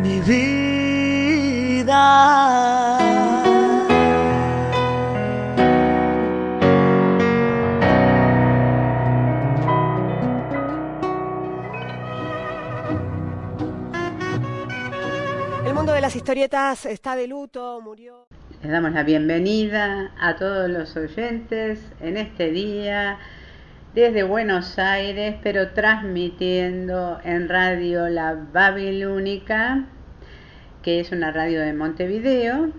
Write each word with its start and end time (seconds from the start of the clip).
mi 0.00 0.20
vida. 0.20 1.60
las 16.10 16.16
historietas 16.16 16.86
está 16.86 17.14
de 17.14 17.28
luto, 17.28 17.80
murió. 17.82 18.26
Les 18.62 18.72
damos 18.72 18.92
la 18.92 19.04
bienvenida 19.04 20.10
a 20.18 20.34
todos 20.34 20.68
los 20.68 20.96
oyentes 20.96 21.78
en 22.00 22.16
este 22.16 22.50
día 22.50 23.18
desde 23.94 24.22
Buenos 24.22 24.78
Aires, 24.78 25.36
pero 25.42 25.70
transmitiendo 25.70 27.18
en 27.24 27.48
radio 27.48 28.08
La 28.08 28.34
Babilónica, 28.34 29.86
que 30.82 31.00
es 31.00 31.10
una 31.10 31.32
radio 31.32 31.60
de 31.60 31.72
Montevideo, 31.72 32.70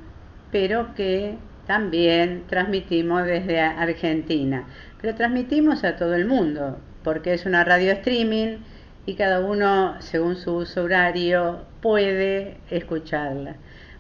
pero 0.52 0.96
que 0.96 1.38
también 1.68 2.44
transmitimos 2.48 3.26
desde 3.26 3.60
Argentina. 3.60 4.66
Pero 5.02 5.16
transmitimos 5.16 5.84
a 5.84 5.98
todo 5.98 6.16
el 6.16 6.26
mundo, 6.26 6.80
porque 7.04 7.34
es 7.34 7.46
una 7.46 7.64
radio 7.64 7.92
streaming 7.92 8.58
y 9.06 9.16
cada 9.16 9.42
uno, 9.42 9.96
según 10.00 10.38
su 10.38 10.56
uso 10.56 10.84
horario, 10.84 11.66
puede 11.82 12.58
escucharla. 12.70 13.56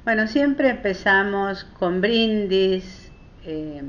Bueno, 0.06 0.28
siempre 0.28 0.69
empezamos 0.69 1.66
con 1.78 2.02
brindis 2.02 3.12
eh, 3.46 3.81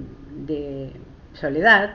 de 0.47 0.93
soledad, 1.35 1.95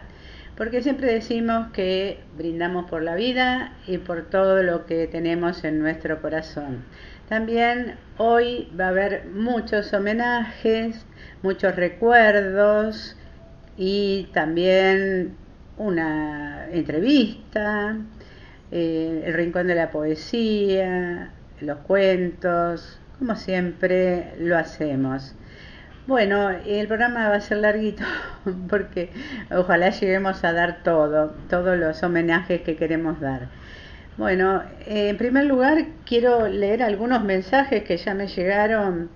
porque 0.58 0.82
siempre 0.82 1.14
decimos 1.14 1.68
que 1.72 2.20
brindamos 2.36 2.90
por 2.90 3.04
la 3.04 3.16
vida 3.16 3.74
y 3.86 4.00
por 4.00 4.24
todo 4.30 4.64
lo 4.64 4.88
que 4.88 5.06
tenemos 5.06 5.64
en 5.64 5.80
nuestro 5.80 6.20
corazón. 6.20 6.84
También 7.30 7.96
hoy 8.18 8.68
va 8.78 8.86
a 8.86 8.90
haber 8.90 9.28
muchos 9.28 9.94
homenajes, 9.94 11.06
muchos 11.44 11.76
recuerdos 11.76 13.16
y 13.78 14.30
también 14.34 15.36
una 15.78 16.68
entrevista, 16.72 17.96
eh, 18.72 19.24
el 19.26 19.34
rincón 19.34 19.68
de 19.68 19.76
la 19.76 19.92
poesía, 19.92 21.34
los 21.62 21.78
cuentos, 21.80 23.00
como 23.20 23.36
siempre 23.36 24.34
lo 24.40 24.58
hacemos. 24.58 25.36
Bueno, 26.08 26.52
el 26.66 26.88
programa 26.88 27.28
va 27.28 27.36
a 27.36 27.42
ser 27.42 27.58
larguito 27.58 28.04
porque 28.70 29.10
ojalá 29.52 29.90
lleguemos 29.90 30.42
a 30.46 30.54
dar 30.54 30.82
todo, 30.82 31.36
todos 31.50 31.78
los 31.78 32.02
homenajes 32.02 32.62
que 32.62 32.78
queremos 32.78 33.20
dar. 33.20 33.50
Bueno, 34.16 34.64
en 34.86 35.18
primer 35.18 35.48
lugar 35.48 35.86
quiero 36.06 36.48
leer 36.48 36.82
algunos 36.82 37.26
mensajes 37.26 37.84
que 37.84 37.98
ya 37.98 38.14
me 38.14 38.28
llegaron 38.28 39.10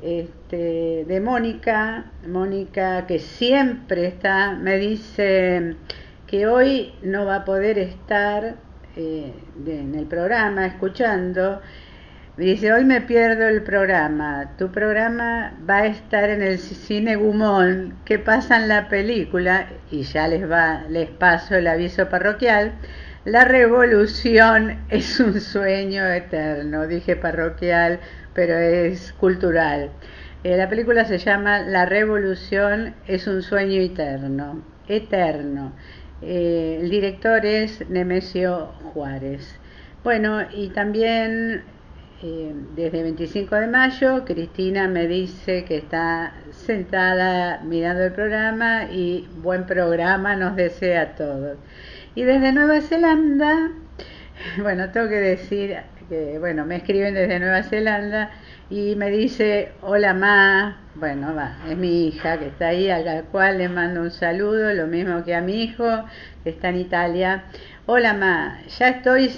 este, 0.00 1.04
de 1.04 1.20
Mónica, 1.20 2.12
Mónica 2.28 3.08
que 3.08 3.18
siempre 3.18 4.06
está, 4.06 4.52
me 4.52 4.78
dice 4.78 5.74
que 6.28 6.46
hoy 6.46 6.94
no 7.02 7.26
va 7.26 7.36
a 7.38 7.44
poder 7.44 7.76
estar 7.76 8.54
eh, 8.94 9.32
en 9.66 9.96
el 9.96 10.06
programa 10.06 10.64
escuchando 10.66 11.60
Dice, 12.36 12.70
hoy 12.70 12.84
me 12.84 13.00
pierdo 13.00 13.48
el 13.48 13.62
programa. 13.62 14.50
Tu 14.58 14.70
programa 14.70 15.54
va 15.68 15.78
a 15.78 15.86
estar 15.86 16.28
en 16.28 16.42
el 16.42 16.58
cine 16.58 17.16
Gumón, 17.16 17.96
que 18.04 18.18
pasa 18.18 18.58
en 18.58 18.68
la 18.68 18.90
película, 18.90 19.68
y 19.90 20.02
ya 20.02 20.28
les 20.28 20.48
va, 20.48 20.84
les 20.90 21.08
paso 21.08 21.54
el 21.54 21.66
aviso 21.66 22.10
parroquial. 22.10 22.74
La 23.24 23.46
revolución 23.46 24.84
es 24.90 25.18
un 25.18 25.40
sueño 25.40 26.06
eterno. 26.12 26.86
Dije 26.86 27.16
parroquial, 27.16 28.00
pero 28.34 28.58
es 28.58 29.14
cultural. 29.14 29.88
Eh, 30.44 30.58
la 30.58 30.68
película 30.68 31.06
se 31.06 31.16
llama 31.16 31.60
La 31.60 31.86
revolución 31.86 32.94
es 33.06 33.26
un 33.26 33.40
sueño 33.40 33.80
eterno. 33.80 34.62
Eterno. 34.88 35.72
Eh, 36.20 36.80
el 36.82 36.90
director 36.90 37.46
es 37.46 37.88
Nemesio 37.88 38.66
Juárez. 38.92 39.58
Bueno, 40.04 40.42
y 40.52 40.68
también 40.68 41.64
eh, 42.22 42.54
desde 42.74 43.02
25 43.02 43.54
de 43.56 43.66
mayo, 43.66 44.24
Cristina 44.24 44.88
me 44.88 45.06
dice 45.06 45.66
que 45.66 45.76
está 45.76 46.32
sentada 46.50 47.60
mirando 47.62 48.04
el 48.04 48.12
programa 48.12 48.84
y 48.90 49.28
buen 49.42 49.66
programa 49.66 50.34
nos 50.34 50.56
desea 50.56 51.02
a 51.02 51.14
todos. 51.14 51.58
Y 52.14 52.22
desde 52.22 52.52
Nueva 52.52 52.80
Zelanda, 52.80 53.70
bueno, 54.62 54.90
tengo 54.92 55.10
que 55.10 55.16
decir 55.16 55.76
que, 56.08 56.38
bueno, 56.38 56.64
me 56.64 56.76
escriben 56.76 57.12
desde 57.12 57.38
Nueva 57.38 57.62
Zelanda 57.64 58.30
y 58.70 58.96
me 58.96 59.10
dice, 59.10 59.72
hola 59.82 60.14
ma, 60.14 60.80
bueno, 60.94 61.34
va, 61.34 61.58
es 61.68 61.76
mi 61.76 62.08
hija 62.08 62.38
que 62.38 62.46
está 62.46 62.68
ahí, 62.68 62.88
a 62.88 62.98
la 63.00 63.22
cual 63.24 63.58
le 63.58 63.68
mando 63.68 64.00
un 64.00 64.10
saludo, 64.10 64.72
lo 64.72 64.86
mismo 64.86 65.22
que 65.22 65.34
a 65.34 65.42
mi 65.42 65.64
hijo 65.64 66.04
que 66.42 66.50
está 66.50 66.70
en 66.70 66.76
Italia. 66.76 67.44
Hola 67.88 68.14
Ma, 68.14 68.58
ya 68.80 68.88
estoy 68.88 69.32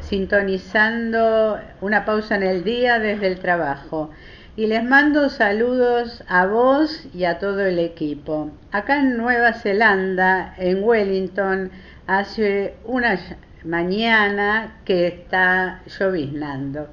sintonizando 0.00 1.60
una 1.80 2.04
pausa 2.04 2.34
en 2.34 2.42
el 2.42 2.64
día 2.64 2.98
desde 2.98 3.28
el 3.28 3.38
trabajo 3.38 4.10
y 4.56 4.66
les 4.66 4.82
mando 4.82 5.28
saludos 5.28 6.24
a 6.26 6.46
vos 6.46 7.06
y 7.14 7.22
a 7.22 7.38
todo 7.38 7.60
el 7.60 7.78
equipo. 7.78 8.50
Acá 8.72 8.98
en 8.98 9.16
Nueva 9.16 9.52
Zelanda, 9.52 10.54
en 10.58 10.82
Wellington, 10.82 11.70
hace 12.08 12.74
una 12.84 13.16
mañana 13.64 14.78
que 14.84 15.06
está 15.06 15.80
lloviznando. 15.86 16.88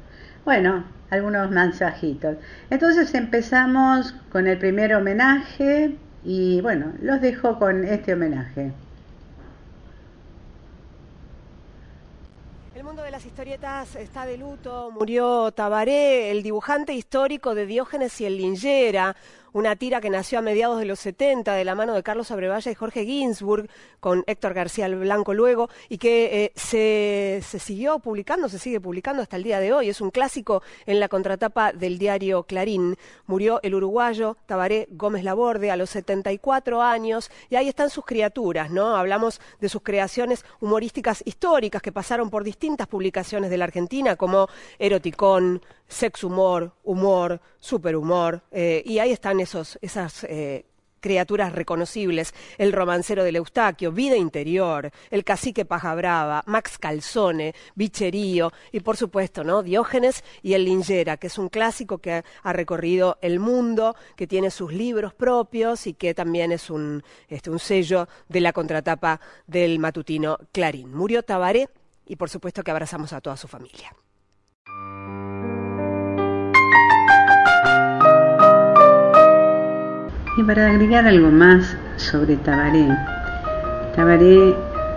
Bueno, 0.45 0.83
algunos 1.09 1.49
mensajitos. 1.49 2.37
Entonces 2.69 3.11
empezamos 3.15 4.13
con 4.29 4.45
el 4.45 4.59
primer 4.59 4.93
homenaje 4.93 5.95
y 6.23 6.61
bueno, 6.61 6.93
los 7.01 7.21
dejo 7.21 7.57
con 7.57 7.85
este 7.85 8.13
homenaje. 8.13 8.71
Mundo 12.95 13.03
de 13.03 13.11
las 13.11 13.25
historietas 13.25 13.93
está 13.97 14.25
de 14.25 14.37
luto. 14.37 14.89
Murió 14.89 15.51
Tabaré, 15.51 16.31
el 16.31 16.41
dibujante 16.41 16.93
histórico 16.93 17.53
de 17.53 17.65
Diógenes 17.65 18.21
y 18.21 18.25
el 18.25 18.37
Lingera, 18.37 19.17
una 19.55 19.77
tira 19.77 20.01
que 20.01 20.09
nació 20.09 20.39
a 20.39 20.41
mediados 20.41 20.79
de 20.79 20.85
los 20.85 20.99
70 20.99 21.53
de 21.53 21.63
la 21.63 21.75
mano 21.75 21.93
de 21.93 22.03
Carlos 22.03 22.29
Abrevaya 22.29 22.69
y 22.69 22.75
Jorge 22.75 23.05
Ginsburg, 23.05 23.69
con 24.01 24.25
Héctor 24.27 24.53
García 24.53 24.89
Blanco 24.89 25.33
luego, 25.33 25.69
y 25.87 25.97
que 25.97 26.43
eh, 26.43 26.51
se, 26.55 27.39
se, 27.41 27.59
siguió 27.59 27.99
publicando, 27.99 28.49
se 28.49 28.59
sigue 28.59 28.81
publicando 28.81 29.21
hasta 29.21 29.37
el 29.37 29.43
día 29.43 29.61
de 29.61 29.71
hoy. 29.71 29.87
Es 29.87 30.01
un 30.01 30.11
clásico 30.11 30.61
en 30.85 30.99
la 30.99 31.07
contratapa 31.07 31.71
del 31.71 31.97
diario 31.97 32.43
Clarín. 32.43 32.97
Murió 33.27 33.61
el 33.63 33.75
uruguayo 33.75 34.35
Tabaré 34.45 34.89
Gómez 34.91 35.23
Laborde 35.23 35.71
a 35.71 35.77
los 35.77 35.89
74 35.89 36.81
años, 36.81 37.31
y 37.49 37.55
ahí 37.55 37.69
están 37.69 37.89
sus 37.89 38.03
criaturas, 38.03 38.71
¿no? 38.71 38.97
Hablamos 38.97 39.39
de 39.61 39.69
sus 39.69 39.81
creaciones 39.83 40.43
humorísticas 40.59 41.23
históricas 41.25 41.81
que 41.81 41.93
pasaron 41.93 42.29
por 42.29 42.43
distintas 42.43 42.87
publicaciones 42.87 43.49
de 43.49 43.57
la 43.57 43.63
Argentina, 43.63 44.17
como 44.17 44.49
Eroticón, 44.79 45.61
Sex 45.87 46.23
Humor, 46.23 46.73
Humor, 46.83 47.41
Superhumor, 47.59 48.43
eh, 48.51 48.83
y 48.85 48.99
ahí 48.99 49.11
están 49.11 49.39
esos, 49.39 49.77
esas 49.81 50.23
eh, 50.25 50.65
criaturas 51.05 51.53
reconocibles, 51.53 52.33
El 52.57 52.73
romancero 52.73 53.23
del 53.23 53.35
Eustaquio, 53.35 53.91
Vida 53.91 54.17
Interior, 54.17 54.89
El 55.11 55.23
cacique 55.23 55.63
Paja 55.63 55.93
Brava, 55.93 56.41
Max 56.47 56.79
Calzone, 56.79 57.53
Bicherío 57.75 58.51
y 58.71 58.79
por 58.79 58.97
supuesto, 58.97 59.43
¿no? 59.43 59.61
Diógenes 59.61 60.23
y 60.41 60.53
El 60.53 60.65
Lingera, 60.65 61.17
que 61.17 61.27
es 61.27 61.37
un 61.37 61.49
clásico 61.49 61.99
que 61.99 62.23
ha 62.41 62.53
recorrido 62.53 63.19
el 63.21 63.39
mundo, 63.39 63.95
que 64.15 64.25
tiene 64.25 64.49
sus 64.49 64.73
libros 64.73 65.13
propios 65.13 65.85
y 65.85 65.93
que 65.93 66.15
también 66.15 66.51
es 66.51 66.71
un, 66.71 67.03
este, 67.27 67.51
un 67.51 67.59
sello 67.59 68.07
de 68.27 68.41
la 68.41 68.51
contratapa 68.51 69.21
del 69.45 69.77
matutino 69.77 70.39
Clarín. 70.51 70.91
Murió 70.91 71.21
Tabaré 71.21 71.69
y 72.07 72.15
por 72.15 72.31
supuesto 72.31 72.63
que 72.63 72.71
abrazamos 72.71 73.13
a 73.13 73.21
toda 73.21 73.37
su 73.37 73.47
familia. 73.47 73.95
Y 80.37 80.43
para 80.43 80.69
agregar 80.69 81.05
algo 81.05 81.31
más 81.31 81.77
sobre 81.95 82.35
Tabaré, 82.35 82.89
Tabaré 83.95 84.53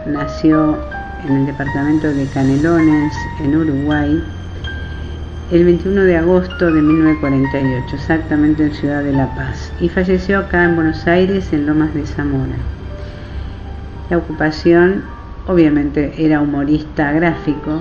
nació 0.07 0.77
en 1.25 1.37
el 1.37 1.47
departamento 1.47 2.09
de 2.09 2.27
Canelones, 2.27 3.15
en 3.41 3.57
Uruguay, 3.57 4.21
el 5.53 5.65
21 5.65 6.03
de 6.03 6.17
agosto 6.17 6.73
de 6.73 6.83
1948, 6.83 7.95
exactamente 7.95 8.65
en 8.65 8.75
Ciudad 8.75 9.05
de 9.05 9.13
La 9.13 9.33
Paz, 9.37 9.73
y 9.81 9.89
falleció 9.89 10.41
acá 10.41 10.65
en 10.65 10.75
Buenos 10.75 11.07
Aires, 11.07 11.53
en 11.53 11.67
Lomas 11.67 11.95
de 11.95 12.05
Zamora. 12.05 12.57
La 14.11 14.19
ocupación, 14.19 15.05
obviamente, 15.47 16.15
era 16.19 16.41
humorista 16.41 17.13
gráfico, 17.13 17.81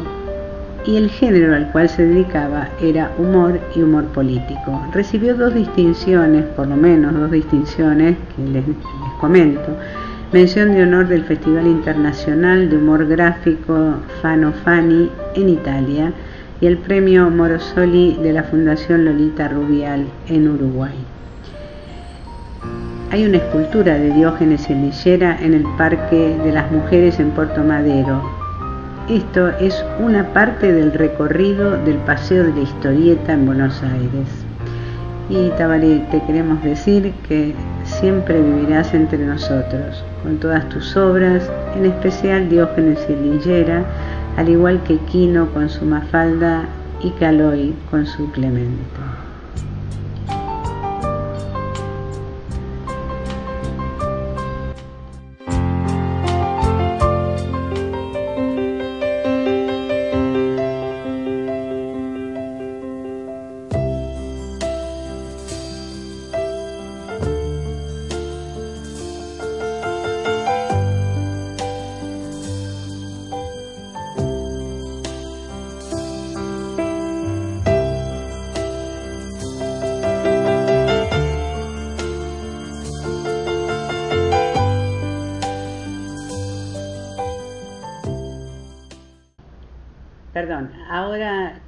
y 0.87 0.95
el 0.95 1.09
género 1.09 1.53
al 1.53 1.69
cual 1.73 1.89
se 1.89 2.07
dedicaba 2.07 2.69
era 2.81 3.11
humor 3.17 3.59
y 3.75 3.81
humor 3.81 4.05
político. 4.05 4.81
Recibió 4.93 5.35
dos 5.35 5.53
distinciones, 5.53 6.45
por 6.55 6.65
lo 6.65 6.77
menos 6.77 7.13
dos 7.13 7.29
distinciones 7.29 8.15
que 8.35 8.43
les, 8.43 8.63
comento. 9.19 9.75
Mención 10.31 10.73
de 10.73 10.83
honor 10.83 11.07
del 11.07 11.25
Festival 11.25 11.67
Internacional 11.67 12.69
de 12.69 12.77
Humor 12.77 13.05
Gráfico 13.05 13.95
Fano 14.21 14.53
Fani 14.63 15.09
en 15.35 15.49
Italia 15.49 16.13
y 16.61 16.67
el 16.67 16.77
premio 16.77 17.29
Morosoli 17.29 18.17
de 18.23 18.33
la 18.33 18.43
Fundación 18.43 19.03
Lolita 19.05 19.49
Rubial 19.49 20.05
en 20.29 20.47
Uruguay. 20.47 20.95
Hay 23.11 23.25
una 23.25 23.37
escultura 23.37 23.95
de 23.95 24.11
Diógenes 24.11 24.69
Elillera 24.69 25.37
en 25.41 25.53
el 25.53 25.63
Parque 25.77 26.37
de 26.43 26.51
las 26.51 26.71
Mujeres 26.71 27.19
en 27.19 27.31
Puerto 27.31 27.63
Madero, 27.63 28.36
esto 29.09 29.49
es 29.59 29.85
una 29.99 30.33
parte 30.33 30.71
del 30.71 30.91
recorrido 30.91 31.77
del 31.83 31.95
Paseo 31.97 32.43
de 32.43 32.53
la 32.53 32.61
Historieta 32.61 33.33
en 33.33 33.45
Buenos 33.45 33.81
Aires. 33.81 34.27
Y 35.29 35.49
Tabaré, 35.57 35.99
te 36.11 36.21
queremos 36.23 36.61
decir 36.61 37.13
que 37.27 37.53
siempre 37.85 38.41
vivirás 38.41 38.93
entre 38.93 39.19
nosotros, 39.19 40.03
con 40.23 40.37
todas 40.37 40.67
tus 40.69 40.97
obras, 40.97 41.49
en 41.75 41.85
especial 41.85 42.49
Diógenes 42.49 42.99
y 43.09 43.13
Lillera, 43.13 43.85
al 44.35 44.49
igual 44.49 44.83
que 44.83 44.97
Quino 44.99 45.47
con 45.53 45.69
su 45.69 45.85
Mafalda 45.85 46.63
y 47.01 47.11
Caloy 47.11 47.73
con 47.89 48.05
su 48.05 48.29
Clemente. 48.31 48.83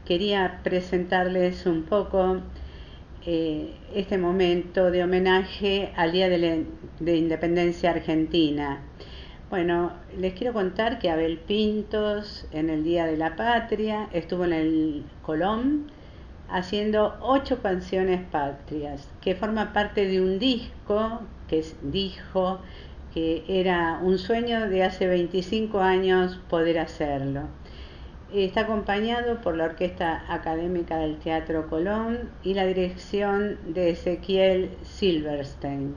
Quería 0.06 0.62
presentarles 0.64 1.66
un 1.66 1.84
poco 1.84 2.42
eh, 3.26 3.74
este 3.94 4.18
momento 4.18 4.92
de 4.92 5.04
homenaje 5.04 5.92
al 5.96 6.12
Día 6.12 6.30
de, 6.30 6.66
de, 7.00 7.18
Independencia 7.18 7.92
Argentina. 7.92 8.82
Bueno, 9.50 9.92
les 10.18 10.34
quiero 10.34 10.54
contar 10.54 11.00
que 11.00 11.10
Abel 11.10 11.40
Pintos 11.40 12.48
en 12.52 12.70
el 12.70 12.84
Día 12.84 13.06
de 13.06 13.18
la 13.18 13.36
Patria 13.36 14.08
estuvo 14.14 14.46
en 14.46 14.54
el 14.54 15.04
Colón 15.24 15.92
haciendo 16.50 17.18
ocho 17.22 17.62
canciones 17.62 18.22
patrias, 18.32 19.08
que 19.22 19.36
forma 19.36 19.74
parte 19.74 20.08
de 20.08 20.22
un 20.22 20.40
disco 20.40 21.22
que 21.48 21.66
dijo 21.84 22.60
que 23.14 23.44
era 23.48 24.00
un 24.02 24.18
sueño 24.18 24.70
de 24.70 24.84
hace 24.84 25.08
25 25.08 25.80
años 25.80 26.40
poder 26.50 26.80
hacerlo. 26.80 27.42
Está 28.34 28.62
acompañado 28.62 29.42
por 29.42 29.58
la 29.58 29.66
Orquesta 29.66 30.24
Académica 30.28 30.98
del 30.98 31.18
Teatro 31.18 31.68
Colón 31.68 32.30
y 32.44 32.54
la 32.54 32.68
dirección 32.68 33.58
de 33.74 33.90
Ezequiel 33.90 34.70
Silverstein. 34.84 35.96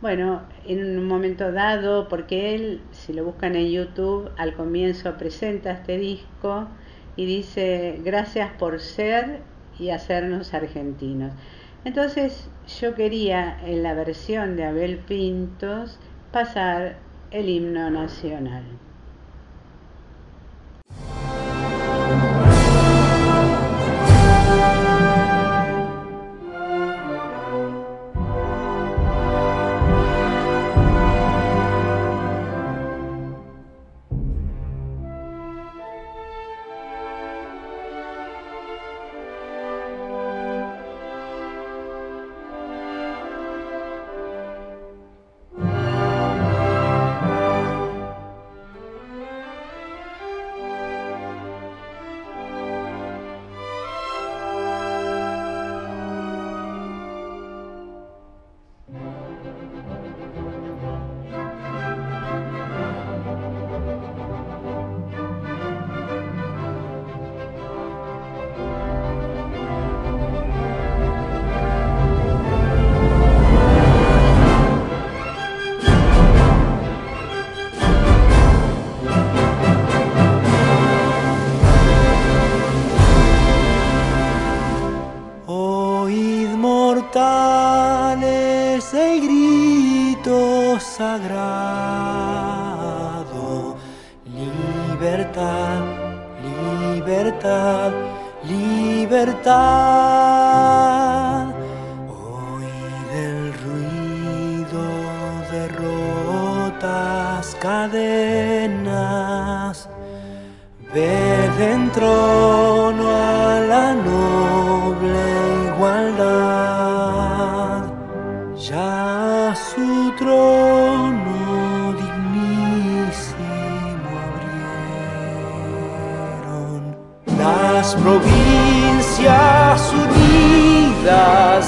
Bueno, 0.00 0.40
en 0.66 0.98
un 0.98 1.06
momento 1.06 1.52
dado, 1.52 2.08
porque 2.08 2.54
él, 2.54 2.80
si 2.92 3.12
lo 3.12 3.26
buscan 3.26 3.56
en 3.56 3.70
YouTube, 3.70 4.30
al 4.38 4.54
comienzo 4.54 5.18
presenta 5.18 5.72
este 5.72 5.98
disco 5.98 6.66
y 7.14 7.26
dice, 7.26 8.00
gracias 8.02 8.50
por 8.58 8.80
ser 8.80 9.40
y 9.78 9.90
hacernos 9.90 10.54
argentinos. 10.54 11.34
Entonces 11.84 12.48
yo 12.80 12.94
quería 12.94 13.58
en 13.66 13.82
la 13.82 13.92
versión 13.92 14.56
de 14.56 14.64
Abel 14.64 14.96
Pintos 14.96 15.98
pasar 16.32 16.96
el 17.30 17.50
himno 17.50 17.90
nacional. 17.90 18.64
Ya 21.02 21.43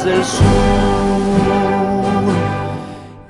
del 0.06 0.25
sur 0.25 0.46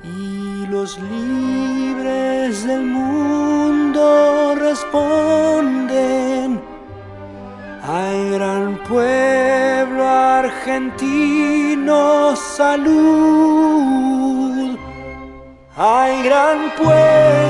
y 0.03 0.67
los 0.67 0.99
libres 0.99 2.67
del 2.67 2.83
mundo 2.83 4.53
responden 4.59 6.61
al 7.83 8.31
gran 8.31 8.77
pueblo 8.87 10.07
argentino. 10.07 11.25
Salud 12.35 13.17
al 15.75 16.23
gran 16.23 16.71
pueblo 16.77 17.46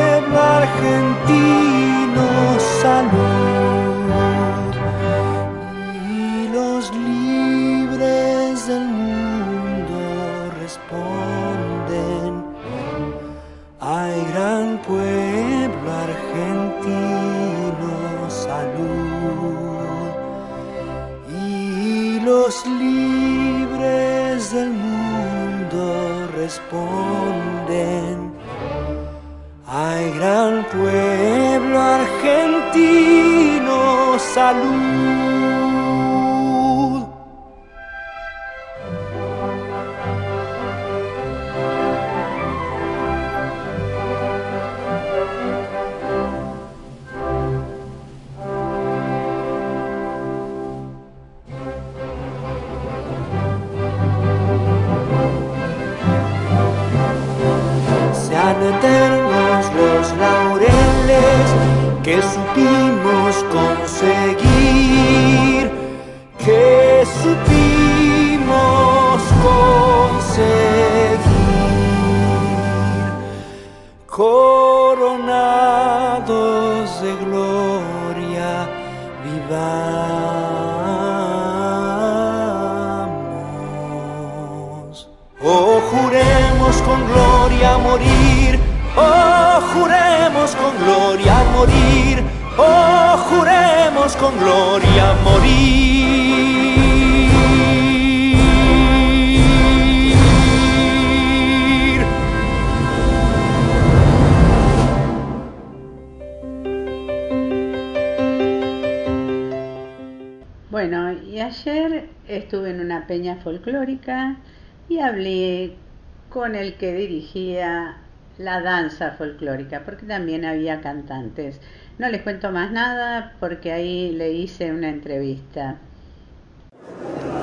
la 117.46 118.62
danza 118.62 119.12
folclórica, 119.12 119.82
porque 119.86 120.06
también 120.06 120.44
había 120.46 120.82
cantantes. 120.82 121.60
No 122.00 122.10
les 122.10 122.22
cuento 122.22 122.52
más 122.52 122.72
nada 122.72 123.34
porque 123.40 123.72
ahí 123.72 124.12
le 124.12 124.32
hice 124.32 124.72
una 124.72 124.90
entrevista. 124.90 125.76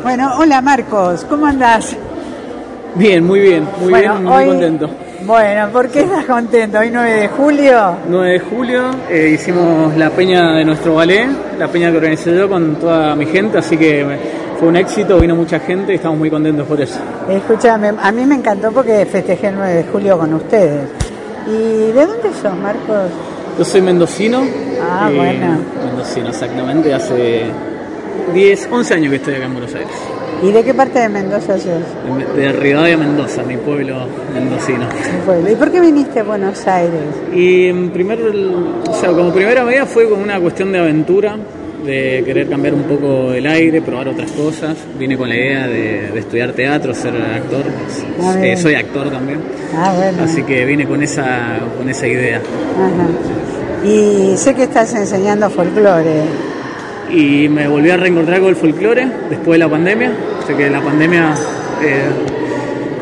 Bueno, 0.02 0.32
hola 0.38 0.60
Marcos, 0.60 1.24
¿cómo 1.24 1.46
andás? 1.46 1.96
Bien, 2.96 3.24
muy 3.24 3.40
bien, 3.40 3.66
muy 3.80 3.90
Bueno, 3.90 4.12
bien, 4.14 4.24
muy 4.24 4.32
hoy- 4.34 4.46
contento. 4.48 4.90
Bueno, 5.26 5.68
¿por 5.70 5.88
qué 5.88 6.00
estás 6.02 6.26
contento? 6.26 6.78
Hoy 6.80 6.90
9 6.92 7.10
de 7.12 7.28
julio. 7.28 7.96
9 8.08 8.32
de 8.32 8.38
julio 8.40 8.90
eh, 9.08 9.30
hicimos 9.34 9.96
la 9.96 10.10
peña 10.10 10.52
de 10.52 10.64
nuestro 10.66 10.94
ballet, 10.96 11.28
la 11.58 11.66
peña 11.68 11.90
que 11.90 11.96
organicé 11.96 12.36
yo 12.36 12.46
con 12.48 12.76
toda 12.76 13.16
mi 13.16 13.24
gente, 13.26 13.56
así 13.58 13.76
que 13.78 14.04
me- 14.04 14.18
fue 14.64 14.70
un 14.70 14.76
éxito, 14.76 15.20
vino 15.20 15.36
mucha 15.36 15.60
gente 15.60 15.92
y 15.92 15.96
estamos 15.96 16.18
muy 16.18 16.30
contentos 16.30 16.66
por 16.66 16.80
eso. 16.80 16.98
Escúchame, 17.28 17.92
a 18.00 18.10
mí 18.10 18.24
me 18.24 18.36
encantó 18.36 18.72
porque 18.72 19.04
festejé 19.04 19.48
el 19.48 19.56
9 19.56 19.74
de 19.74 19.84
julio 19.84 20.18
con 20.18 20.32
ustedes. 20.32 20.88
¿Y 21.46 21.92
de 21.92 22.06
dónde 22.06 22.32
sos, 22.40 22.56
Marcos? 22.56 23.10
Yo 23.58 23.64
soy 23.64 23.82
mendocino. 23.82 24.42
Ah, 24.80 25.10
eh, 25.12 25.16
bueno. 25.16 25.58
Mendocino, 25.84 26.30
exactamente, 26.30 26.94
hace 26.94 27.42
10, 28.32 28.68
11 28.72 28.94
años 28.94 29.10
que 29.10 29.16
estoy 29.16 29.34
acá 29.34 29.44
en 29.44 29.52
Buenos 29.52 29.74
Aires. 29.74 29.92
¿Y 30.42 30.50
de 30.50 30.64
qué 30.64 30.72
parte 30.72 30.98
de 30.98 31.08
Mendoza 31.10 31.58
sos? 31.58 31.66
De, 32.34 32.40
de 32.40 32.52
Rivadavia, 32.52 32.96
Mendoza, 32.96 33.42
mi 33.42 33.58
pueblo 33.58 34.06
mendocino. 34.32 34.86
Pueblo. 35.26 35.50
¿Y 35.50 35.56
por 35.56 35.70
qué 35.70 35.80
viniste 35.82 36.20
a 36.20 36.24
Buenos 36.24 36.66
Aires? 36.66 37.02
Y 37.34 37.66
en 37.66 37.90
primer, 37.90 38.18
o 38.88 38.94
sea, 38.94 39.10
como 39.10 39.30
primera 39.30 39.62
medida 39.62 39.84
fue 39.84 40.08
como 40.08 40.22
una 40.22 40.40
cuestión 40.40 40.72
de 40.72 40.78
aventura, 40.78 41.36
de 41.84 42.22
querer 42.24 42.48
cambiar 42.48 42.74
un 42.74 42.84
poco 42.84 43.32
el 43.32 43.46
aire, 43.46 43.82
probar 43.82 44.08
otras 44.08 44.30
cosas. 44.32 44.76
Vine 44.98 45.16
con 45.16 45.28
la 45.28 45.36
idea 45.36 45.66
de, 45.66 46.10
de 46.12 46.18
estudiar 46.18 46.52
teatro, 46.52 46.94
ser 46.94 47.14
actor. 47.14 47.62
Ah, 48.22 48.34
Eh, 48.44 48.56
soy 48.56 48.74
actor 48.74 49.10
también. 49.10 49.40
Ah, 49.76 49.92
bueno. 49.96 50.22
Así 50.24 50.42
que 50.42 50.64
vine 50.64 50.86
con 50.86 51.02
esa, 51.02 51.58
con 51.76 51.88
esa 51.88 52.06
idea. 52.06 52.38
Ajá. 52.38 53.86
Y 53.86 54.34
sé 54.36 54.54
que 54.54 54.62
estás 54.64 54.94
enseñando 54.94 55.50
folclore. 55.50 56.22
Y 57.10 57.48
me 57.48 57.68
volví 57.68 57.90
a 57.90 57.96
reencontrar 57.98 58.40
con 58.40 58.48
el 58.48 58.56
folclore 58.56 59.06
después 59.28 59.52
de 59.52 59.58
la 59.58 59.68
pandemia. 59.70 60.10
Sé 60.46 60.54
que 60.56 60.70
la 60.70 60.80
pandemia 60.80 61.34
eh, 61.82 62.08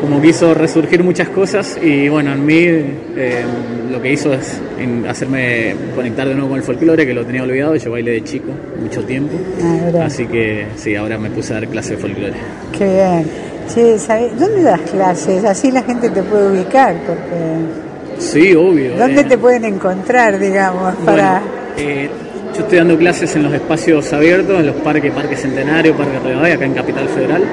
como 0.03 0.21
que 0.21 0.27
hizo 0.27 0.53
resurgir 0.53 1.01
muchas 1.01 1.29
cosas 1.29 1.79
y 1.81 2.09
bueno, 2.09 2.33
en 2.33 2.45
mí 2.45 2.57
eh, 2.57 3.45
lo 3.89 4.01
que 4.01 4.11
hizo 4.11 4.33
es 4.33 4.59
en 4.77 5.07
hacerme 5.07 5.73
conectar 5.95 6.27
de 6.27 6.33
nuevo 6.33 6.49
con 6.49 6.57
el 6.57 6.63
folclore, 6.63 7.07
que 7.07 7.13
lo 7.13 7.25
tenía 7.25 7.41
olvidado, 7.41 7.73
yo 7.77 7.89
bailé 7.89 8.11
de 8.11 8.23
chico 8.25 8.51
mucho 8.81 9.01
tiempo. 9.05 9.37
Ah. 9.63 10.03
Así 10.07 10.27
que 10.27 10.65
sí, 10.75 10.93
ahora 10.93 11.17
me 11.17 11.29
puse 11.29 11.53
a 11.53 11.61
dar 11.61 11.69
clases 11.69 11.91
de 11.91 11.97
folclore. 11.99 12.33
Qué 12.77 12.83
bien. 12.83 13.25
Che, 13.73 13.97
¿sabés? 13.97 14.37
¿dónde 14.37 14.61
das 14.63 14.81
clases? 14.81 15.45
Así 15.45 15.71
la 15.71 15.83
gente 15.83 16.09
te 16.09 16.21
puede 16.21 16.51
ubicar, 16.51 16.95
porque... 17.07 18.19
Sí, 18.19 18.53
obvio. 18.53 18.97
¿Dónde 18.97 19.21
eh. 19.21 19.23
te 19.23 19.37
pueden 19.37 19.63
encontrar, 19.63 20.37
digamos, 20.37 20.95
para... 21.05 21.39
Bueno, 21.39 21.45
eh, 21.77 22.09
yo 22.53 22.63
estoy 22.63 22.77
dando 22.77 22.97
clases 22.97 23.33
en 23.37 23.43
los 23.43 23.53
espacios 23.53 24.11
abiertos, 24.11 24.59
en 24.59 24.65
los 24.65 24.75
parques, 24.75 25.13
Parque 25.13 25.37
Centenario, 25.37 25.95
Parque 25.95 26.19
Rivadavia, 26.19 26.55
acá 26.55 26.65
en 26.65 26.73
Capital 26.73 27.07
Federal. 27.07 27.43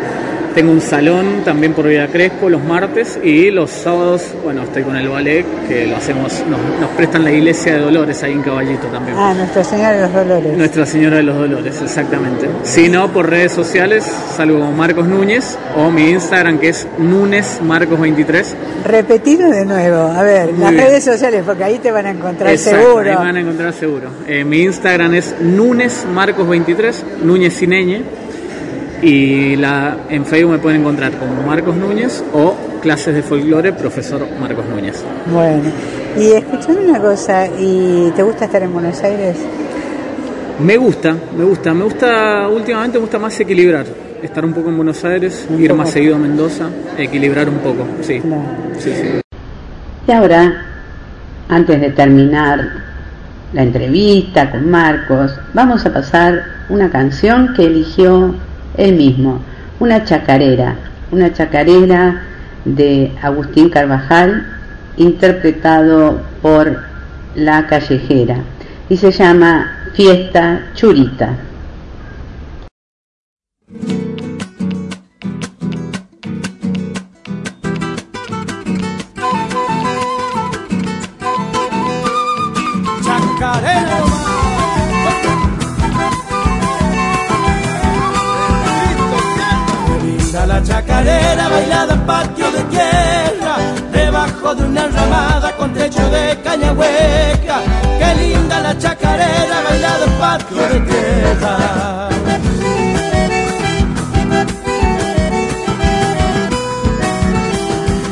Tengo 0.54 0.72
un 0.72 0.80
salón 0.80 1.42
también 1.44 1.72
por 1.74 1.86
Villa 1.86 2.08
Crespo 2.08 2.48
los 2.48 2.62
martes 2.64 3.18
y 3.22 3.50
los 3.52 3.70
sábados, 3.70 4.22
bueno, 4.42 4.64
estoy 4.64 4.82
con 4.82 4.96
el 4.96 5.08
ballet 5.08 5.44
que 5.68 5.86
lo 5.86 5.96
hacemos, 5.96 6.42
nos, 6.50 6.58
nos 6.80 6.90
prestan 6.96 7.22
la 7.22 7.30
iglesia 7.30 7.74
de 7.74 7.80
Dolores 7.80 8.20
ahí 8.24 8.32
en 8.32 8.42
Caballito 8.42 8.88
también. 8.88 9.16
Ah, 9.16 9.32
Nuestra 9.32 9.62
Señora 9.62 9.92
de 9.92 10.00
los 10.02 10.12
Dolores. 10.12 10.56
Nuestra 10.58 10.86
Señora 10.86 11.16
de 11.18 11.22
los 11.22 11.36
Dolores, 11.36 11.80
exactamente. 11.80 12.48
Si 12.64 12.88
no, 12.88 13.12
por 13.12 13.30
redes 13.30 13.52
sociales 13.52 14.04
salgo 14.36 14.58
como 14.58 14.72
Marcos 14.72 15.06
Núñez 15.06 15.56
o 15.76 15.88
mi 15.90 16.10
Instagram 16.10 16.58
que 16.58 16.70
es 16.70 16.86
Núñez 16.98 17.60
Marcos 17.62 18.00
23. 18.00 18.56
Repetilo 18.84 19.48
de 19.50 19.64
nuevo. 19.64 19.98
A 20.08 20.22
ver, 20.24 20.50
Muy 20.52 20.62
las 20.62 20.72
bien. 20.72 20.84
redes 20.84 21.04
sociales, 21.04 21.44
porque 21.46 21.62
ahí 21.62 21.78
te 21.78 21.92
van 21.92 22.06
a 22.06 22.10
encontrar 22.10 22.50
Exacto, 22.52 22.80
seguro. 22.88 23.08
Ahí 23.10 23.16
van 23.16 23.36
a 23.36 23.40
encontrar 23.40 23.72
seguro. 23.72 24.08
Eh, 24.26 24.42
mi 24.44 24.62
Instagram 24.62 25.14
es 25.14 25.32
Núñez 25.40 26.04
Marcos 26.12 26.48
23, 26.48 27.04
Núñez 27.22 27.52
sin 27.54 27.70
ñ. 27.70 28.02
Y 29.02 29.56
la, 29.56 29.96
en 30.10 30.26
Facebook 30.26 30.52
me 30.52 30.58
pueden 30.58 30.80
encontrar 30.82 31.12
como 31.12 31.42
Marcos 31.46 31.74
Núñez 31.76 32.22
o 32.34 32.54
clases 32.82 33.14
de 33.14 33.22
folclore, 33.22 33.72
profesor 33.72 34.26
Marcos 34.38 34.64
Núñez. 34.66 35.02
Bueno, 35.32 35.70
y 36.18 36.32
escuchame 36.32 36.86
una 36.90 37.00
cosa, 37.00 37.46
¿y 37.46 38.12
te 38.14 38.22
gusta 38.22 38.44
estar 38.44 38.62
en 38.62 38.72
Buenos 38.72 39.02
Aires? 39.02 39.36
Me 40.62 40.76
gusta, 40.76 41.16
me 41.36 41.44
gusta, 41.44 41.72
me 41.72 41.84
gusta, 41.84 42.48
últimamente 42.48 42.98
me 42.98 43.02
gusta 43.02 43.18
más 43.18 43.38
equilibrar. 43.40 43.86
Estar 44.22 44.44
un 44.44 44.52
poco 44.52 44.68
en 44.68 44.76
Buenos 44.76 45.02
Aires, 45.02 45.46
Un 45.48 45.62
ir 45.62 45.68
poco. 45.70 45.78
más 45.82 45.90
seguido 45.90 46.16
a 46.16 46.18
Mendoza, 46.18 46.66
equilibrar 46.98 47.48
un 47.48 47.56
poco, 47.58 47.86
sí. 48.02 48.20
Claro. 48.20 48.42
Sí, 48.78 48.92
sí. 48.92 49.08
Y 50.06 50.12
ahora, 50.12 50.62
antes 51.48 51.80
de 51.80 51.88
terminar 51.90 52.60
la 53.54 53.62
entrevista 53.62 54.50
con 54.50 54.70
Marcos, 54.70 55.32
vamos 55.54 55.86
a 55.86 55.92
pasar 55.94 56.42
una 56.68 56.90
canción 56.90 57.54
que 57.56 57.64
eligió 57.64 58.34
él 58.76 58.94
mismo, 58.94 59.40
una 59.78 60.04
chacarera, 60.04 60.76
una 61.10 61.32
chacarera 61.32 62.22
de 62.64 63.12
Agustín 63.22 63.70
Carvajal, 63.70 64.46
interpretado 64.96 66.20
por 66.42 66.82
La 67.34 67.66
Callejera, 67.66 68.36
y 68.88 68.96
se 68.96 69.10
llama 69.10 69.72
Fiesta 69.94 70.66
Churita. 70.74 71.34
Chacarera 90.80 91.48
bailada 91.48 91.94
en 91.94 92.06
patio 92.06 92.50
de 92.52 92.62
tierra, 92.64 93.56
debajo 93.92 94.54
de 94.54 94.64
una 94.64 94.88
ramada 94.88 95.54
con 95.56 95.74
techo 95.74 96.08
de 96.10 96.38
caña 96.42 96.72
hueca. 96.72 97.58
Qué 97.98 98.14
linda 98.22 98.60
la 98.60 98.78
chacarera 98.78 99.62
bailada 99.68 100.04
en 100.06 100.12
patio 100.12 100.62
de 100.72 100.80
tierra. 100.90 102.08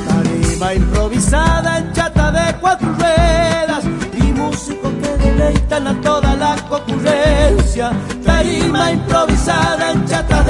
Tarima 0.09 0.75
improvisada 0.75 1.79
en 1.79 1.93
chata 1.93 2.31
de 2.33 2.55
cuatro 2.61 2.89
ruedas 2.99 3.85
y 4.13 4.23
músicos 4.33 4.93
que 5.01 5.25
deleitan 5.25 5.87
a 5.87 6.01
toda 6.03 6.35
la 6.35 6.57
concurrencia. 6.69 7.93
Tarima 8.25 8.93
improvisada 8.93 9.93
en 9.93 10.05
chata 10.07 10.43
de 10.43 10.48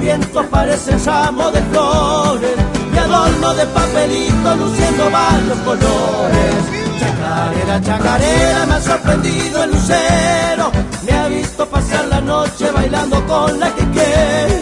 vientos 0.00 0.46
parece 0.46 0.96
ramo 0.98 1.50
de 1.50 1.60
flores, 1.62 2.56
y 2.92 2.98
adorno 2.98 3.54
de 3.54 3.66
papelito 3.66 4.56
luciendo 4.56 5.10
varios 5.10 5.58
colores. 5.60 6.54
Chacarera, 6.98 7.80
chacarera, 7.80 8.66
me 8.66 8.74
ha 8.74 8.80
sorprendido 8.80 9.64
el 9.64 9.70
lucero, 9.70 10.70
me 11.06 11.12
ha 11.12 11.28
visto 11.28 11.66
pasar 11.66 12.06
la 12.06 12.20
noche 12.20 12.70
bailando 12.70 13.24
con 13.26 13.58
la 13.58 13.74
que 13.74 13.84
quiero. 13.90 14.57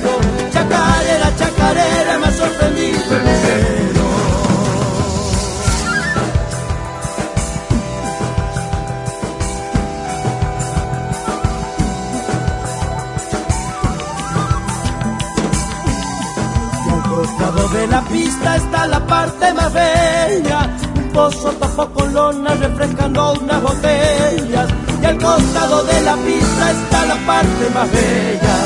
De 17.76 17.86
la 17.88 18.00
pista 18.02 18.56
está 18.56 18.86
la 18.86 19.06
parte 19.06 19.52
más 19.52 19.72
bella. 19.72 20.60
Un 20.96 21.08
pozo 21.12 21.50
tapó 21.60 21.86
con 21.92 22.12
lona 22.14 22.54
refrescando 22.54 23.34
unas 23.34 23.62
botellas. 23.62 24.68
Y 25.02 25.04
al 25.04 25.18
costado 25.18 25.84
de 25.84 26.00
la 26.02 26.16
pista 26.16 26.70
está 26.70 27.06
la 27.06 27.16
parte 27.30 27.64
más 27.74 27.88
bella. 27.92 28.56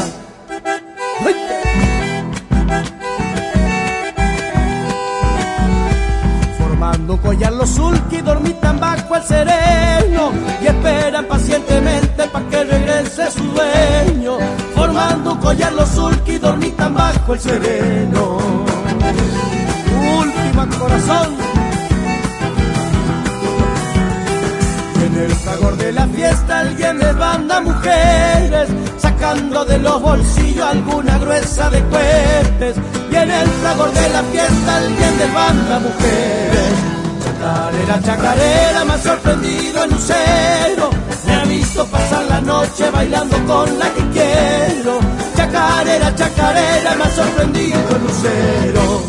Formando 6.58 7.20
collar 7.20 7.52
los 7.52 7.70
sulky 7.70 8.20
dormitan 8.22 8.80
bajo 8.80 9.16
el 9.16 9.22
sereno 9.22 10.32
y 10.62 10.66
esperan 10.66 11.26
pacientemente 11.26 12.26
para 12.32 12.48
que 12.48 12.64
regrese 12.64 13.30
su 13.30 13.44
dueño. 13.44 14.38
Formando 14.74 15.38
collar 15.40 15.72
los 15.72 15.88
sulky 15.88 16.38
dormitan 16.38 16.94
bajo 16.94 17.34
el 17.34 17.40
sereno 17.40 18.79
última 20.18 20.66
corazón. 20.78 21.36
En 25.04 25.16
el 25.18 25.32
fragor 25.32 25.76
de 25.76 25.92
la 25.92 26.06
fiesta 26.08 26.60
alguien 26.60 26.98
le 26.98 27.12
banda 27.12 27.60
mujeres, 27.60 28.68
sacando 28.98 29.64
de 29.64 29.78
los 29.78 30.00
bolsillos 30.00 30.66
alguna 30.66 31.18
gruesa 31.18 31.70
de 31.70 31.82
cuetes. 31.84 32.76
Y 33.10 33.16
en 33.16 33.30
el 33.30 33.48
fragor 33.48 33.92
de 33.92 34.08
la 34.10 34.22
fiesta 34.24 34.76
alguien 34.76 35.18
le 35.18 35.26
banda 35.32 35.78
mujeres. 35.80 36.90
Chacarera, 37.24 38.02
chacarera, 38.02 38.94
ha 38.94 38.98
sorprendido 38.98 39.84
el 39.84 39.90
lucero. 39.90 40.90
Me 41.26 41.34
ha 41.34 41.44
visto 41.44 41.86
pasar 41.86 42.24
la 42.26 42.40
noche 42.40 42.90
bailando 42.90 43.36
con 43.46 43.78
la 43.78 43.88
que 43.94 44.08
quiero. 44.10 45.00
Chacarera, 45.50 46.14
chacarera, 46.14 46.94
me 46.94 47.04
ha 47.04 47.10
sorprendido 47.10 47.78
lucero. 47.98 49.02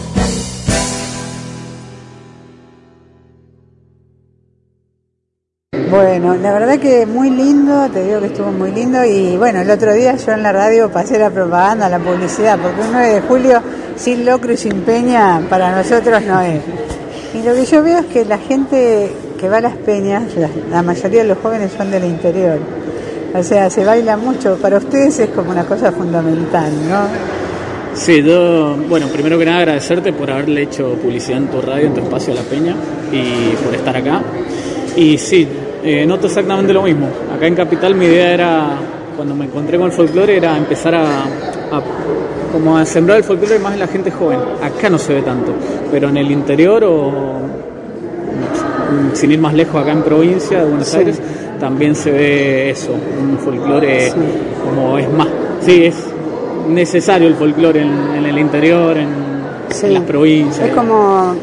Bueno, 5.92 6.36
la 6.36 6.54
verdad 6.54 6.80
que 6.80 7.06
muy 7.06 7.30
lindo, 7.30 7.88
te 7.90 8.04
digo 8.06 8.22
que 8.22 8.28
estuvo 8.28 8.52
muy 8.52 8.72
lindo 8.72 9.04
y 9.06 9.38
bueno, 9.38 9.62
el 9.62 9.70
otro 9.70 9.94
día 9.94 10.16
yo 10.16 10.32
en 10.32 10.42
la 10.42 10.52
radio 10.52 10.90
pasé 10.90 11.20
la 11.20 11.30
propaganda, 11.30 11.88
la 11.90 12.00
publicidad, 12.00 12.58
porque 12.58 12.82
un 12.82 12.92
9 12.92 13.14
de 13.14 13.22
julio 13.22 13.62
sin 13.96 14.26
locro 14.26 14.52
y 14.54 14.58
sin 14.58 14.82
peña 14.82 15.42
para 15.48 15.76
nosotros 15.76 16.24
no 16.24 16.42
es. 16.42 16.62
Y 17.36 17.44
lo 17.44 17.54
que 17.54 17.66
yo 17.66 17.84
veo 17.84 18.00
es 18.00 18.06
que 18.08 18.26
la 18.26 18.40
gente 18.40 19.12
que 19.40 19.48
va 19.50 19.58
a 19.58 19.62
las 19.62 19.76
peñas, 19.76 20.24
la, 20.72 20.82
mayoría 20.82 21.22
de 21.22 21.30
los 21.30 21.38
jóvenes 21.38 21.72
son 21.78 21.92
del 21.92 22.06
interior. 22.06 22.60
O 23.34 23.44
sea, 23.44 23.70
se 23.70 23.86
baila 23.86 24.18
mucho, 24.18 24.58
para 24.58 24.78
ustedes 24.78 25.20
es 25.20 25.30
como 25.30 25.52
una 25.52 25.64
cosa 25.64 25.92
fundamental, 25.92 26.72
¿no? 26.90 27.08
Sí, 27.94 28.22
yo, 28.24 28.76
bueno, 28.90 29.08
primero 29.08 29.40
que 29.40 29.46
nada 29.46 29.60
agradecerte 29.60 30.12
por 30.12 30.30
haberle 30.30 30.64
hecho 30.64 30.94
publicidad 30.96 31.38
en 31.38 31.48
tu 31.48 31.62
radio, 31.62 31.88
en 31.88 31.94
tu 31.94 32.02
espacio 32.02 32.34
La 32.34 32.42
Peña 32.42 32.76
y 33.12 33.56
por 33.64 33.74
estar 33.74 33.96
acá. 33.96 34.22
Y 34.96 35.18
sí, 35.18 35.48
eh, 35.84 36.06
noto 36.06 36.28
exactamente 36.28 36.74
lo 36.74 36.84
mismo. 36.84 37.08
Acá 37.34 37.48
en 37.48 37.56
Capital 37.56 37.96
mi 37.96 38.06
idea 38.06 38.34
era, 38.34 38.70
cuando 39.16 39.34
me 39.34 39.46
encontré 39.46 39.78
con 39.78 39.88
el 39.88 39.94
folclore, 39.94 40.36
era 40.36 40.58
empezar 40.58 40.96
a, 40.96 41.26
como 42.52 42.78
a 42.78 42.86
sembrar 42.86 43.18
el 43.18 43.24
folclore 43.24 43.60
más 43.60 43.74
en 43.74 43.80
la 43.80 43.88
gente 43.88 44.12
joven. 44.12 44.40
Acá 44.62 44.90
no 44.90 44.98
se 44.98 45.14
ve 45.14 45.22
tanto, 45.22 45.54
pero 45.90 46.10
en 46.10 46.18
el 46.18 46.32
interior 46.32 46.84
o 46.84 47.12
sin 49.14 49.32
ir 49.32 49.40
más 49.40 49.54
lejos 49.54 49.82
acá 49.82 49.94
en 49.94 50.04
provincia 50.04 50.60
de 50.60 50.66
Buenos 50.66 50.94
Aires 50.94 51.22
también 51.62 51.96
se 51.96 52.12
ve 52.12 52.72
eso, 52.72 52.92
un 52.92 53.38
folclore 53.38 54.12
como 54.66 54.98
es 54.98 55.10
más, 55.10 55.28
sí, 55.62 55.86
es 55.86 55.96
necesario 56.68 57.28
el 57.28 57.36
folclore 57.36 57.82
en, 57.84 58.26
el 58.26 58.38
interior, 58.38 58.98
en, 58.98 59.10
en 59.84 59.94
las 59.94 60.04
provincias. 60.04 60.68
Es 60.68 60.76
como 60.76 61.36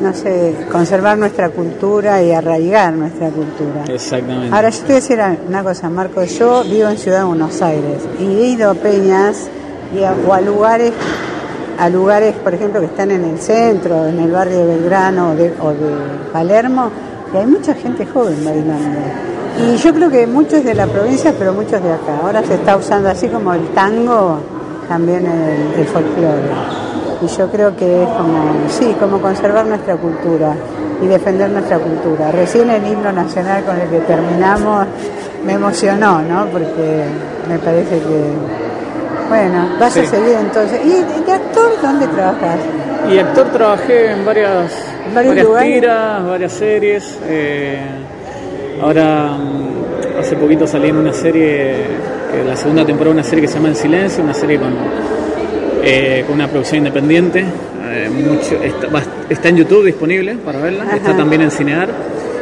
no 0.00 0.14
sé, 0.14 0.54
conservar 0.72 1.18
nuestra 1.18 1.50
cultura 1.50 2.22
y 2.22 2.32
arraigar 2.32 2.94
nuestra 2.94 3.28
cultura. 3.28 3.84
Exactamente. 3.88 4.54
Ahora, 4.54 4.70
yo 4.70 4.78
te 4.78 4.84
voy 4.84 4.92
a 4.92 4.96
decir 4.96 5.20
una 5.46 5.62
cosa, 5.62 5.90
Marco. 5.90 6.24
Yo 6.24 6.64
vivo 6.64 6.88
en 6.88 6.96
Ciudad 6.96 7.18
de 7.18 7.24
Buenos 7.24 7.60
Aires 7.62 8.02
y 8.18 8.24
he 8.24 8.46
ido 8.48 8.70
a 8.70 8.74
peñas 8.74 9.48
y 9.94 10.00
o 10.26 10.32
a 10.32 10.40
lugares, 10.40 10.92
a 11.78 11.88
lugares, 11.88 12.34
por 12.36 12.54
ejemplo, 12.54 12.80
que 12.80 12.86
están 12.86 13.10
en 13.10 13.24
el 13.24 13.38
centro, 13.38 14.06
en 14.06 14.18
el 14.18 14.30
barrio 14.30 14.58
de 14.58 14.66
Belgrano 14.66 15.32
o 15.32 15.34
de, 15.34 15.52
Palermo, 16.32 16.90
y 17.34 17.36
hay 17.36 17.46
mucha 17.46 17.74
gente 17.74 18.06
joven 18.06 18.44
bailando. 18.44 18.98
Y 19.62 19.76
yo 19.76 19.92
creo 19.94 20.10
que 20.10 20.26
muchos 20.26 20.64
de 20.64 20.74
la 20.74 20.86
provincia, 20.86 21.34
pero 21.38 21.52
muchos 21.52 21.82
de 21.82 21.92
acá. 21.92 22.18
Ahora 22.22 22.42
se 22.42 22.54
está 22.54 22.76
usando 22.76 23.08
así 23.08 23.28
como 23.28 23.52
el 23.52 23.68
tango, 23.68 24.38
también 24.88 25.26
el, 25.26 25.80
el 25.80 25.86
folclore 25.86 26.90
y 27.22 27.26
yo 27.26 27.50
creo 27.50 27.76
que 27.76 28.02
es 28.02 28.08
como, 28.08 28.68
sí, 28.68 28.96
como 28.98 29.20
conservar 29.20 29.66
nuestra 29.66 29.96
cultura 29.96 30.54
y 31.02 31.06
defender 31.06 31.50
nuestra 31.50 31.78
cultura. 31.78 32.30
Recién 32.30 32.70
el 32.70 32.86
himno 32.86 33.12
nacional 33.12 33.62
con 33.64 33.78
el 33.78 33.88
que 33.88 34.00
terminamos 34.00 34.86
me 35.44 35.54
emocionó, 35.54 36.22
¿no? 36.22 36.46
Porque 36.46 37.04
me 37.48 37.58
parece 37.58 37.98
que, 37.98 38.32
bueno, 39.28 39.68
vas 39.78 39.96
a 39.96 40.04
seguir 40.06 40.36
entonces. 40.40 40.80
¿Y 40.84 41.24
de 41.24 41.32
actor 41.32 41.70
dónde 41.82 42.06
trabajas? 42.08 42.58
Y 43.10 43.18
actor 43.18 43.46
trabajé 43.48 44.12
en 44.12 44.24
varias, 44.24 44.72
varias 45.14 45.46
tiras, 45.62 46.26
varias 46.26 46.52
series. 46.52 47.18
Eh, 47.24 47.80
ahora, 48.80 49.36
hace 50.18 50.36
poquito 50.36 50.66
salí 50.66 50.88
en 50.88 50.96
una 50.96 51.12
serie, 51.12 51.70
eh, 51.72 52.44
la 52.46 52.56
segunda 52.56 52.84
temporada, 52.84 53.14
una 53.14 53.24
serie 53.24 53.42
que 53.42 53.48
se 53.48 53.54
llama 53.54 53.68
En 53.68 53.76
Silencio, 53.76 54.22
una 54.22 54.34
serie 54.34 54.58
con 54.58 54.72
eh, 55.82 56.24
con 56.26 56.34
una 56.34 56.48
producción 56.48 56.78
independiente. 56.78 57.40
Eh, 57.40 58.08
mucho, 58.10 58.60
está, 59.28 59.48
en 59.48 59.56
YouTube 59.56 59.86
disponible 59.86 60.36
para 60.44 60.60
verla, 60.60 60.94
está 60.94 61.16
también 61.16 61.42
en 61.42 61.50
Cinear. 61.50 61.88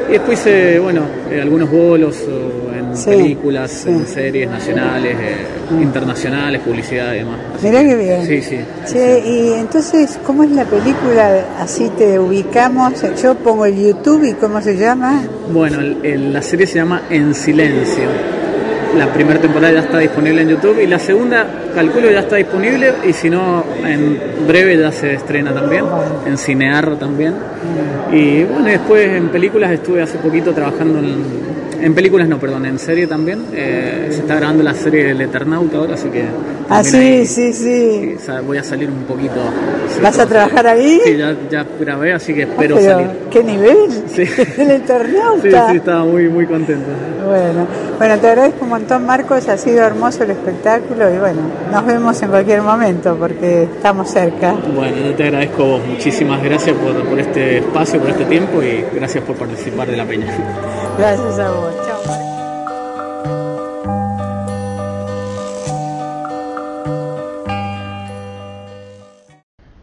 Y 0.09 0.12
después 0.12 0.40
hice, 0.40 0.79
bueno, 0.79 1.03
eh, 1.31 1.40
algunos 1.40 1.70
bolos 1.70 2.16
en 3.06 3.18
películas, 3.18 3.87
en 3.87 4.06
series 4.06 4.48
nacionales, 4.50 5.16
eh, 5.20 5.37
internacionales, 5.82 6.61
publicidad 6.62 7.12
y 7.14 7.18
demás. 7.18 7.37
Mirá 7.62 7.82
qué 7.82 7.94
bien. 7.96 8.26
Sí, 8.26 8.42
sí. 8.42 8.58
Che, 8.87 9.20
y 9.26 9.52
entonces, 9.54 10.18
¿cómo 10.24 10.44
es 10.44 10.50
la 10.50 10.64
película? 10.64 11.44
Así 11.61 11.88
te 11.96 12.18
ubicamos. 12.18 12.92
Yo 13.22 13.34
pongo 13.37 13.66
el 13.66 13.76
YouTube 13.76 14.24
y 14.24 14.32
¿cómo 14.34 14.61
se 14.61 14.76
llama? 14.76 15.22
Bueno, 15.52 15.80
el- 15.80 15.98
el- 16.04 16.32
la 16.32 16.42
serie 16.42 16.66
se 16.66 16.76
llama 16.76 17.02
En 17.11 17.34
Silencio. 17.34 18.04
La 18.96 19.12
primera 19.12 19.38
temporada 19.40 19.72
ya 19.74 19.81
está 19.81 19.98
disponible 19.98 20.42
en 20.42 20.48
YouTube 20.48 20.81
y 20.83 20.87
la 20.87 20.98
segunda, 20.98 21.46
calculo, 21.74 22.11
ya 22.11 22.20
está 22.20 22.37
disponible 22.37 22.92
y 23.07 23.12
si 23.12 23.29
no, 23.29 23.62
en 23.85 24.18
breve 24.46 24.77
ya 24.79 24.90
se 24.90 25.14
estrena 25.14 25.53
también, 25.53 25.85
en 26.27 26.38
Cinear 26.38 26.96
también. 26.96 27.35
Y 28.12 28.44
bueno, 28.44 28.64
después 28.66 29.07
en 29.09 29.29
películas 29.29 29.70
estuve 29.72 30.03
hace 30.03 30.18
poquito 30.18 30.53
trabajando 30.53 30.98
en... 30.98 31.59
En 31.81 31.94
películas 31.94 32.27
no, 32.29 32.40
perdón, 32.40 32.66
en 32.66 32.77
serie 32.77 33.07
también. 33.07 33.44
Eh, 33.53 34.09
se 34.11 34.20
está 34.20 34.35
grabando 34.35 34.64
la 34.64 34.74
serie 34.74 35.12
El 35.12 35.20
Eternauta 35.20 35.77
ahora, 35.77 35.94
así 35.94 36.09
que... 36.09 36.24
Ah, 36.68 36.83
sí, 36.83 36.96
ahí, 36.96 37.24
sí, 37.27 37.53
sí. 37.53 38.16
Voy 38.44 38.59
a 38.59 38.64
salir 38.64 38.90
un 38.90 39.05
poquito... 39.05 39.37
¿Vas 40.03 40.18
a 40.18 40.27
trabajar 40.27 40.66
ahí? 40.66 41.01
Sí, 41.05 41.16
ya, 41.16 41.37
ya 41.48 41.64
grabé, 41.79 42.12
así 42.14 42.35
que 42.35 42.42
espero 42.42 42.74
Pero, 42.77 42.90
salir. 42.90 43.11
¿Qué 43.31 43.44
nivel? 43.44 43.77
Sí. 44.09 44.22
El 44.59 44.66
Sí, 44.66 44.72
Eternauta. 44.72 45.70
sí, 45.70 45.77
estaba 45.77 46.05
muy, 46.05 46.29
muy 46.29 46.46
contento. 46.46 46.88
Bueno, 47.24 47.66
bueno, 47.96 48.18
te 48.18 48.27
agradezco 48.29 48.66
montón, 48.79 49.07
Marcos. 49.07 49.49
Ha 49.49 49.59
sido 49.59 49.85
hermoso 49.85 50.23
el 50.23 50.31
espectáculo 50.31 51.12
y 51.12 51.19
bueno, 51.19 51.41
nos 51.73 51.85
vemos 51.85 52.23
en 52.23 52.31
cualquier 52.31 52.62
momento 52.62 53.17
porque 53.17 53.64
estamos 53.64 54.09
cerca. 54.09 54.53
Bueno, 54.53 54.97
yo 54.99 55.14
te 55.14 55.25
agradezco 55.25 55.64
vos. 55.64 55.87
Muchísimas 55.87 56.43
gracias 56.43 56.77
por, 56.77 57.05
por 57.05 57.19
este 57.19 57.59
espacio, 57.59 58.01
por 58.01 58.11
este 58.11 58.25
tiempo 58.27 58.62
y 58.62 58.85
gracias 58.95 59.25
por 59.25 59.37
participar 59.37 59.88
de 59.88 59.97
la 59.97 60.05
peña. 60.05 60.27
Gracias 60.97 61.38
a 61.41 61.51
vos. 61.51 61.75
Chao. 61.87 61.99
Marcos. 62.07 62.29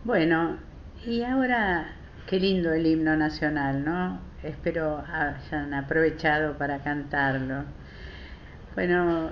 Bueno, 0.06 0.58
y 1.06 1.22
ahora 1.24 1.88
qué 2.28 2.40
lindo 2.40 2.72
el 2.72 2.86
himno 2.88 3.18
nacional, 3.18 3.84
¿no? 3.84 4.20
Espero 4.42 5.04
hayan 5.12 5.74
aprovechado 5.74 6.58
para 6.58 6.80
cantarlo. 6.80 7.66
Bueno, 8.76 9.32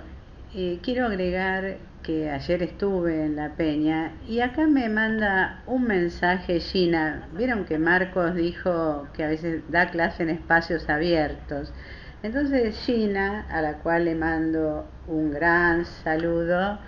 eh, 0.56 0.80
quiero 0.82 1.06
agregar 1.06 1.76
que 2.02 2.30
ayer 2.30 2.64
estuve 2.64 3.26
en 3.26 3.36
la 3.36 3.56
peña 3.56 4.14
y 4.26 4.40
acá 4.40 4.68
me 4.68 4.88
manda 4.88 5.62
un 5.66 5.84
mensaje 5.84 6.62
Gina. 6.62 7.28
Vieron 7.34 7.66
que 7.66 7.78
Marcos 7.78 8.36
dijo 8.36 9.10
que 9.14 9.26
a 9.26 9.28
veces 9.28 9.62
da 9.70 9.92
clase 9.92 10.24
en 10.24 10.30
espacios 10.30 10.90
abiertos. 10.90 11.74
Entonces 12.24 12.78
Gina, 12.86 13.46
a 13.50 13.62
la 13.62 13.80
cual 13.80 14.06
le 14.06 14.16
mando 14.16 14.90
un 15.08 15.32
gran 15.32 15.86
saludo, 15.86 16.80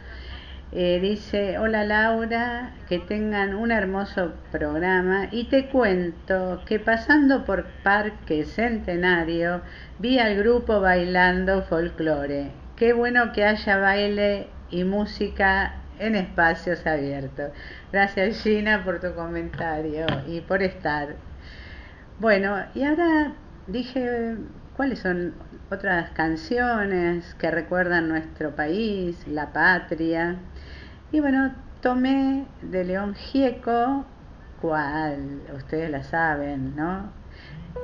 eh, 0.72 1.00
dice, 1.00 1.58
hola 1.58 1.86
Laura, 1.86 2.74
que 2.90 3.00
tengan 3.00 3.56
un 3.56 3.72
hermoso 3.72 4.34
programa 4.52 5.28
y 5.32 5.46
te 5.46 5.68
cuento 5.70 6.62
que 6.66 6.80
pasando 6.80 7.46
por 7.46 7.66
Parque 7.84 8.44
Centenario 8.46 9.62
vi 10.00 10.20
al 10.20 10.36
grupo 10.36 10.82
bailando 10.82 11.62
folclore. 11.64 12.52
Qué 12.76 12.94
bueno 12.94 13.32
que 13.32 13.46
haya 13.46 13.78
baile 13.78 14.48
y 14.70 14.84
música 14.84 15.76
en 16.00 16.16
espacios 16.16 16.86
abiertos. 16.86 17.52
Gracias 17.92 18.42
Gina 18.42 18.84
por 18.84 19.00
tu 19.00 19.14
comentario 19.14 20.06
y 20.28 20.42
por 20.42 20.62
estar. 20.62 21.16
Bueno, 22.20 22.66
y 22.74 22.84
ahora 22.84 23.34
dije 23.68 24.36
cuáles 24.76 25.00
son 25.00 25.34
otras 25.72 26.12
canciones 26.12 27.34
que 27.36 27.50
recuerdan 27.50 28.10
nuestro 28.10 28.56
país, 28.56 29.26
la 29.28 29.54
patria. 29.54 30.38
Y 31.12 31.20
bueno, 31.20 31.54
tomé 31.82 32.46
de 32.62 32.84
León 32.84 33.16
Gieco, 33.16 34.06
cual 34.62 35.42
ustedes 35.56 35.90
la 35.90 36.04
saben, 36.04 36.76
¿no? 36.76 37.12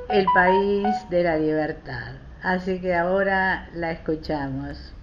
El 0.10 0.26
país 0.34 0.88
de 1.10 1.24
la 1.24 1.38
libertad. 1.38 2.16
Así 2.42 2.82
que 2.82 2.96
ahora 2.96 3.70
la 3.74 3.92
escuchamos. 3.92 4.94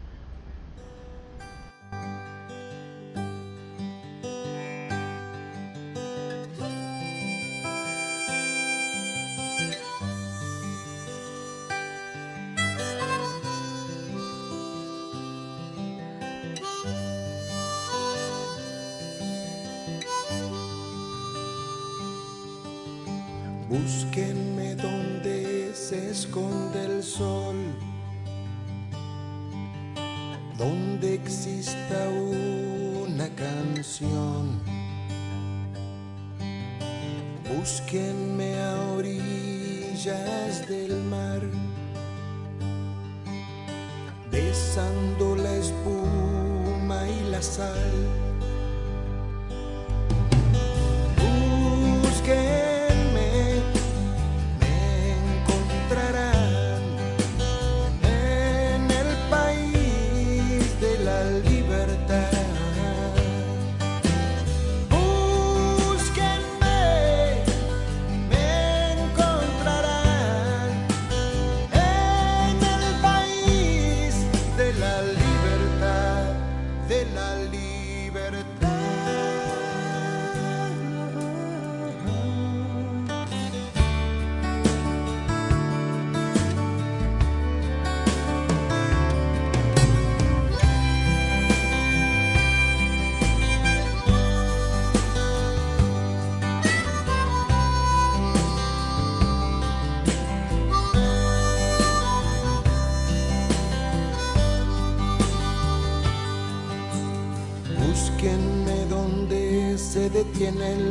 Se 110.38 110.87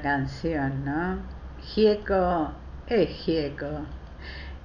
canción, 0.00 0.84
¿no? 0.84 1.18
Gieco 1.60 2.52
es 2.86 3.08
Gieco 3.08 3.86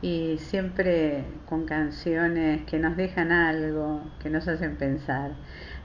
y 0.01 0.37
siempre 0.39 1.23
con 1.47 1.65
canciones 1.65 2.63
que 2.63 2.79
nos 2.79 2.97
dejan 2.97 3.31
algo, 3.31 4.01
que 4.21 4.29
nos 4.29 4.47
hacen 4.47 4.75
pensar. 4.75 5.31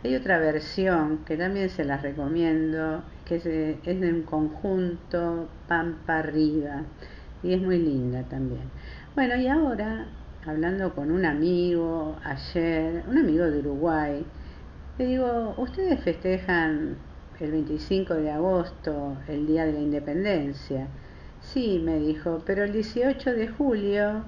Hay 0.05 0.15
otra 0.15 0.39
versión 0.39 1.25
que 1.25 1.37
también 1.37 1.69
se 1.69 1.85
las 1.85 2.03
recomiendo, 2.03 3.03
que 3.25 3.37
es 3.37 3.45
de, 3.45 3.79
es 3.85 4.01
de 4.01 4.13
un 4.13 4.23
conjunto 4.23 5.49
Pampa 5.69 6.19
Arriba 6.19 6.83
y 7.43 7.53
es 7.53 7.61
muy 7.61 7.79
linda 7.79 8.23
también. 8.25 8.63
Bueno, 9.15 9.37
y 9.37 9.49
ahora, 9.49 10.07
hablando 10.47 10.95
con 10.95 11.11
un 11.11 11.25
amigo 11.25 12.17
ayer, 12.25 13.03
un 13.09 13.19
amigo 13.19 13.45
de 13.45 13.59
Uruguay, 13.59 14.25
le 14.99 15.07
digo, 15.07 15.55
¿ustedes 15.59 16.01
festejan 16.01 16.97
el 17.41 17.53
25 17.53 18.15
de 18.15 18.31
agosto, 18.31 19.17
el 19.29 19.47
Día 19.47 19.67
de 19.67 19.73
la 19.73 19.81
Independencia? 19.81 20.89
Sí, 21.41 21.81
me 21.85 21.99
dijo, 21.99 22.43
pero 22.45 22.65
el 22.65 22.73
18 22.73 23.35
de 23.35 23.49
julio 23.49 24.25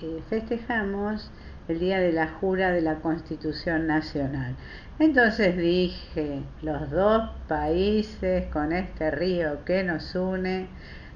eh, 0.00 0.22
festejamos 0.28 1.30
el 1.68 1.80
día 1.80 2.00
de 2.00 2.12
la 2.12 2.28
jura 2.28 2.72
de 2.72 2.80
la 2.80 2.96
Constitución 2.96 3.86
Nacional. 3.86 4.56
Entonces 4.98 5.56
dije, 5.56 6.42
los 6.62 6.90
dos 6.90 7.30
países 7.46 8.46
con 8.46 8.72
este 8.72 9.10
río 9.10 9.64
que 9.64 9.84
nos 9.84 10.14
une, 10.14 10.66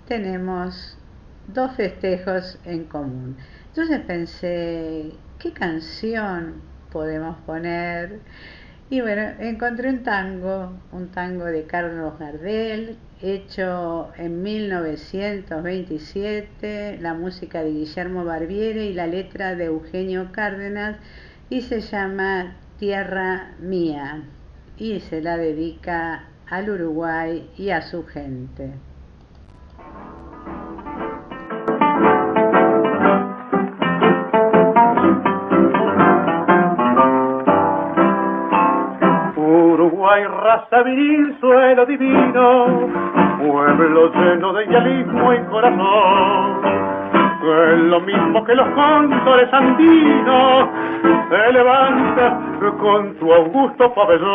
tenemos 0.06 0.96
dos 1.48 1.72
festejos 1.72 2.58
en 2.64 2.84
común. 2.84 3.36
Entonces 3.68 4.00
pensé, 4.00 5.12
¿qué 5.38 5.52
canción 5.52 6.60
podemos 6.92 7.38
poner? 7.46 8.20
Y 8.92 9.00
bueno, 9.00 9.22
encontré 9.38 9.88
un 9.88 10.02
tango, 10.02 10.78
un 10.92 11.08
tango 11.08 11.46
de 11.46 11.64
Carlos 11.64 12.18
Gardel, 12.18 12.98
hecho 13.22 14.12
en 14.18 14.42
1927, 14.42 16.98
la 17.00 17.14
música 17.14 17.62
de 17.62 17.70
Guillermo 17.70 18.26
Barbiere 18.26 18.84
y 18.84 18.92
la 18.92 19.06
letra 19.06 19.54
de 19.54 19.64
Eugenio 19.64 20.30
Cárdenas, 20.30 20.98
y 21.48 21.62
se 21.62 21.80
llama 21.80 22.58
Tierra 22.78 23.52
Mía, 23.60 24.24
y 24.76 25.00
se 25.00 25.22
la 25.22 25.38
dedica 25.38 26.26
al 26.46 26.68
Uruguay 26.68 27.48
y 27.56 27.70
a 27.70 27.80
su 27.80 28.04
gente. 28.04 28.72
Uruguay, 40.12 40.24
raza 40.24 40.82
viril, 40.82 41.36
suelo 41.40 41.86
divino, 41.86 42.66
pueblo 43.38 44.12
lleno 44.12 44.52
de 44.52 44.64
idealismo 44.66 45.32
y 45.32 45.38
corazón. 45.44 46.60
Es 47.42 47.78
lo 47.78 48.00
mismo 48.00 48.44
que 48.44 48.54
los 48.54 48.68
cóndores 48.70 49.52
andinos, 49.52 50.68
se 51.28 51.52
levanta 51.52 52.38
con 52.78 53.14
tu 53.16 53.32
augusto 53.32 53.92
pabellón. 53.94 54.32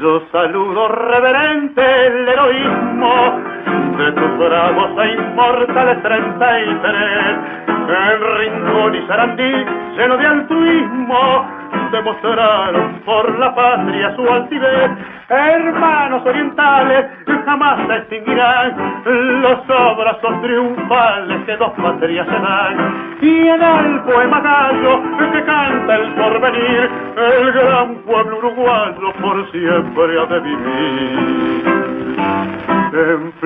Yo 0.00 0.22
saludo 0.32 0.88
reverente 0.88 2.06
el 2.06 2.28
heroísmo 2.28 3.51
de 3.96 4.12
tus 4.12 4.38
bravos 4.38 4.90
e 5.04 5.12
inmortales 5.14 6.02
treinta 6.02 6.60
y 6.60 6.74
tres 6.82 7.36
en 7.82 8.20
Rincón 8.38 8.94
y 8.94 9.06
Sarandí, 9.06 9.66
lleno 9.96 10.16
de 10.16 10.26
altruismo, 10.26 11.46
demostraron 11.90 13.00
por 13.04 13.38
la 13.38 13.54
patria 13.54 14.14
su 14.16 14.26
altivez. 14.28 14.90
Hermanos 15.28 16.22
orientales 16.24 17.06
jamás 17.44 17.86
se 17.86 17.94
extinguirán 17.96 18.76
los 19.42 19.70
abrazos 19.70 20.42
triunfales 20.42 21.44
que 21.44 21.56
dos 21.56 21.72
patrias 21.72 22.26
se 22.26 22.38
dan. 22.38 23.16
Y 23.20 23.48
en 23.48 23.62
el 23.62 24.00
poema 24.00 24.40
gallo 24.40 25.02
que 25.32 25.42
canta 25.44 25.96
el 25.96 26.14
porvenir, 26.14 26.90
el 27.16 27.52
gran 27.52 27.94
pueblo 28.06 28.38
uruguayo 28.38 29.12
por 29.20 29.50
siempre 29.50 30.20
ha 30.20 30.26
de 30.26 30.40
vivir. 30.40 31.72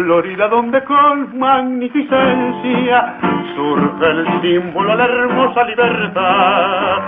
Florida 0.06 0.46
donde 0.46 0.84
con 0.84 1.36
magnificencia 1.36 3.18
surge 3.56 4.06
el 4.06 4.40
símbolo 4.40 4.92
a 4.92 4.94
la 4.94 5.04
hermosa 5.04 5.64
libertad. 5.64 7.02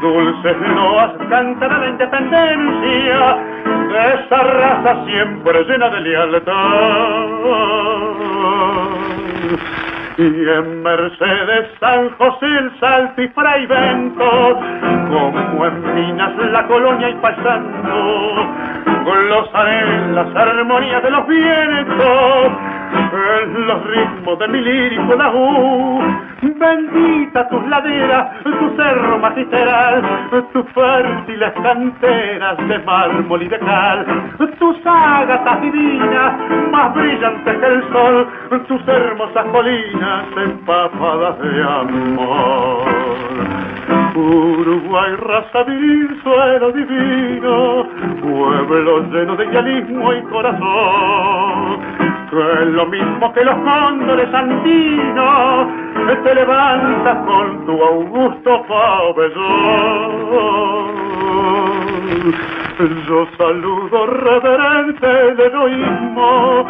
Dulces 0.00 0.56
loas 0.74 1.12
cantan 1.30 1.80
la 1.80 1.88
independencia 1.88 3.36
de 3.92 4.14
esa 4.14 4.42
raza 4.42 5.04
siempre 5.06 5.62
llena 5.66 5.88
de 5.88 6.00
lealtad. 6.00 6.52
Y 10.18 10.24
en 10.24 10.82
Mercedes, 10.82 11.70
San 11.80 12.10
José, 12.18 12.46
el 12.46 12.80
Salto 12.80 13.22
y 13.22 13.66
Bento, 13.66 14.60
como 15.08 15.66
en 15.66 15.94
Minas, 15.94 16.32
la 16.52 16.66
Colonia 16.66 17.08
y 17.08 17.14
Paisando, 17.14 18.46
glosaré 19.04 20.12
las 20.12 20.36
armonías 20.36 21.02
de 21.02 21.10
los 21.10 21.26
vientos, 21.26 22.52
en 23.42 23.66
los 23.66 23.86
ritmos 23.86 24.38
de 24.38 24.48
mi 24.48 24.60
lírico 24.60 25.14
U 25.34 26.31
Bendita 26.42 27.48
tus 27.48 27.64
laderas, 27.68 28.42
tu 28.42 28.76
cerro 28.76 29.18
magistral, 29.20 30.02
tus 30.52 30.66
fértiles 30.72 31.52
canteras 31.62 32.56
de 32.66 32.78
mármol 32.80 33.42
y 33.42 33.48
de 33.48 33.58
cal, 33.60 34.04
tus 34.58 34.76
ágatas 34.84 35.60
divinas, 35.60 36.34
más 36.72 36.94
brillantes 36.94 37.58
que 37.58 37.66
el 37.66 37.82
sol, 37.92 38.26
tus 38.66 38.88
hermosas 38.88 39.44
colinas 39.52 40.24
empapadas 40.36 41.38
de 41.38 41.62
amor. 41.62 42.86
Uruguay, 44.16 45.14
raza 45.16 45.62
viril, 45.62 46.20
suelo 46.24 46.72
divino, 46.72 47.86
pueblo 48.20 49.00
lleno 49.10 49.36
de 49.36 49.44
idealismo 49.46 50.12
y 50.12 50.22
corazón, 50.22 52.11
que 52.32 52.62
es 52.62 52.68
lo 52.68 52.86
mismo 52.86 53.30
que 53.34 53.44
los 53.44 53.54
cóndores 53.56 54.32
andinos, 54.32 55.66
te 56.24 56.34
levantas 56.34 57.16
con 57.26 57.66
tu 57.66 57.82
augusto 57.82 58.64
pabellón. 58.66 59.42
Yo 63.06 63.26
saludo 63.36 64.06
reverente 64.06 65.06
el 65.06 65.40
heroísmo 65.40 66.64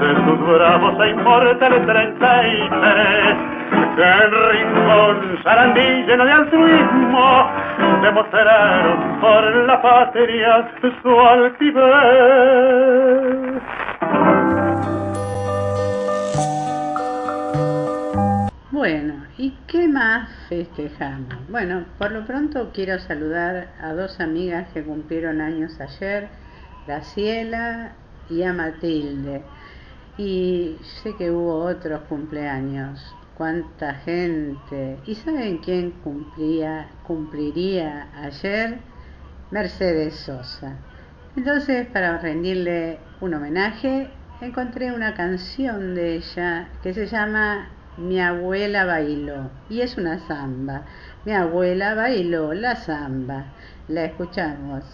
de 0.00 0.14
tus 0.14 0.38
bravos 0.46 0.94
e 1.00 1.08
inmortales 1.08 1.86
treinta 1.86 2.46
y 2.46 2.68
que 3.96 4.04
en 4.04 4.30
rincón 4.50 5.38
Sarandí 5.42 5.88
lleno 6.06 6.24
de 6.24 6.32
altruismo 6.32 7.50
demostraron 8.02 9.18
por 9.20 9.42
la 9.66 9.80
patria 9.80 10.70
su 11.02 11.20
altivez. 11.20 11.88
Bueno, 18.78 19.24
¿y 19.36 19.58
qué 19.66 19.88
más 19.88 20.30
festejamos? 20.48 21.34
Bueno, 21.48 21.84
por 21.98 22.12
lo 22.12 22.24
pronto 22.24 22.70
quiero 22.72 23.00
saludar 23.00 23.74
a 23.80 23.92
dos 23.92 24.20
amigas 24.20 24.68
que 24.72 24.84
cumplieron 24.84 25.40
años 25.40 25.80
ayer, 25.80 26.28
Graciela 26.86 27.96
y 28.30 28.44
a 28.44 28.52
Matilde. 28.52 29.42
Y 30.16 30.76
sé 31.02 31.16
que 31.16 31.32
hubo 31.32 31.64
otros 31.64 32.02
cumpleaños, 32.02 33.04
cuánta 33.36 33.94
gente. 33.94 35.00
¿Y 35.06 35.16
saben 35.16 35.58
quién 35.58 35.90
cumplía, 36.04 36.86
cumpliría 37.04 38.06
ayer? 38.14 38.78
Mercedes 39.50 40.14
Sosa. 40.20 40.76
Entonces, 41.34 41.88
para 41.88 42.18
rendirle 42.18 43.00
un 43.20 43.34
homenaje, 43.34 44.08
encontré 44.40 44.92
una 44.92 45.14
canción 45.14 45.96
de 45.96 46.14
ella 46.14 46.68
que 46.80 46.94
se 46.94 47.08
llama 47.08 47.70
mi 47.98 48.20
abuela 48.20 48.84
bailó 48.84 49.50
y 49.68 49.80
es 49.80 49.96
una 49.98 50.18
samba. 50.26 50.84
Mi 51.24 51.32
abuela 51.32 51.94
bailó 51.94 52.54
la 52.54 52.76
samba. 52.76 53.46
La 53.88 54.04
escuchamos. 54.04 54.84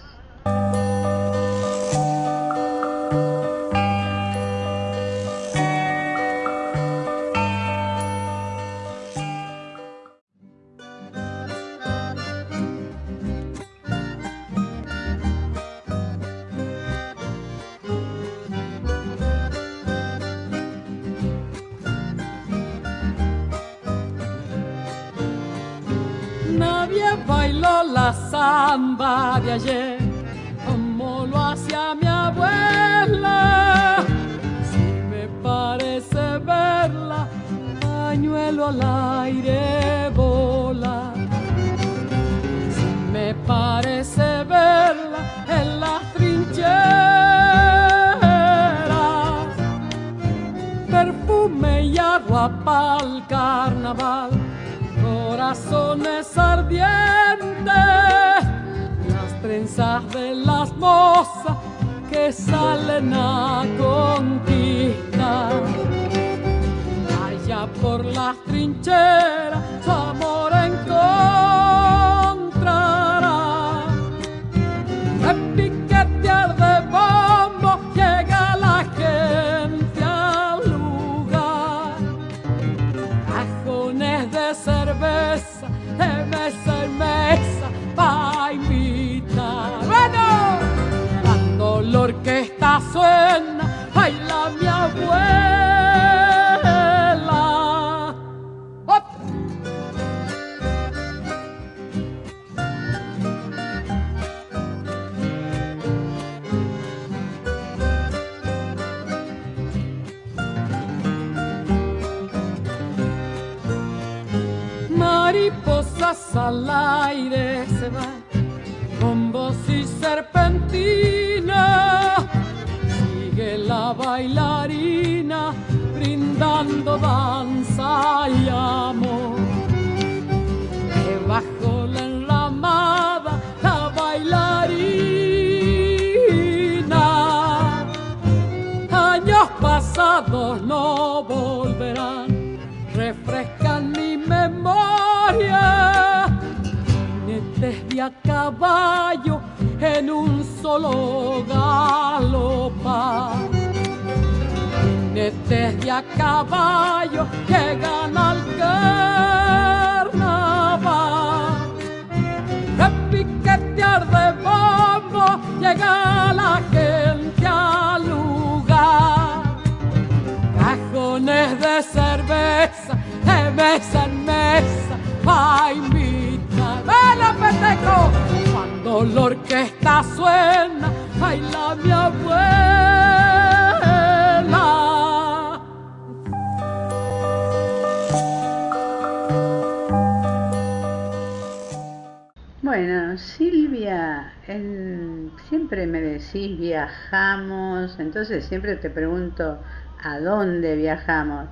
Siempre 198.55 198.77
te 198.77 198.89
pregunto 198.89 199.59
a 200.01 200.21
dónde 200.21 200.77
viajamos, 200.77 201.49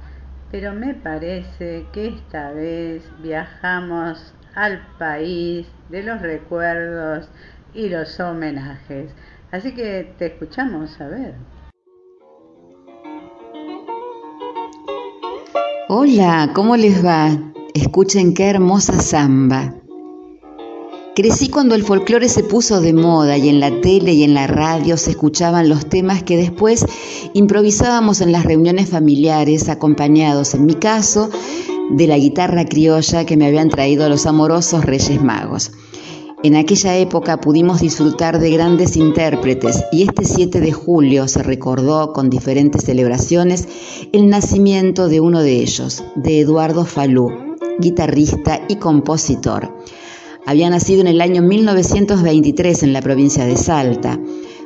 pero 0.53 0.72
me 0.72 0.94
parece 0.94 1.84
que 1.92 2.07
esta 2.07 2.53
vez 2.53 3.03
viajamos 3.20 4.32
al 4.55 4.86
país 5.00 5.66
de 5.88 6.05
los 6.05 6.22
recuerdos 6.22 7.28
y 7.74 7.88
los 7.88 8.20
homenajes. 8.20 9.11
Así 9.50 9.74
que 9.74 10.14
te 10.16 10.26
escuchamos 10.26 11.00
a 11.00 11.09
ver. 11.09 11.34
Hola, 15.88 16.50
¿cómo 16.55 16.76
les 16.76 17.05
va? 17.05 17.30
Escuchen 17.74 18.32
qué 18.32 18.48
hermosa 18.48 19.00
samba. 19.00 19.74
Crecí 21.14 21.50
cuando 21.50 21.74
el 21.74 21.82
folclore 21.82 22.26
se 22.30 22.42
puso 22.42 22.80
de 22.80 22.94
moda 22.94 23.36
y 23.36 23.50
en 23.50 23.60
la 23.60 23.82
tele 23.82 24.14
y 24.14 24.24
en 24.24 24.32
la 24.32 24.46
radio 24.46 24.96
se 24.96 25.10
escuchaban 25.10 25.68
los 25.68 25.84
temas 25.84 26.22
que 26.22 26.38
después 26.38 26.86
improvisábamos 27.34 28.22
en 28.22 28.32
las 28.32 28.46
reuniones 28.46 28.88
familiares, 28.88 29.68
acompañados, 29.68 30.54
en 30.54 30.64
mi 30.64 30.72
caso, 30.72 31.28
de 31.90 32.06
la 32.06 32.16
guitarra 32.16 32.64
criolla 32.64 33.26
que 33.26 33.36
me 33.36 33.46
habían 33.46 33.68
traído 33.68 34.08
los 34.08 34.24
amorosos 34.24 34.86
Reyes 34.86 35.22
Magos. 35.22 35.72
En 36.42 36.56
aquella 36.56 36.96
época 36.96 37.42
pudimos 37.42 37.82
disfrutar 37.82 38.38
de 38.38 38.50
grandes 38.50 38.96
intérpretes 38.96 39.84
y 39.92 40.04
este 40.04 40.24
7 40.24 40.62
de 40.62 40.72
julio 40.72 41.28
se 41.28 41.42
recordó 41.42 42.14
con 42.14 42.30
diferentes 42.30 42.84
celebraciones 42.84 43.68
el 44.14 44.30
nacimiento 44.30 45.08
de 45.08 45.20
uno 45.20 45.42
de 45.42 45.60
ellos, 45.60 46.02
de 46.16 46.40
Eduardo 46.40 46.86
Falú, 46.86 47.28
guitarrista 47.78 48.62
y 48.66 48.76
compositor. 48.76 49.74
Había 50.45 50.68
nacido 50.70 51.03
en 51.03 51.07
el 51.07 51.20
año 51.20 51.40
1923 51.40 52.82
en 52.82 52.93
la 52.93 53.01
provincia 53.01 53.47
de 53.47 53.57
Salta. 53.57 54.18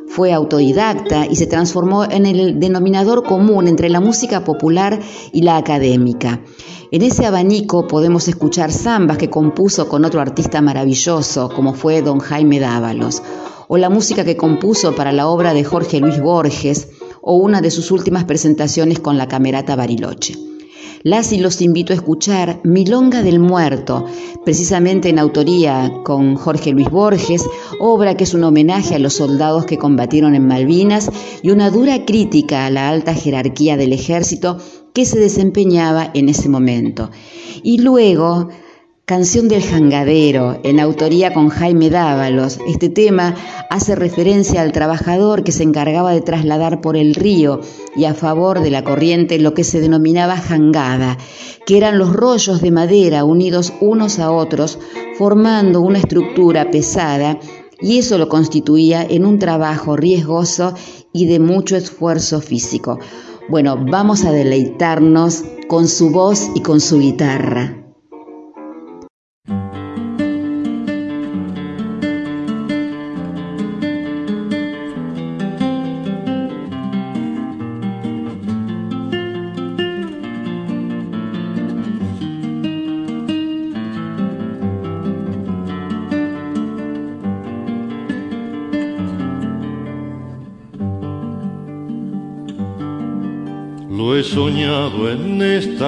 Fue 0.08 0.32
autodidacta 0.32 1.26
y 1.26 1.36
se 1.36 1.46
transformó 1.46 2.04
en 2.04 2.24
el 2.24 2.58
denominador 2.58 3.24
común 3.24 3.68
entre 3.68 3.90
la 3.90 4.00
música 4.00 4.42
popular 4.42 4.98
y 5.32 5.42
la 5.42 5.58
académica. 5.58 6.40
En 6.90 7.02
ese 7.02 7.26
abanico 7.26 7.86
podemos 7.86 8.26
escuchar 8.26 8.72
zambas 8.72 9.18
que 9.18 9.28
compuso 9.28 9.88
con 9.88 10.06
otro 10.06 10.22
artista 10.22 10.62
maravilloso 10.62 11.50
como 11.50 11.74
fue 11.74 12.00
don 12.00 12.20
Jaime 12.20 12.58
Dávalos, 12.58 13.22
o 13.68 13.76
la 13.76 13.90
música 13.90 14.24
que 14.24 14.36
compuso 14.36 14.94
para 14.94 15.12
la 15.12 15.26
obra 15.28 15.52
de 15.52 15.64
Jorge 15.64 16.00
Luis 16.00 16.22
Borges, 16.22 16.88
o 17.20 17.36
una 17.36 17.60
de 17.60 17.70
sus 17.70 17.90
últimas 17.90 18.24
presentaciones 18.24 19.00
con 19.00 19.18
la 19.18 19.28
Camerata 19.28 19.76
Bariloche. 19.76 20.55
Las 21.06 21.30
y 21.32 21.38
los 21.38 21.62
invito 21.62 21.92
a 21.92 21.94
escuchar 21.94 22.58
Milonga 22.64 23.22
del 23.22 23.38
Muerto, 23.38 24.06
precisamente 24.44 25.08
en 25.08 25.20
autoría 25.20 25.92
con 26.02 26.34
Jorge 26.34 26.72
Luis 26.72 26.90
Borges, 26.90 27.44
obra 27.78 28.16
que 28.16 28.24
es 28.24 28.34
un 28.34 28.42
homenaje 28.42 28.96
a 28.96 28.98
los 28.98 29.12
soldados 29.12 29.66
que 29.66 29.78
combatieron 29.78 30.34
en 30.34 30.48
Malvinas 30.48 31.08
y 31.42 31.52
una 31.52 31.70
dura 31.70 32.04
crítica 32.04 32.66
a 32.66 32.70
la 32.70 32.88
alta 32.88 33.14
jerarquía 33.14 33.76
del 33.76 33.92
ejército 33.92 34.58
que 34.92 35.04
se 35.04 35.20
desempeñaba 35.20 36.10
en 36.12 36.28
ese 36.28 36.48
momento. 36.48 37.12
Y 37.62 37.78
luego, 37.78 38.48
Canción 39.08 39.46
del 39.46 39.62
Jangadero, 39.62 40.58
en 40.64 40.80
autoría 40.80 41.32
con 41.32 41.48
Jaime 41.48 41.90
Dávalos. 41.90 42.58
Este 42.66 42.88
tema 42.88 43.36
hace 43.70 43.94
referencia 43.94 44.62
al 44.62 44.72
trabajador 44.72 45.44
que 45.44 45.52
se 45.52 45.62
encargaba 45.62 46.10
de 46.10 46.22
trasladar 46.22 46.80
por 46.80 46.96
el 46.96 47.14
río 47.14 47.60
y 47.94 48.06
a 48.06 48.14
favor 48.14 48.62
de 48.62 48.72
la 48.72 48.82
corriente 48.82 49.38
lo 49.38 49.54
que 49.54 49.62
se 49.62 49.80
denominaba 49.80 50.36
jangada, 50.36 51.18
que 51.66 51.76
eran 51.76 51.98
los 51.98 52.12
rollos 52.12 52.60
de 52.60 52.72
madera 52.72 53.22
unidos 53.22 53.72
unos 53.80 54.18
a 54.18 54.32
otros, 54.32 54.80
formando 55.16 55.82
una 55.82 56.00
estructura 56.00 56.72
pesada 56.72 57.38
y 57.80 57.98
eso 57.98 58.18
lo 58.18 58.28
constituía 58.28 59.06
en 59.08 59.24
un 59.24 59.38
trabajo 59.38 59.96
riesgoso 59.96 60.74
y 61.12 61.26
de 61.26 61.38
mucho 61.38 61.76
esfuerzo 61.76 62.40
físico. 62.40 62.98
Bueno, 63.48 63.78
vamos 63.88 64.24
a 64.24 64.32
deleitarnos 64.32 65.44
con 65.68 65.86
su 65.86 66.10
voz 66.10 66.50
y 66.56 66.60
con 66.62 66.80
su 66.80 66.98
guitarra. 66.98 67.85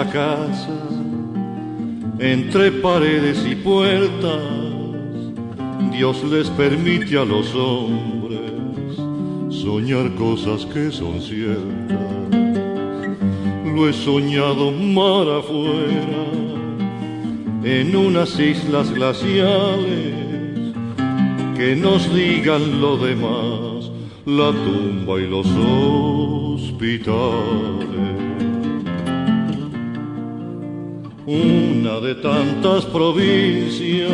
Casa, 0.05 0.89
entre 2.19 2.73
paredes 2.73 3.45
y 3.49 3.55
puertas. 3.55 4.43
Dios 5.93 6.23
les 6.25 6.49
permite 6.51 7.19
a 7.19 7.25
los 7.25 7.55
hombres 7.55 8.39
soñar 9.51 10.15
cosas 10.15 10.65
que 10.67 10.91
son 10.91 11.21
ciertas. 11.21 11.99
Lo 13.75 13.89
he 13.89 13.93
soñado 13.93 14.71
mar 14.73 15.29
afuera, 15.29 16.25
en 17.65 17.97
unas 17.97 18.39
islas 18.39 18.93
glaciales, 18.93 20.15
que 21.57 21.75
nos 21.77 22.13
digan 22.15 22.81
lo 22.81 22.97
demás, 22.97 23.91
la 24.27 24.53
tumba 24.53 25.21
y 25.21 25.27
los 25.27 25.47
hospitales. 26.61 27.88
Una 31.31 32.01
de 32.01 32.15
tantas 32.15 32.87
provincias 32.87 34.11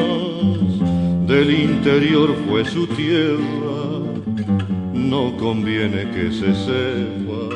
del 1.29 1.49
interior 1.61 2.35
fue 2.49 2.65
su 2.65 2.89
tierra, 2.89 4.01
no 4.93 5.37
conviene 5.37 6.11
que 6.11 6.33
se 6.33 6.53
sepa 6.53 7.55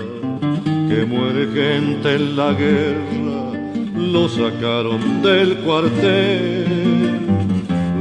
que 0.88 1.04
muere 1.04 1.48
gente 1.52 2.14
en 2.14 2.36
la 2.36 2.52
guerra, 2.52 3.50
lo 3.96 4.28
sacaron 4.28 5.22
del 5.22 5.56
cuartel, 5.64 7.18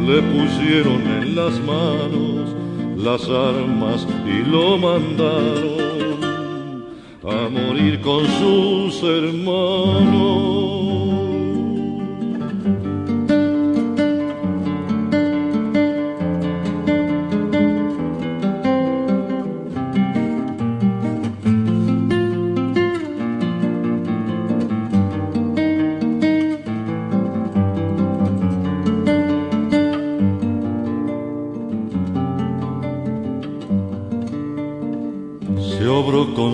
le 0.05 0.21
pusieron 0.21 1.01
en 1.07 1.35
las 1.35 1.59
manos 1.61 2.55
las 2.95 3.27
armas 3.27 4.07
y 4.27 4.47
lo 4.47 4.77
mandaron 4.77 5.87
a 7.23 7.49
morir 7.49 7.99
con 8.01 8.27
sus 8.27 9.01
hermanos. 9.01 10.46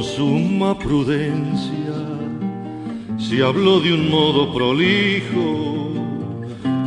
Suma 0.03 0.77
prudencia, 0.77 1.93
si 3.17 3.41
habló 3.41 3.79
de 3.79 3.93
un 3.93 4.09
modo 4.09 4.53
prolijo, 4.53 5.91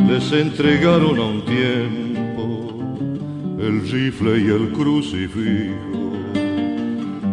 les 0.08 0.30
entregaron 0.32 1.18
a 1.18 1.24
un 1.24 1.44
tiempo 1.44 2.84
el 3.58 3.80
rifle 3.90 4.38
y 4.38 4.46
el 4.46 4.72
crucifijo. 4.72 5.74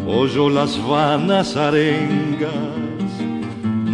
Oyó 0.07 0.49
las 0.49 0.81
vanas 0.87 1.55
arengas 1.55 2.51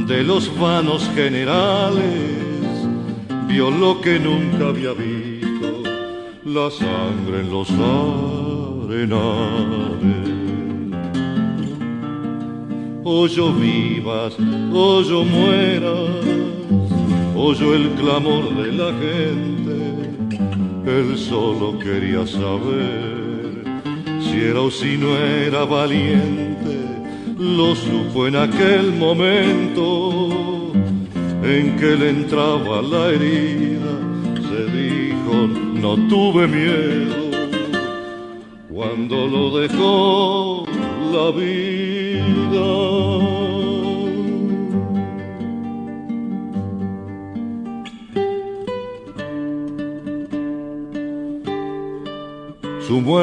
de 0.07 0.23
los 0.23 0.57
vanos 0.57 1.09
generales, 1.15 2.87
vio 3.47 3.69
lo 3.71 3.99
que 3.99 4.19
nunca 4.19 4.69
había 4.69 4.93
visto, 4.93 5.83
la 6.45 6.71
sangre 6.71 7.41
en 7.41 7.51
los 7.51 7.69
arenales 8.89 10.28
o 13.11 13.25
yo 13.25 13.51
vivas, 13.51 14.35
o 14.71 15.01
yo 15.01 15.23
mueras, 15.23 16.25
oyó 17.35 17.73
el 17.73 17.89
clamor 17.99 18.43
de 18.55 18.71
la 18.71 18.91
gente, 19.03 19.77
él 20.85 21.17
solo 21.17 21.79
quería 21.79 22.27
saber 22.27 23.63
si 24.21 24.39
era 24.41 24.61
o 24.61 24.69
si 24.69 24.95
no 24.95 25.17
era 25.17 25.65
valiente, 25.65 26.77
lo 27.39 27.75
supo 27.75 28.27
en 28.27 28.35
aquel 28.35 28.93
momento 28.93 30.71
en 31.43 31.77
que 31.77 31.95
le 31.95 32.09
entraba 32.11 32.83
la 32.83 33.09
herida, 33.09 33.93
se 34.49 34.61
dijo, 34.77 35.33
no 35.81 35.95
tuve 36.07 36.47
miedo, 36.47 37.15
cuando 38.69 39.27
lo 39.27 39.59
dejó 39.59 40.63
la 41.11 41.31
vida. 41.31 42.98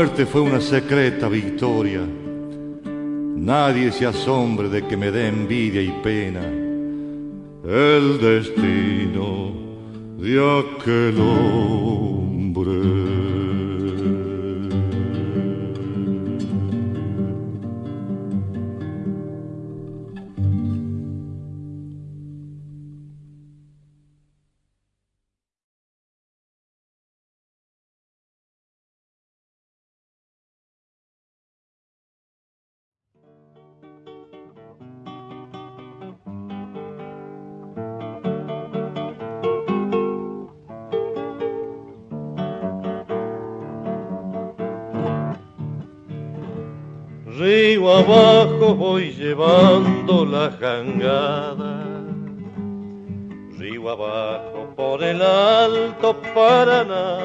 Muerte 0.06 0.26
fue 0.26 0.40
una 0.40 0.60
secreta 0.60 1.28
victoria. 1.28 2.02
Nadie 2.84 3.90
se 3.90 4.06
asombre 4.06 4.68
de 4.68 4.86
que 4.86 4.96
me 4.96 5.10
dé 5.10 5.26
envidia 5.26 5.82
y 5.82 5.90
pena 6.00 6.44
el 7.64 8.20
destino 8.20 9.52
de 10.16 10.60
aquel 10.60 11.18
hombre. 11.18 13.15
Río 53.58 53.90
abajo 53.90 54.72
por 54.76 55.02
el 55.02 55.22
alto 55.22 56.16
Paraná. 56.34 57.18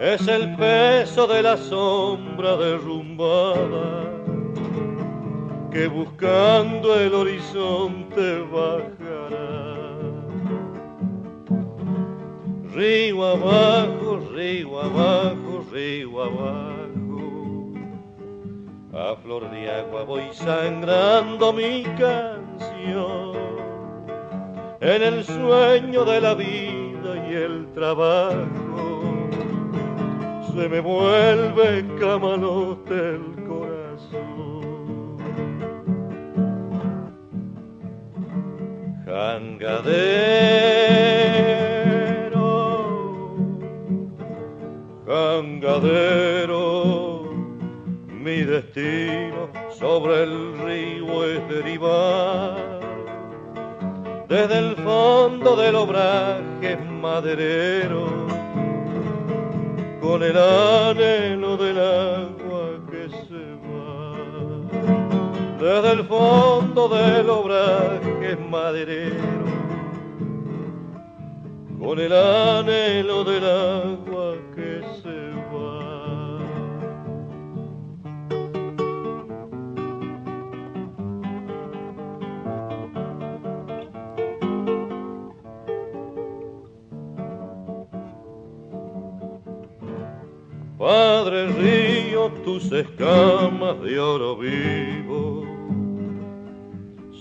Es 0.00 0.26
el 0.28 0.54
peso 0.56 1.26
de 1.26 1.42
la 1.42 1.56
sombra 1.56 2.56
derrumbada 2.56 4.06
que 5.70 5.86
buscando 5.88 6.98
el 6.98 7.14
horizonte 7.14 8.40
bajará. 8.52 9.76
Río 12.74 13.24
abajo, 13.24 14.20
río 14.34 14.80
abajo, 14.80 15.35
flor 19.26 19.50
de 19.50 19.68
agua 19.68 20.04
voy 20.04 20.22
sangrando 20.30 21.52
mi 21.52 21.82
canción 21.98 23.32
en 24.80 25.02
el 25.02 25.24
sueño 25.24 26.04
de 26.04 26.20
la 26.20 26.34
vida 26.34 27.28
y 27.28 27.34
el 27.34 27.66
trabajo. 27.74 29.28
Se 30.54 30.68
me 30.68 30.78
vuelve 30.78 31.84
camalote 31.98 32.94
el 32.94 33.34
corazón. 33.48 35.16
Jangadero, 39.06 39.56
jangadero 45.04 46.66
mi 48.26 48.42
destino 48.42 49.48
sobre 49.78 50.24
el 50.24 50.58
río 50.58 51.24
es 51.24 51.48
derivar. 51.48 52.80
Desde 54.28 54.58
el 54.58 54.74
fondo 54.74 55.54
del 55.54 55.76
obraje 55.76 56.76
maderero, 56.76 58.26
con 60.00 60.24
el 60.24 60.36
anhelo 60.36 61.56
del 61.56 61.78
agua 61.78 62.64
que 62.90 63.08
se 63.28 63.44
va. 63.64 64.16
Desde 65.60 65.92
el 65.92 66.04
fondo 66.06 66.88
del 66.88 67.30
obraje 67.30 68.36
maderero, 68.50 69.46
con 71.78 72.00
el 72.00 72.12
anhelo 72.12 73.22
del 73.22 73.44
agua 73.44 74.15
tus 92.44 92.70
escamas 92.72 93.80
de 93.82 93.98
oro 93.98 94.36
vivo 94.36 95.44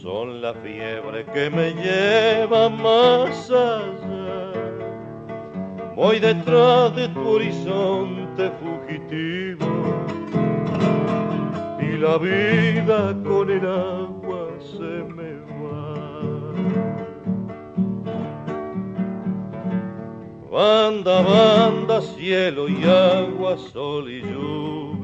son 0.02 0.42
la 0.42 0.54
fiebre 0.54 1.26
que 1.34 1.50
me 1.50 1.74
lleva 1.74 2.70
más 2.70 3.50
allá. 3.50 4.52
Voy 5.96 6.20
detrás 6.20 6.96
de 6.96 7.08
tu 7.10 7.28
horizonte 7.28 8.52
fugitivo 8.62 9.66
y 11.80 11.98
la 11.98 12.18
vida 12.18 13.16
con 13.24 13.50
el 13.50 13.66
agua 13.66 14.50
se 14.60 15.04
me 15.16 15.34
va. 15.58 15.96
Banda, 20.52 21.22
banda, 21.22 22.02
cielo 22.02 22.70
y 22.70 22.84
agua, 22.84 23.58
sol 23.58 24.10
y 24.10 24.22
lluvia, 24.22 24.95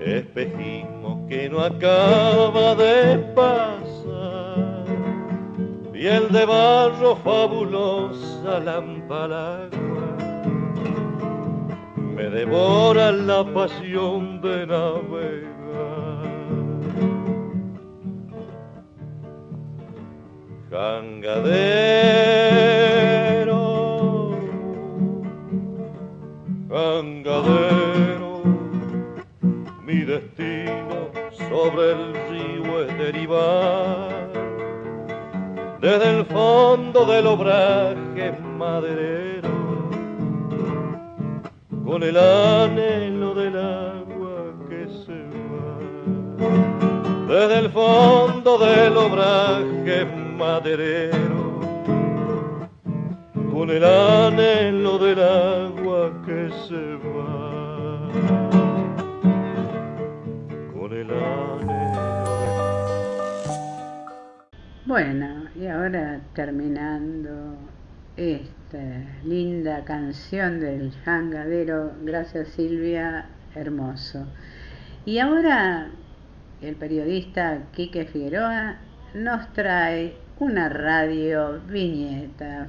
espejismo 0.00 1.26
que 1.28 1.48
no 1.48 1.60
acaba 1.60 2.74
de 2.74 3.18
pasar, 3.34 4.84
piel 5.92 6.28
de 6.30 6.44
barro 6.46 7.16
fabulosa, 7.16 8.60
lámpara 8.60 9.68
me 12.20 12.28
devora 12.28 13.10
la 13.12 13.42
pasión 13.44 14.42
de 14.42 14.66
navegar. 14.66 15.50
Jangadero, 20.70 21.90
jangadero, 26.68 27.79
sobre 31.48 31.92
el 31.92 32.14
río 32.30 32.84
es 32.84 32.98
derivar. 32.98 34.28
Desde 35.80 36.18
el 36.18 36.24
fondo 36.26 37.04
del 37.06 37.26
obraje 37.26 38.32
maderero 38.58 39.48
con 41.84 42.02
el 42.02 42.16
anhelo 42.16 43.34
del 43.34 43.56
agua 43.58 44.52
que 44.68 44.86
se 45.04 45.18
va. 45.50 46.48
Desde 47.26 47.58
el 47.58 47.70
fondo 47.70 48.58
del 48.58 48.96
obraje 48.96 50.06
maderero 50.38 51.60
con 53.52 53.70
el 53.70 53.84
anhelo 53.84 54.98
del 54.98 55.20
agua 55.20 56.12
que 56.24 56.50
se 56.68 56.94
va 56.96 58.59
Bueno, 64.86 65.44
y 65.54 65.66
ahora 65.66 66.20
terminando 66.34 67.56
esta 68.16 68.78
linda 69.24 69.84
canción 69.84 70.58
del 70.58 70.92
jangadero, 71.04 71.92
gracias 72.02 72.48
Silvia, 72.48 73.26
hermoso. 73.54 74.26
Y 75.04 75.18
ahora 75.18 75.90
el 76.60 76.74
periodista 76.74 77.62
Quique 77.72 78.04
Figueroa 78.04 78.78
nos 79.14 79.52
trae 79.52 80.16
una 80.40 80.68
radio 80.68 81.60
viñeta. 81.68 82.68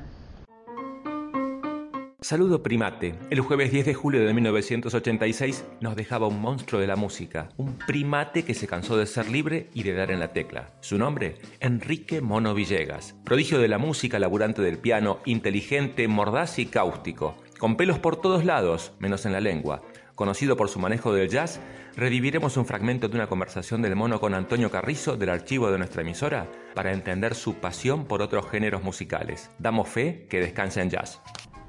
Saludo 2.23 2.61
primate. 2.61 3.15
El 3.31 3.41
jueves 3.41 3.71
10 3.71 3.83
de 3.83 3.93
julio 3.95 4.23
de 4.23 4.31
1986 4.31 5.65
nos 5.79 5.95
dejaba 5.95 6.27
un 6.27 6.39
monstruo 6.39 6.79
de 6.79 6.85
la 6.85 6.95
música, 6.95 7.49
un 7.57 7.79
primate 7.79 8.45
que 8.45 8.53
se 8.53 8.67
cansó 8.67 8.95
de 8.95 9.07
ser 9.07 9.27
libre 9.27 9.69
y 9.73 9.81
de 9.81 9.93
dar 9.93 10.11
en 10.11 10.19
la 10.19 10.31
tecla. 10.31 10.69
Su 10.81 10.99
nombre, 10.99 11.39
Enrique 11.59 12.21
Mono 12.21 12.53
Villegas. 12.53 13.15
Prodigio 13.25 13.57
de 13.57 13.67
la 13.67 13.79
música, 13.79 14.19
laburante 14.19 14.61
del 14.61 14.77
piano, 14.77 15.17
inteligente, 15.25 16.07
mordaz 16.07 16.59
y 16.59 16.67
cáustico. 16.67 17.37
Con 17.57 17.75
pelos 17.75 17.97
por 17.97 18.21
todos 18.21 18.45
lados, 18.45 18.93
menos 18.99 19.25
en 19.25 19.31
la 19.31 19.41
lengua. 19.41 19.81
Conocido 20.13 20.55
por 20.55 20.69
su 20.69 20.77
manejo 20.77 21.15
del 21.15 21.27
jazz, 21.27 21.59
reviviremos 21.95 22.55
un 22.55 22.67
fragmento 22.67 23.07
de 23.07 23.15
una 23.15 23.25
conversación 23.25 23.81
del 23.81 23.95
mono 23.95 24.19
con 24.19 24.35
Antonio 24.35 24.69
Carrizo 24.69 25.17
del 25.17 25.31
archivo 25.31 25.71
de 25.71 25.79
nuestra 25.79 26.03
emisora 26.03 26.51
para 26.75 26.93
entender 26.93 27.33
su 27.33 27.55
pasión 27.55 28.05
por 28.05 28.21
otros 28.21 28.47
géneros 28.51 28.83
musicales. 28.83 29.49
Damos 29.57 29.89
fe 29.89 30.27
que 30.29 30.39
descansa 30.39 30.83
en 30.83 30.91
jazz 30.91 31.19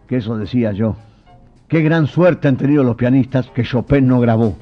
que 0.06 0.16
eso 0.16 0.36
decía 0.36 0.72
yo. 0.72 0.96
Qué 1.72 1.80
gran 1.80 2.06
suerte 2.06 2.48
han 2.48 2.58
tenido 2.58 2.84
los 2.84 2.96
pianistas 2.96 3.48
que 3.48 3.62
Chopin 3.62 4.06
no 4.06 4.20
grabó. 4.20 4.54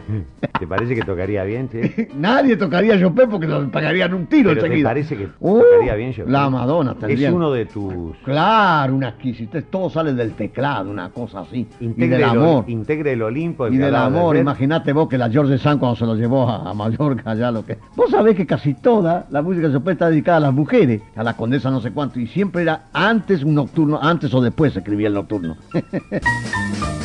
¿Te 0.61 0.65
parece 0.65 0.95
que 0.95 1.03
tocaría 1.03 1.43
bien, 1.43 1.69
sí? 1.69 1.81
Nadie 2.17 2.57
tocaría 2.57 3.01
Chopin 3.01 3.29
porque 3.29 3.49
nos 3.49 3.69
pagarían 3.69 4.15
un 4.15 4.27
tiro 4.29 4.51
Pero 4.55 4.63
¿Te 4.63 4.81
parece 4.81 5.17
que 5.17 5.29
Uh, 5.41 5.59
tocaría 5.61 5.95
bien 5.97 6.13
Chopin? 6.13 6.33
La 6.33 6.49
Madonna 6.49 6.93
Es 6.93 6.99
tendría. 6.99 7.33
uno 7.33 7.51
de 7.51 7.67
tus... 7.67 8.17
Claro, 8.23 8.95
una 8.95 9.09
exquisitez. 9.09 9.65
Todo 9.69 9.91
sale 9.91 10.15
del 10.15 10.35
teclado, 10.35 10.89
una 10.89 11.11
cosa 11.11 11.41
así. 11.41 11.67
y 11.81 11.87
Integre 11.87 12.19
del 12.19 12.23
el, 12.23 12.31
amor. 12.31 12.65
integre 12.69 13.13
el 13.15 13.23
Olimpo. 13.23 13.67
el 13.67 13.75
Y 13.75 13.79
del 13.79 13.97
amor, 13.97 14.37
imagínate 14.37 14.93
vos 14.93 15.09
que 15.09 15.19
la 15.19 15.29
George 15.29 15.59
Sand 15.59 15.81
cuando 15.81 15.97
se 15.97 16.07
lo 16.07 16.15
llevó 16.15 16.49
a, 16.49 16.71
a 16.71 16.75
Mallorca, 16.75 17.29
allá 17.29 17.51
lo 17.51 17.67
que. 17.67 17.77
Vos 17.97 18.09
sabés 18.13 18.37
que 18.37 18.47
casi 18.47 18.75
toda 18.75 19.27
la 19.31 19.43
música 19.43 19.67
de 19.67 19.75
Chopin 19.75 19.93
está 19.95 20.09
dedicada 20.11 20.37
a 20.37 20.41
las 20.43 20.55
mujeres, 20.55 21.03
a 21.17 21.25
la 21.25 21.37
condesa 21.37 21.73
no 21.73 21.81
sé 21.81 21.91
cuánto, 21.91 22.21
y 22.21 22.29
siempre 22.29 22.63
era 22.63 22.85
antes 22.93 23.43
un 23.43 23.57
nocturno, 23.57 23.99
antes 24.01 24.33
o 24.33 24.41
después 24.41 24.77
escribía 24.77 25.09
el 25.09 25.15
nocturno. 25.15 25.57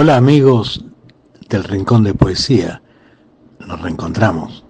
Hola 0.00 0.16
amigos 0.16 0.84
del 1.48 1.64
Rincón 1.64 2.04
de 2.04 2.14
Poesía, 2.14 2.80
nos 3.58 3.82
reencontramos. 3.82 4.64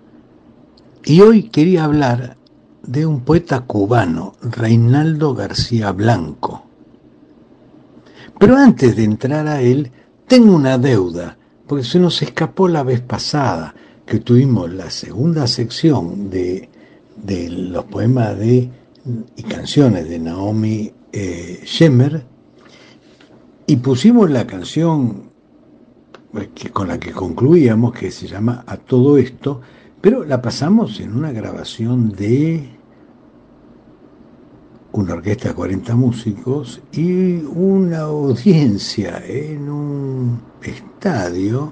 Y 1.05 1.21
hoy 1.21 1.51
quería 1.51 1.85
hablar 1.85 2.39
de 2.83 3.05
un 3.05 3.21
poeta 3.21 3.61
cubano, 3.61 4.37
Reinaldo 4.41 5.35
García 5.35 5.93
Blanco. 5.93 6.65
Pero 8.39 8.57
antes 8.57 8.97
de 8.97 9.05
entrar 9.05 9.47
a 9.49 9.61
él, 9.61 9.93
tengo 10.27 10.57
una 10.57 10.79
deuda, 10.79 11.37
porque 11.67 11.85
se 11.85 11.99
nos 11.99 12.23
escapó 12.23 12.67
la 12.67 12.83
vez 12.83 13.03
pasada 13.03 13.75
que 14.07 14.21
tuvimos 14.21 14.73
la 14.73 14.89
segunda 14.89 15.47
sección 15.47 16.31
de, 16.31 16.71
de 17.17 17.51
los 17.51 17.85
poemas 17.85 18.39
de, 18.39 18.71
y 19.37 19.43
canciones 19.43 20.09
de 20.09 20.21
Naomi 20.21 20.91
eh, 21.13 21.61
y 23.69 23.77
pusimos 23.77 24.31
la 24.31 24.47
canción 24.47 25.31
que, 26.55 26.71
con 26.71 26.89
la 26.89 26.99
que 26.99 27.13
concluíamos, 27.13 27.93
que 27.93 28.11
se 28.11 28.27
llama 28.27 28.65
A 28.67 28.79
todo 28.79 29.19
esto, 29.19 29.61
pero 30.01 30.25
la 30.25 30.41
pasamos 30.41 30.99
en 31.01 31.15
una 31.15 31.33
grabación 31.33 32.09
de 32.13 32.67
una 34.93 35.13
orquesta 35.13 35.51
de 35.51 35.55
40 35.55 35.95
músicos 35.97 36.81
y 36.93 37.43
una 37.45 38.01
audiencia 38.01 39.23
en 39.27 39.69
un 39.69 40.41
estadio 40.63 41.71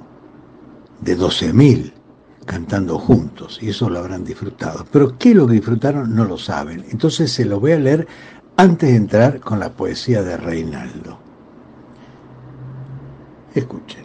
de 1.00 1.18
12.000 1.18 1.92
cantando 2.44 2.98
juntos, 2.98 3.58
y 3.62 3.70
eso 3.70 3.88
lo 3.88 4.00
habrán 4.00 4.22
disfrutado. 4.22 4.84
Pero 4.92 5.16
qué 5.16 5.30
es 5.30 5.36
lo 5.36 5.46
que 5.46 5.54
disfrutaron 5.54 6.14
no 6.14 6.26
lo 6.26 6.36
saben. 6.36 6.84
Entonces 6.90 7.32
se 7.32 7.46
lo 7.46 7.58
voy 7.58 7.72
a 7.72 7.78
leer 7.78 8.06
antes 8.58 8.90
de 8.90 8.96
entrar 8.96 9.40
con 9.40 9.58
la 9.58 9.72
poesía 9.72 10.22
de 10.22 10.36
Reinaldo. 10.36 11.25
Escuchen. 13.56 14.04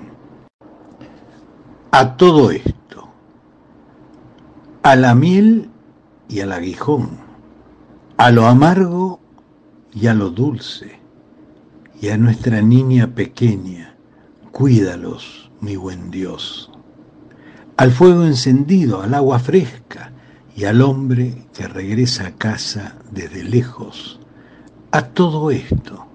A 1.92 2.16
todo 2.16 2.52
esto, 2.52 3.10
a 4.82 4.96
la 4.96 5.14
miel 5.14 5.70
y 6.30 6.40
al 6.40 6.54
aguijón, 6.54 7.20
a 8.16 8.32
lo 8.32 8.48
amargo 8.48 9.20
y 9.94 10.08
a 10.08 10.14
lo 10.14 10.30
dulce, 10.30 11.02
y 12.02 12.08
a 12.08 12.18
nuestra 12.18 12.62
niña 12.62 13.08
pequeña, 13.08 13.98
cuídalos, 14.54 15.52
mi 15.60 15.76
buen 15.76 16.12
Dios. 16.12 16.72
Al 17.76 17.92
fuego 17.92 18.24
encendido, 18.24 19.02
al 19.02 19.14
agua 19.14 19.38
fresca, 19.40 20.14
y 20.56 20.64
al 20.64 20.82
hombre 20.82 21.46
que 21.54 21.68
regresa 21.68 22.28
a 22.28 22.32
casa 22.38 22.96
desde 23.12 23.44
lejos. 23.44 24.18
A 24.92 25.02
todo 25.08 25.52
esto, 25.52 26.08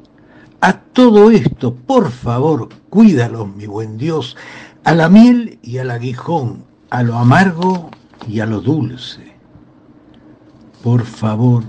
a 0.60 0.80
todo 0.80 1.30
esto, 1.30 1.74
por 1.74 2.10
favor, 2.10 2.68
cuídalos, 2.88 3.54
mi 3.54 3.66
buen 3.66 3.98
Dios, 3.98 4.36
a 4.84 4.94
la 4.94 5.08
miel 5.08 5.58
y 5.62 5.78
al 5.78 5.90
aguijón, 5.90 6.64
a 6.90 7.02
lo 7.02 7.16
amargo 7.16 7.90
y 8.28 8.40
a 8.40 8.46
lo 8.46 8.60
dulce. 8.60 9.34
Por 10.82 11.04
favor, 11.04 11.64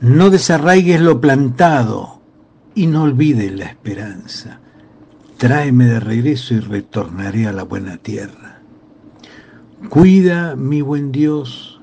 no 0.00 0.30
desarraigues 0.30 1.00
lo 1.00 1.20
plantado 1.20 2.20
y 2.74 2.86
no 2.86 3.04
olvides 3.04 3.52
la 3.52 3.66
esperanza. 3.66 4.60
Tráeme 5.38 5.86
de 5.86 6.00
regreso 6.00 6.54
y 6.54 6.60
retornaré 6.60 7.46
a 7.46 7.52
la 7.52 7.62
buena 7.62 7.96
tierra. 7.96 8.60
Cuida, 9.88 10.56
mi 10.56 10.80
buen 10.80 11.12
Dios, 11.12 11.80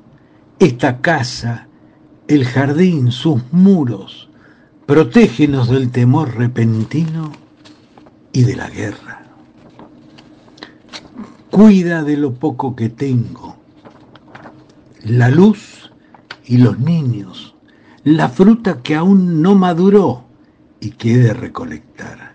esta 0.59 1.01
casa, 1.01 1.67
el 2.27 2.45
jardín, 2.45 3.11
sus 3.11 3.41
muros. 3.51 4.29
Protégenos 4.85 5.69
del 5.69 5.91
temor 5.91 6.35
repentino 6.35 7.31
y 8.33 8.43
de 8.43 8.57
la 8.57 8.69
guerra. 8.69 9.23
Cuida 11.49 12.03
de 12.03 12.17
lo 12.17 12.33
poco 12.33 12.75
que 12.75 12.89
tengo, 12.89 13.55
la 15.05 15.29
luz 15.29 15.89
y 16.43 16.57
los 16.57 16.79
niños, 16.79 17.55
la 18.03 18.27
fruta 18.27 18.81
que 18.81 18.95
aún 18.95 19.41
no 19.41 19.55
maduró 19.55 20.25
y 20.81 20.91
que 20.91 21.13
he 21.13 21.17
de 21.17 21.33
recolectar. 21.33 22.33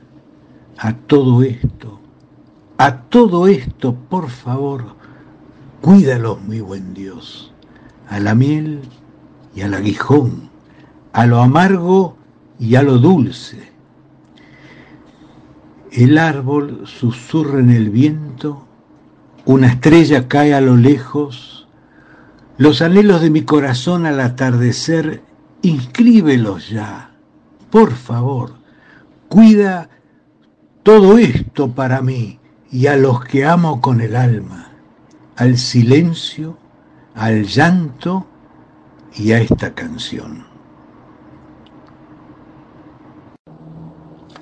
A 0.78 0.94
todo 0.94 1.42
esto, 1.42 2.00
a 2.78 3.02
todo 3.02 3.46
esto, 3.46 3.94
por 3.94 4.30
favor, 4.30 4.96
cuídalos, 5.82 6.40
mi 6.44 6.60
buen 6.60 6.94
Dios, 6.94 7.52
a 8.08 8.18
la 8.20 8.34
miel 8.34 8.80
y 9.54 9.60
al 9.60 9.74
aguijón, 9.74 10.48
a 11.12 11.26
lo 11.26 11.42
amargo 11.42 12.17
y 12.58 12.74
a 12.74 12.82
lo 12.82 12.98
dulce. 12.98 13.72
El 15.92 16.18
árbol 16.18 16.82
susurra 16.86 17.60
en 17.60 17.70
el 17.70 17.90
viento, 17.90 18.66
una 19.44 19.68
estrella 19.68 20.28
cae 20.28 20.54
a 20.54 20.60
lo 20.60 20.76
lejos, 20.76 21.68
los 22.58 22.82
anhelos 22.82 23.22
de 23.22 23.30
mi 23.30 23.42
corazón 23.42 24.04
al 24.04 24.20
atardecer, 24.20 25.22
inscríbelos 25.62 26.68
ya, 26.68 27.12
por 27.70 27.92
favor, 27.92 28.54
cuida 29.28 29.88
todo 30.82 31.18
esto 31.18 31.72
para 31.72 32.02
mí 32.02 32.40
y 32.70 32.86
a 32.86 32.96
los 32.96 33.24
que 33.24 33.44
amo 33.44 33.80
con 33.80 34.00
el 34.00 34.16
alma, 34.16 34.72
al 35.36 35.56
silencio, 35.56 36.58
al 37.14 37.44
llanto 37.44 38.26
y 39.14 39.32
a 39.32 39.40
esta 39.40 39.74
canción. 39.74 40.47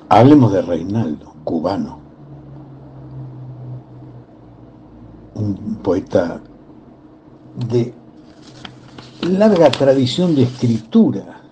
Hablemos 0.08 0.52
de 0.52 0.62
Reinaldo, 0.62 1.34
cubano, 1.44 2.00
un 5.34 5.76
poeta 5.82 6.40
de 7.68 7.92
larga 9.22 9.70
tradición 9.70 10.34
de 10.34 10.44
escritura 10.44 11.42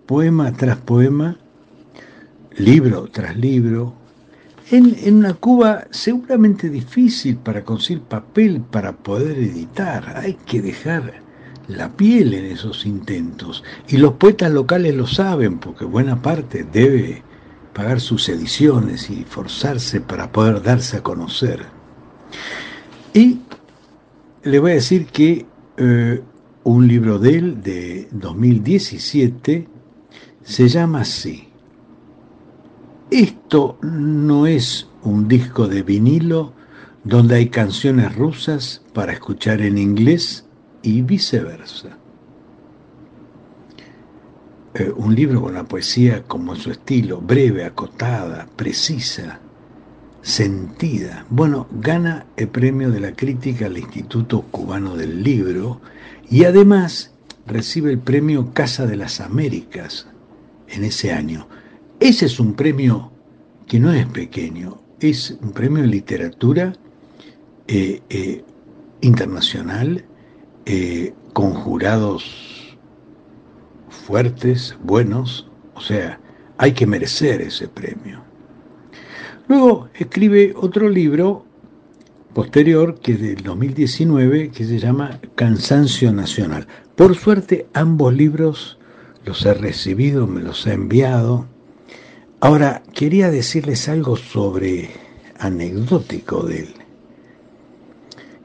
poema 0.05 0.53
tras 0.53 0.77
poema, 0.77 1.37
libro 2.55 3.09
tras 3.11 3.35
libro, 3.35 3.95
en, 4.71 4.95
en, 5.03 5.17
una 5.17 5.33
Cuba 5.33 5.87
seguramente 5.91 6.69
difícil 6.69 7.35
para 7.37 7.65
conseguir 7.65 8.03
papel 8.03 8.61
para 8.61 8.93
poder 8.93 9.39
editar. 9.39 10.13
Hay 10.15 10.35
que 10.45 10.61
dejar 10.61 11.21
la 11.67 11.89
piel 11.89 12.33
en 12.33 12.45
esos 12.45 12.85
intentos. 12.85 13.65
Y 13.87 13.97
los 13.97 14.13
poetas 14.13 14.51
locales 14.51 14.95
lo 14.95 15.07
saben, 15.07 15.59
porque 15.59 15.83
buena 15.85 16.21
parte 16.21 16.63
debe 16.63 17.23
pagar 17.73 18.01
sus 18.01 18.29
ediciones 18.29 19.09
y 19.09 19.23
forzarse 19.23 20.01
para 20.01 20.31
poder 20.31 20.61
darse 20.61 20.97
a 20.97 21.03
conocer. 21.03 21.65
Y 23.13 23.39
le 24.43 24.59
voy 24.59 24.71
a 24.71 24.75
decir 24.75 25.07
que 25.07 25.45
eh, 25.77 26.21
un 26.63 26.87
libro 26.87 27.19
de 27.19 27.35
él 27.37 27.61
de 27.61 28.07
2017 28.11 29.67
se 30.43 30.67
llama 30.67 31.01
así. 31.01 31.47
Esto 33.11 33.77
no 33.81 34.45
es 34.45 34.87
un 35.03 35.27
disco 35.27 35.67
de 35.67 35.83
vinilo 35.83 36.53
donde 37.03 37.35
hay 37.35 37.49
canciones 37.49 38.15
rusas 38.15 38.83
para 38.93 39.13
escuchar 39.13 39.61
en 39.61 39.77
inglés 39.77 40.45
y 40.81 41.01
viceversa. 41.01 41.98
Un 44.95 45.13
libro 45.13 45.41
con 45.41 45.53
la 45.53 45.65
poesía 45.65 46.23
como 46.23 46.55
su 46.55 46.71
estilo, 46.71 47.19
breve, 47.19 47.65
acotada, 47.65 48.47
precisa, 48.55 49.39
sentida. 50.21 51.25
Bueno, 51.29 51.67
gana 51.71 52.25
el 52.37 52.47
premio 52.47 52.89
de 52.89 53.01
la 53.01 53.11
crítica 53.11 53.65
al 53.65 53.77
Instituto 53.77 54.41
Cubano 54.43 54.95
del 54.95 55.21
Libro 55.21 55.81
y 56.29 56.45
además 56.45 57.11
recibe 57.45 57.91
el 57.91 57.99
premio 57.99 58.53
Casa 58.53 58.85
de 58.85 58.95
las 58.95 59.19
Américas 59.19 60.07
en 60.69 60.85
ese 60.85 61.11
año. 61.11 61.47
Ese 61.99 62.27
es 62.27 62.39
un 62.39 62.53
premio 62.53 63.11
que 63.67 63.79
no 63.79 63.91
es 63.91 64.05
pequeño, 64.05 64.81
es 65.01 65.37
un 65.41 65.51
premio 65.51 65.81
de 65.81 65.89
literatura 65.89 66.73
eh, 67.67 68.01
eh, 68.09 68.43
internacional 69.01 70.05
eh, 70.65 71.13
con 71.33 71.53
jurados 71.53 72.58
fuertes, 74.09 74.75
buenos, 74.83 75.47
o 75.75 75.81
sea, 75.81 76.19
hay 76.57 76.71
que 76.71 76.87
merecer 76.87 77.41
ese 77.41 77.67
premio. 77.67 78.23
Luego 79.47 79.87
escribe 79.93 80.55
otro 80.55 80.89
libro 80.89 81.45
posterior, 82.33 82.99
que 82.99 83.11
es 83.11 83.21
del 83.21 83.43
2019, 83.43 84.49
que 84.49 84.65
se 84.65 84.79
llama 84.79 85.19
Cansancio 85.35 86.11
Nacional. 86.11 86.65
Por 86.95 87.15
suerte, 87.15 87.67
ambos 87.75 88.11
libros 88.11 88.79
los 89.25 89.45
he 89.45 89.53
recibido, 89.53 90.25
me 90.25 90.41
los 90.41 90.65
he 90.65 90.73
enviado. 90.73 91.45
Ahora, 92.39 92.81
quería 92.95 93.29
decirles 93.29 93.87
algo 93.89 94.15
sobre 94.15 94.89
anecdótico 95.37 96.41
de 96.47 96.61
él. 96.61 96.73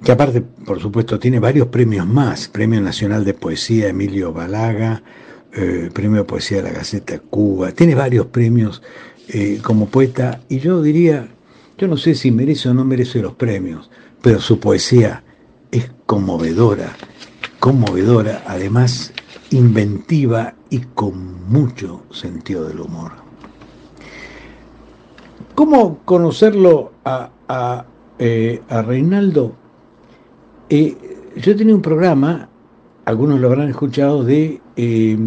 Que 0.04 0.12
aparte, 0.12 0.42
por 0.42 0.78
supuesto, 0.78 1.18
tiene 1.18 1.40
varios 1.40 1.68
premios 1.68 2.06
más. 2.06 2.48
Premio 2.48 2.82
Nacional 2.82 3.24
de 3.24 3.32
Poesía 3.32 3.88
Emilio 3.88 4.34
Balaga, 4.34 5.02
eh, 5.56 5.90
Premio 5.92 6.18
de 6.18 6.24
Poesía 6.24 6.58
de 6.58 6.64
la 6.64 6.78
Gaceta 6.78 7.18
Cuba. 7.18 7.72
Tiene 7.72 7.94
varios 7.94 8.26
premios 8.26 8.82
eh, 9.28 9.60
como 9.62 9.86
poeta. 9.86 10.40
Y 10.48 10.58
yo 10.58 10.82
diría, 10.82 11.28
yo 11.78 11.88
no 11.88 11.96
sé 11.96 12.14
si 12.14 12.30
merece 12.30 12.68
o 12.68 12.74
no 12.74 12.84
merece 12.84 13.20
los 13.20 13.34
premios, 13.34 13.90
pero 14.20 14.40
su 14.40 14.58
poesía 14.58 15.22
es 15.70 15.90
conmovedora, 16.06 16.96
conmovedora, 17.60 18.42
además 18.46 19.12
inventiva 19.50 20.54
y 20.70 20.80
con 20.80 21.48
mucho 21.48 22.02
sentido 22.10 22.66
del 22.66 22.80
humor. 22.80 23.12
¿Cómo 25.54 25.98
conocerlo 26.04 26.92
a, 27.04 27.30
a, 27.48 27.86
eh, 28.18 28.60
a 28.68 28.82
Reinaldo? 28.82 29.54
Yo 30.68 31.56
tenía 31.56 31.74
un 31.74 31.82
programa, 31.82 32.48
algunos 33.04 33.40
lo 33.40 33.48
habrán 33.48 33.68
escuchado, 33.68 34.24
de 34.24 34.60
eh, 34.76 35.18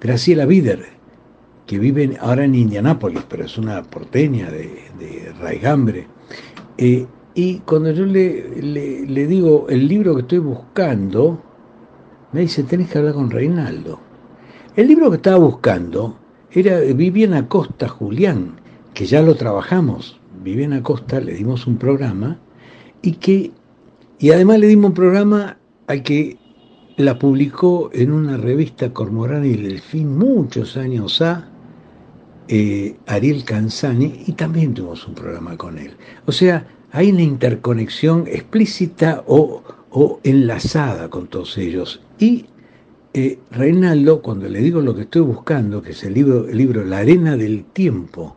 Graciela 0.00 0.46
Bider, 0.46 0.84
que 1.66 1.78
vive 1.78 2.16
ahora 2.20 2.44
en 2.44 2.54
Indianápolis, 2.54 3.24
pero 3.28 3.44
es 3.44 3.58
una 3.58 3.82
porteña 3.82 4.50
de, 4.50 4.84
de 4.98 5.32
Raigambre. 5.40 6.06
Eh, 6.78 7.06
y 7.34 7.58
cuando 7.60 7.92
yo 7.92 8.06
le, 8.06 8.62
le, 8.62 9.26
digo 9.26 9.66
el 9.68 9.86
libro 9.86 10.14
que 10.14 10.22
estoy 10.22 10.38
buscando, 10.38 11.40
me 12.32 12.40
dice, 12.40 12.64
tenés 12.64 12.90
que 12.90 12.98
hablar 12.98 13.14
con 13.14 13.30
Reinaldo. 13.30 14.00
El 14.76 14.88
libro 14.88 15.10
que 15.10 15.16
estaba 15.16 15.38
buscando 15.38 16.16
era 16.50 16.80
Viviana 16.80 17.46
Costa 17.46 17.88
Julián, 17.88 18.60
que 18.94 19.06
ya 19.06 19.22
lo 19.22 19.34
trabajamos. 19.36 20.18
Viviana 20.42 20.82
Costa 20.82 21.20
le 21.20 21.34
dimos 21.34 21.66
un 21.66 21.76
programa 21.76 22.38
y 23.02 23.12
que 23.12 23.52
y 24.18 24.32
además 24.32 24.58
le 24.58 24.66
dimos 24.66 24.90
un 24.90 24.94
programa 24.94 25.56
al 25.86 26.02
que 26.02 26.36
la 26.96 27.18
publicó 27.18 27.90
en 27.92 28.12
una 28.12 28.36
revista 28.36 28.92
Cormorán 28.92 29.44
y 29.44 29.54
Delfín 29.54 30.16
muchos 30.16 30.76
años 30.76 31.20
a 31.22 31.48
eh, 32.48 32.96
Ariel 33.06 33.44
Canzani 33.44 34.24
y 34.26 34.32
también 34.32 34.74
tuvimos 34.74 35.06
un 35.06 35.14
programa 35.14 35.56
con 35.56 35.78
él. 35.78 35.92
O 36.26 36.32
sea, 36.32 36.66
hay 36.92 37.10
una 37.12 37.22
interconexión 37.22 38.24
explícita 38.26 39.22
o, 39.26 39.62
o 39.90 40.20
enlazada 40.24 41.08
con 41.08 41.28
todos 41.28 41.56
ellos. 41.58 42.00
Y 42.18 42.46
eh, 43.14 43.38
Reinaldo, 43.50 44.22
cuando 44.22 44.48
le 44.48 44.60
digo 44.60 44.80
lo 44.80 44.94
que 44.94 45.02
estoy 45.02 45.22
buscando, 45.22 45.82
que 45.82 45.92
es 45.92 46.04
el 46.04 46.14
libro, 46.14 46.48
el 46.48 46.56
libro 46.56 46.84
La 46.84 46.98
arena 46.98 47.36
del 47.36 47.64
tiempo, 47.64 48.36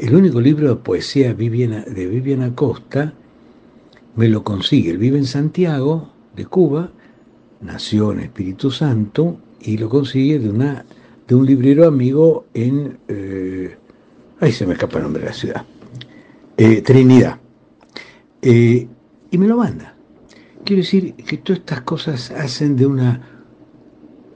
el 0.00 0.14
único 0.14 0.40
libro 0.40 0.68
de 0.68 0.76
poesía 0.76 1.28
de 1.28 2.06
Viviana 2.06 2.54
Costa, 2.54 3.14
me 4.16 4.28
lo 4.28 4.42
consigue. 4.42 4.90
Él 4.90 4.98
vive 4.98 5.18
en 5.18 5.26
Santiago, 5.26 6.10
de 6.34 6.46
Cuba, 6.46 6.90
nació 7.60 8.12
en 8.12 8.20
Espíritu 8.20 8.70
Santo 8.70 9.38
y 9.60 9.78
lo 9.78 9.88
consigue 9.88 10.38
de, 10.38 10.50
una, 10.50 10.84
de 11.26 11.34
un 11.34 11.46
librero 11.46 11.86
amigo 11.86 12.46
en... 12.54 12.98
Eh, 13.08 13.76
ahí 14.40 14.52
se 14.52 14.66
me 14.66 14.74
escapa 14.74 14.98
el 14.98 15.04
nombre 15.04 15.22
de 15.22 15.28
la 15.28 15.34
ciudad. 15.34 15.64
Eh, 16.56 16.82
Trinidad. 16.82 17.38
Eh, 18.42 18.86
y 19.30 19.38
me 19.38 19.46
lo 19.46 19.56
manda. 19.56 19.94
Quiero 20.64 20.82
decir 20.82 21.14
que 21.14 21.38
todas 21.38 21.60
estas 21.60 21.82
cosas 21.82 22.30
hacen 22.30 22.76
de 22.76 22.86
una 22.86 23.20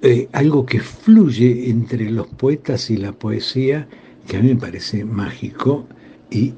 eh, 0.03 0.29
algo 0.33 0.67
que 0.67 0.81
fluye 0.81 1.71
entre 1.71 2.11
los 2.11 2.27
poetas 2.27 2.91
y 2.91 2.97
la 2.97 3.13
poesía, 3.13 3.89
que 4.27 4.37
a 4.37 4.41
mí 4.41 4.49
me 4.49 4.57
parece 4.61 5.05
mágico 5.05 5.87
y 6.31 6.55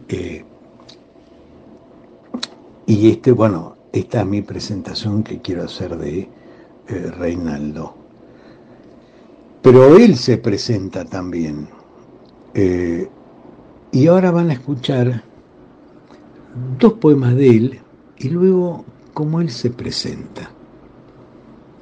y 2.87 3.11
este, 3.11 3.33
bueno, 3.33 3.77
esta 3.93 4.21
es 4.21 4.27
mi 4.27 4.43
presentación 4.43 5.23
que 5.23 5.41
quiero 5.41 5.65
hacer 5.65 5.97
de 5.97 6.29
eh, 6.89 7.11
Reinaldo. 7.17 7.95
Pero 9.63 9.97
él 9.97 10.17
se 10.17 10.37
presenta 10.37 11.05
también. 11.05 11.69
Eh, 12.53 13.09
y 13.93 14.07
ahora 14.07 14.31
van 14.31 14.51
a 14.51 14.53
escuchar 14.53 15.23
dos 16.79 16.95
poemas 16.95 17.35
de 17.35 17.49
él 17.49 17.81
y 18.19 18.29
luego 18.29 18.85
cómo 19.13 19.41
él 19.41 19.51
se 19.51 19.71
presenta. 19.71 20.51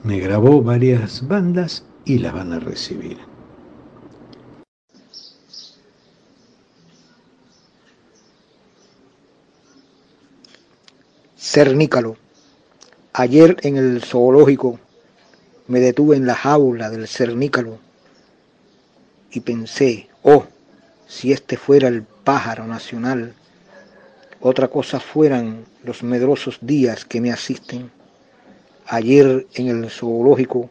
Me 0.05 0.19
grabó 0.19 0.63
varias 0.63 1.27
bandas 1.27 1.85
y 2.05 2.19
las 2.19 2.35
van 2.35 2.53
a 2.53 2.59
recibir. 2.59 3.19
Cernícalo. 11.37 12.17
Ayer 13.13 13.57
en 13.63 13.77
el 13.77 14.03
zoológico 14.03 14.79
me 15.69 15.81
detuve 15.81 16.17
en 16.17 16.27
la 16.27 16.35
jaula 16.35 16.91
del 16.91 17.07
cernícalo 17.07 17.79
y 19.31 19.41
pensé, 19.41 20.09
oh, 20.23 20.45
si 21.07 21.33
este 21.33 21.57
fuera 21.57 21.89
el 21.89 22.03
pájaro 22.03 22.67
nacional, 22.67 23.35
otra 24.41 24.69
cosa 24.69 24.99
fueran 24.99 25.65
los 25.85 26.03
medrosos 26.03 26.59
días 26.61 27.05
que 27.05 27.21
me 27.21 27.33
asisten. 27.33 27.91
Ayer 28.87 29.47
en 29.55 29.69
el 29.69 29.89
zoológico 29.91 30.69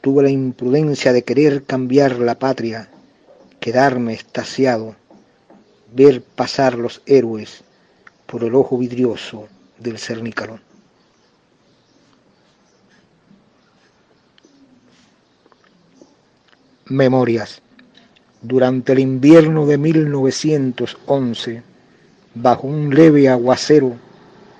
tuve 0.00 0.22
la 0.22 0.30
imprudencia 0.30 1.12
de 1.12 1.22
querer 1.22 1.64
cambiar 1.64 2.18
la 2.18 2.38
patria, 2.38 2.88
quedarme 3.58 4.14
estasiado, 4.14 4.96
ver 5.92 6.22
pasar 6.22 6.76
los 6.76 7.02
héroes 7.06 7.64
por 8.26 8.44
el 8.44 8.54
ojo 8.54 8.78
vidrioso 8.78 9.48
del 9.78 9.98
cernícalo. 9.98 10.60
Memorias. 16.90 17.62
Durante 18.42 18.92
el 18.94 18.98
invierno 18.98 19.64
de 19.64 19.78
1911, 19.78 21.62
bajo 22.34 22.66
un 22.66 22.92
leve 22.92 23.28
aguacero, 23.28 23.94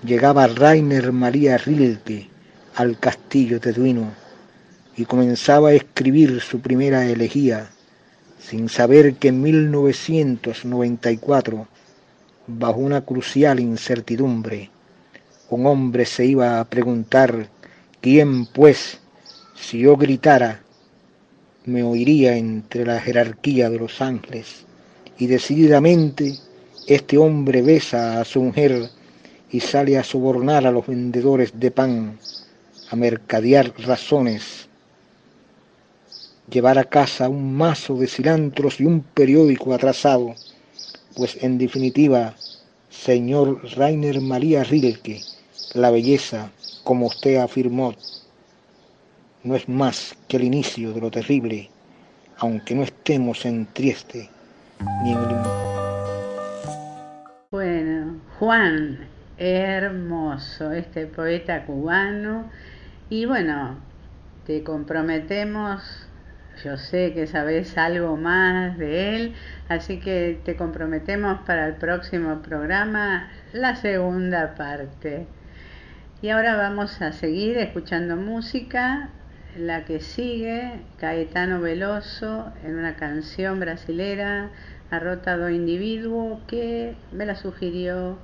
llegaba 0.04 0.46
Rainer 0.46 1.10
María 1.10 1.58
Rilke 1.58 2.28
al 2.76 3.00
castillo 3.00 3.58
teduino 3.58 4.12
y 4.96 5.06
comenzaba 5.06 5.70
a 5.70 5.72
escribir 5.72 6.40
su 6.40 6.60
primera 6.60 7.04
elegía, 7.04 7.70
sin 8.38 8.68
saber 8.68 9.16
que 9.16 9.26
en 9.28 9.42
1994, 9.42 11.66
bajo 12.46 12.78
una 12.78 13.00
crucial 13.00 13.58
incertidumbre, 13.58 14.70
un 15.48 15.66
hombre 15.66 16.06
se 16.06 16.26
iba 16.26 16.60
a 16.60 16.64
preguntar, 16.64 17.48
¿quién 18.00 18.46
pues, 18.46 19.00
si 19.56 19.80
yo 19.80 19.96
gritara, 19.96 20.60
me 21.70 21.82
oiría 21.82 22.36
entre 22.36 22.84
la 22.84 23.00
jerarquía 23.00 23.70
de 23.70 23.78
los 23.78 24.00
ángeles? 24.00 24.66
Y 25.18 25.26
decididamente 25.26 26.34
este 26.86 27.16
hombre 27.16 27.62
besa 27.62 28.20
a 28.20 28.24
su 28.24 28.42
mujer 28.42 28.90
y 29.50 29.60
sale 29.60 29.96
a 29.96 30.04
sobornar 30.04 30.66
a 30.66 30.72
los 30.72 30.86
vendedores 30.86 31.58
de 31.58 31.70
pan, 31.70 32.18
a 32.90 32.96
mercadear 32.96 33.72
razones, 33.78 34.68
llevar 36.50 36.78
a 36.78 36.84
casa 36.84 37.28
un 37.28 37.54
mazo 37.56 37.94
de 37.94 38.06
cilantros 38.06 38.80
y 38.80 38.84
un 38.84 39.02
periódico 39.02 39.72
atrasado, 39.72 40.34
pues 41.14 41.38
en 41.40 41.58
definitiva, 41.58 42.34
señor 42.88 43.60
Rainer 43.76 44.20
María 44.20 44.64
Rilke, 44.64 45.22
la 45.74 45.90
belleza, 45.90 46.50
como 46.82 47.06
usted 47.06 47.36
afirmó, 47.36 47.94
no 49.42 49.54
es 49.54 49.68
más 49.68 50.16
que 50.28 50.36
el 50.36 50.44
inicio 50.44 50.92
de 50.92 51.00
lo 51.00 51.10
terrible, 51.10 51.70
aunque 52.38 52.74
no 52.74 52.82
estemos 52.82 53.44
en 53.46 53.66
Trieste 53.66 54.28
ni 55.02 55.12
en 55.12 55.18
el... 55.18 55.36
Bueno, 57.50 58.20
Juan, 58.38 58.98
hermoso 59.38 60.72
este 60.72 61.06
poeta 61.06 61.64
cubano 61.64 62.50
y 63.08 63.24
bueno, 63.24 63.78
te 64.46 64.62
comprometemos, 64.62 65.82
yo 66.62 66.76
sé 66.76 67.12
que 67.14 67.26
sabes 67.26 67.78
algo 67.78 68.16
más 68.16 68.76
de 68.78 69.16
él, 69.16 69.34
así 69.68 69.98
que 70.00 70.38
te 70.44 70.56
comprometemos 70.56 71.40
para 71.46 71.66
el 71.66 71.74
próximo 71.76 72.42
programa 72.42 73.30
la 73.52 73.74
segunda 73.76 74.54
parte. 74.54 75.26
Y 76.22 76.28
ahora 76.28 76.56
vamos 76.56 77.00
a 77.00 77.12
seguir 77.12 77.56
escuchando 77.56 78.16
música. 78.16 79.08
La 79.58 79.84
que 79.84 80.00
sigue, 80.00 80.80
Caetano 80.98 81.60
Veloso, 81.60 82.52
en 82.64 82.76
una 82.78 82.94
canción 82.94 83.58
brasilera, 83.58 84.50
Arrota 84.90 85.36
do 85.36 85.50
Individuo, 85.50 86.40
que 86.46 86.94
me 87.12 87.26
la 87.26 87.34
sugirió 87.34 88.18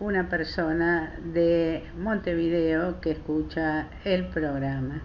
una 0.00 0.28
persona 0.28 1.12
de 1.34 1.84
Montevideo 1.98 3.00
que 3.00 3.10
escucha 3.12 3.88
el 4.04 4.26
programa. 4.28 5.02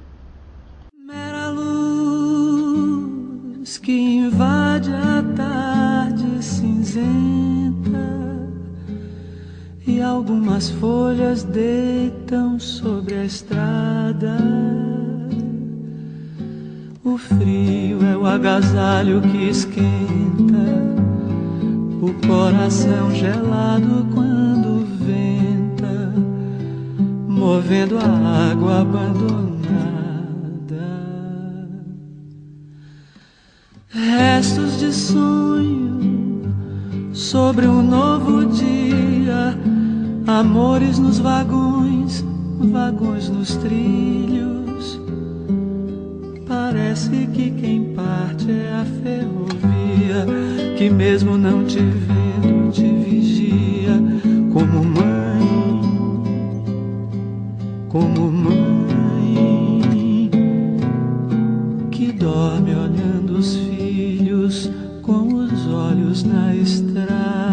Mera 0.98 1.52
luz 1.52 2.84
que 3.80 3.91
invade 3.91 4.89
a 4.94 5.22
tarde 5.36 6.41
cinzenta 6.41 8.00
e 9.86 10.02
algumas 10.02 10.70
folhas 10.70 11.44
deitam 11.44 12.58
sobre 12.60 13.16
a 13.16 13.26
estrada. 13.26 14.38
O 17.06 17.18
frio 17.18 18.01
é 18.01 18.16
o 18.16 18.26
agasalho 18.26 19.20
que 19.20 19.49
esquenta 19.49 20.64
o 22.01 22.14
coração 22.26 23.14
gelado 23.14 24.08
quando 24.14 24.86
venta, 25.04 26.14
movendo 27.28 27.97
a 27.97 28.51
água 28.51 28.80
abandonada. 28.80 29.43
Restos 33.89 34.80
de 34.80 34.93
sonho 34.93 35.99
sobre 37.12 37.68
um 37.68 37.82
novo 37.82 38.45
dia, 38.45 39.58
amores 40.26 40.99
nos 40.99 41.20
vagões, 41.20 42.24
vagões 42.72 43.28
nos 43.28 43.58
trilhos. 43.58 44.62
Parece 46.54 47.26
que 47.34 47.49
quem 47.49 47.95
parte 47.95 48.51
é 48.51 48.72
a 48.74 48.86
ferrovia, 49.01 50.24
que 50.78 50.88
mesmo 50.88 51.36
não 51.36 51.66
te 51.66 51.80
vendo 51.80 52.72
te 52.72 52.84
vigia 52.84 53.99
como 54.54 54.84
mãe, 54.84 56.22
como 57.89 58.32
mãe 58.32 59.49
que 61.89 62.12
dorme 62.12 62.76
olhando 62.76 63.39
os 63.39 63.56
filhos 63.56 64.70
com 65.01 65.34
os 65.34 65.68
olhos 65.68 66.24
na 66.24 66.54
estrada. 66.54 67.53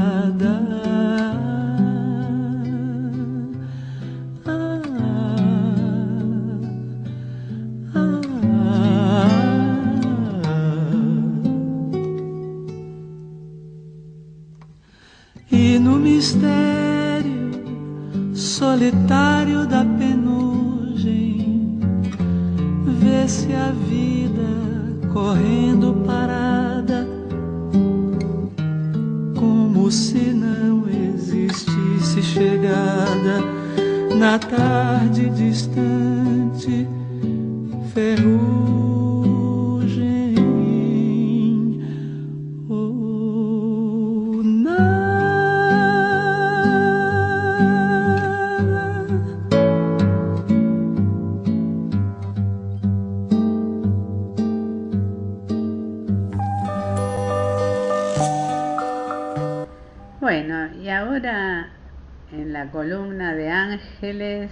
Ángeles 64.01 64.51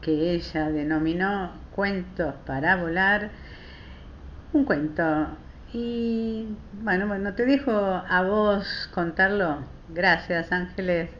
que 0.00 0.34
ella 0.34 0.68
denominó 0.68 1.60
Cuentos 1.74 2.36
para 2.46 2.76
volar, 2.76 3.32
un 4.52 4.64
cuento. 4.64 5.36
Y 5.72 6.46
bueno, 6.72 7.08
bueno, 7.08 7.34
te 7.34 7.44
dejo 7.44 7.72
a 7.72 8.22
vos 8.22 8.64
contarlo. 8.94 9.66
Gracias, 9.88 10.52
Ángeles. 10.52 11.10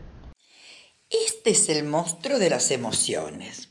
Este 1.11 1.51
es 1.51 1.69
el 1.69 1.85
monstruo 1.85 2.39
de 2.39 2.51
las 2.51 2.71
emociones. 2.71 3.71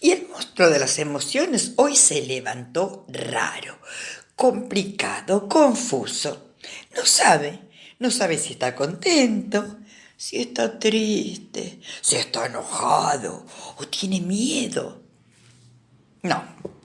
Y 0.00 0.12
el 0.12 0.28
monstruo 0.28 0.70
de 0.70 0.78
las 0.78 0.98
emociones 0.98 1.74
hoy 1.76 1.96
se 1.96 2.22
levantó 2.22 3.04
raro, 3.10 3.78
complicado, 4.36 5.50
confuso. 5.50 6.54
No 6.96 7.04
sabe, 7.04 7.60
no 7.98 8.10
sabe 8.10 8.38
si 8.38 8.54
está 8.54 8.74
contento, 8.74 9.76
si 10.16 10.38
está 10.38 10.78
triste, 10.78 11.80
si 12.00 12.16
está 12.16 12.46
enojado 12.46 13.44
o 13.76 13.86
tiene 13.86 14.20
miedo. 14.20 15.02
No, 16.22 16.42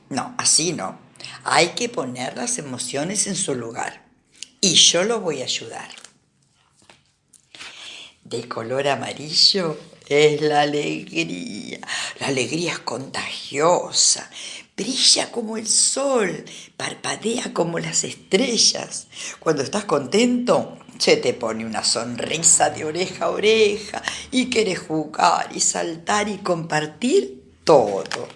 no, 0.09 0.35
así 0.37 0.73
no. 0.73 0.99
Hay 1.43 1.69
que 1.69 1.89
poner 1.89 2.35
las 2.35 2.57
emociones 2.57 3.27
en 3.27 3.35
su 3.35 3.55
lugar. 3.55 4.05
Y 4.59 4.73
yo 4.75 5.03
lo 5.03 5.21
voy 5.21 5.41
a 5.41 5.45
ayudar. 5.45 5.89
De 8.23 8.47
color 8.47 8.87
amarillo 8.87 9.77
es 10.07 10.41
la 10.41 10.61
alegría. 10.61 11.79
La 12.19 12.27
alegría 12.27 12.73
es 12.73 12.79
contagiosa. 12.79 14.29
Brilla 14.81 15.31
como 15.31 15.57
el 15.57 15.67
sol, 15.67 16.43
parpadea 16.75 17.53
como 17.53 17.77
las 17.77 18.03
estrellas. 18.03 19.07
Cuando 19.39 19.61
estás 19.61 19.85
contento, 19.85 20.79
se 20.97 21.17
te 21.17 21.35
pone 21.35 21.67
una 21.67 21.83
sonrisa 21.83 22.71
de 22.71 22.85
oreja 22.85 23.25
a 23.25 23.29
oreja 23.29 24.01
y 24.31 24.49
quieres 24.49 24.79
jugar 24.79 25.49
y 25.53 25.59
saltar 25.59 26.29
y 26.29 26.39
compartir 26.39 27.43
todo. 27.63 28.27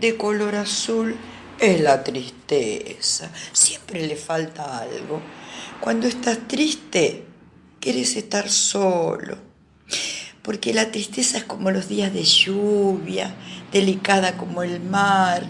De 0.00 0.16
color 0.16 0.54
azul 0.54 1.14
es 1.58 1.78
la 1.82 2.02
tristeza. 2.02 3.30
Siempre 3.52 4.06
le 4.06 4.16
falta 4.16 4.78
algo. 4.78 5.20
Cuando 5.78 6.08
estás 6.08 6.48
triste, 6.48 7.26
quieres 7.80 8.16
estar 8.16 8.48
solo. 8.48 9.36
Porque 10.42 10.72
la 10.72 10.90
tristeza 10.90 11.36
es 11.36 11.44
como 11.44 11.70
los 11.70 11.88
días 11.88 12.14
de 12.14 12.24
lluvia, 12.24 13.36
delicada 13.72 14.36
como 14.36 14.62
el 14.62 14.80
mar. 14.80 15.46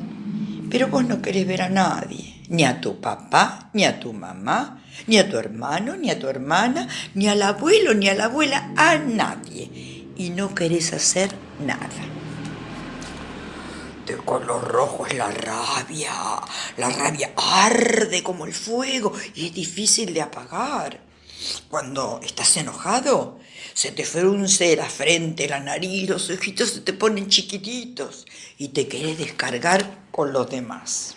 Pero 0.71 0.89
vos 0.89 1.05
no 1.05 1.21
querés 1.21 1.47
ver 1.47 1.63
a 1.63 1.69
nadie, 1.69 2.43
ni 2.49 2.65
a 2.65 2.81
tu 2.81 3.01
papá, 3.01 3.71
ni 3.73 3.85
a 3.85 3.99
tu 3.99 4.13
mamá, 4.13 4.83
ni 5.07 5.19
a 5.19 5.29
tu 5.29 5.37
hermano, 5.37 5.97
ni 5.97 6.11
a 6.11 6.19
tu 6.19 6.29
hermana, 6.29 6.87
ni 7.15 7.29
al 7.29 7.43
abuelo, 7.43 7.95
ni 7.95 8.09
a 8.09 8.15
la 8.15 8.27
abuela, 8.27 8.73
a 8.77 8.99
nadie. 8.99 10.07
Y 10.17 10.31
no 10.31 10.55
querés 10.55 10.93
hacer 10.93 11.31
nada. 11.65 11.89
De 14.07 14.17
color 14.17 14.63
rojo 14.69 15.07
es 15.07 15.15
la 15.15 15.31
rabia. 15.31 16.13
La 16.77 16.91
rabia 16.91 17.33
arde 17.37 18.23
como 18.23 18.45
el 18.45 18.53
fuego 18.53 19.13
y 19.35 19.47
es 19.47 19.55
difícil 19.55 20.13
de 20.13 20.23
apagar. 20.23 21.01
Cuando 21.69 22.21
estás 22.23 22.57
enojado, 22.57 23.39
se 23.81 23.93
te 23.93 24.05
frunce 24.05 24.77
la 24.77 24.91
frente, 24.91 25.49
la 25.49 25.59
nariz, 25.59 26.07
los 26.07 26.29
ojitos 26.29 26.69
se 26.69 26.81
te 26.83 26.93
ponen 26.93 27.31
chiquititos 27.31 28.27
y 28.59 28.69
te 28.69 28.87
querés 28.87 29.17
descargar 29.17 30.05
con 30.11 30.35
los 30.35 30.51
demás. 30.51 31.15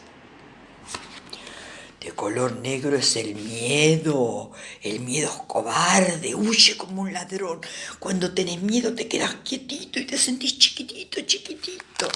De 1.99 2.11
color 2.13 2.55
negro 2.61 2.95
es 2.95 3.17
el 3.17 3.35
miedo. 3.35 4.53
El 4.81 5.01
miedo 5.01 5.27
es 5.27 5.41
cobarde, 5.45 6.35
huye 6.35 6.77
como 6.77 7.01
un 7.01 7.11
ladrón. 7.11 7.59
Cuando 7.99 8.33
tenés 8.33 8.61
miedo 8.61 8.95
te 8.95 9.09
quedas 9.09 9.35
quietito 9.43 9.99
y 9.99 10.05
te 10.05 10.17
sentís 10.17 10.57
chiquitito, 10.57 11.19
chiquitito. 11.19 12.07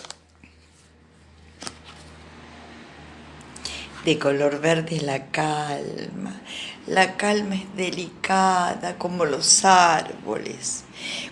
De 4.06 4.18
color 4.18 4.62
verde 4.62 4.98
es 4.98 5.04
la 5.04 5.28
calma. 5.32 6.42
La 6.88 7.18
calma 7.18 7.56
es 7.56 7.76
delicada 7.76 8.98
como 8.98 9.26
los 9.26 9.66
árboles. 9.66 10.84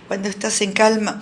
Cuando 0.07 0.27
estás 0.27 0.61
en 0.61 0.73
calma, 0.73 1.21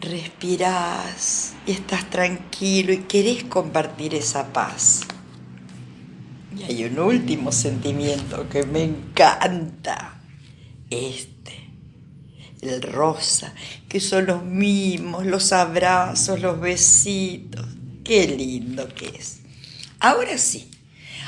respirás 0.00 1.54
y 1.66 1.72
estás 1.72 2.08
tranquilo 2.10 2.92
y 2.92 2.98
querés 2.98 3.44
compartir 3.44 4.14
esa 4.14 4.52
paz. 4.52 5.00
Y 6.56 6.64
hay 6.64 6.84
un 6.84 6.98
último 6.98 7.52
sentimiento 7.52 8.48
que 8.48 8.64
me 8.64 8.84
encanta. 8.84 10.20
Este, 10.90 11.70
el 12.62 12.82
rosa, 12.82 13.54
que 13.88 14.00
son 14.00 14.26
los 14.26 14.44
mimos, 14.44 15.26
los 15.26 15.52
abrazos, 15.52 16.40
los 16.40 16.60
besitos. 16.60 17.66
Qué 18.04 18.26
lindo 18.26 18.88
que 18.94 19.06
es. 19.08 19.37
Ahora 20.00 20.38
sí, 20.38 20.70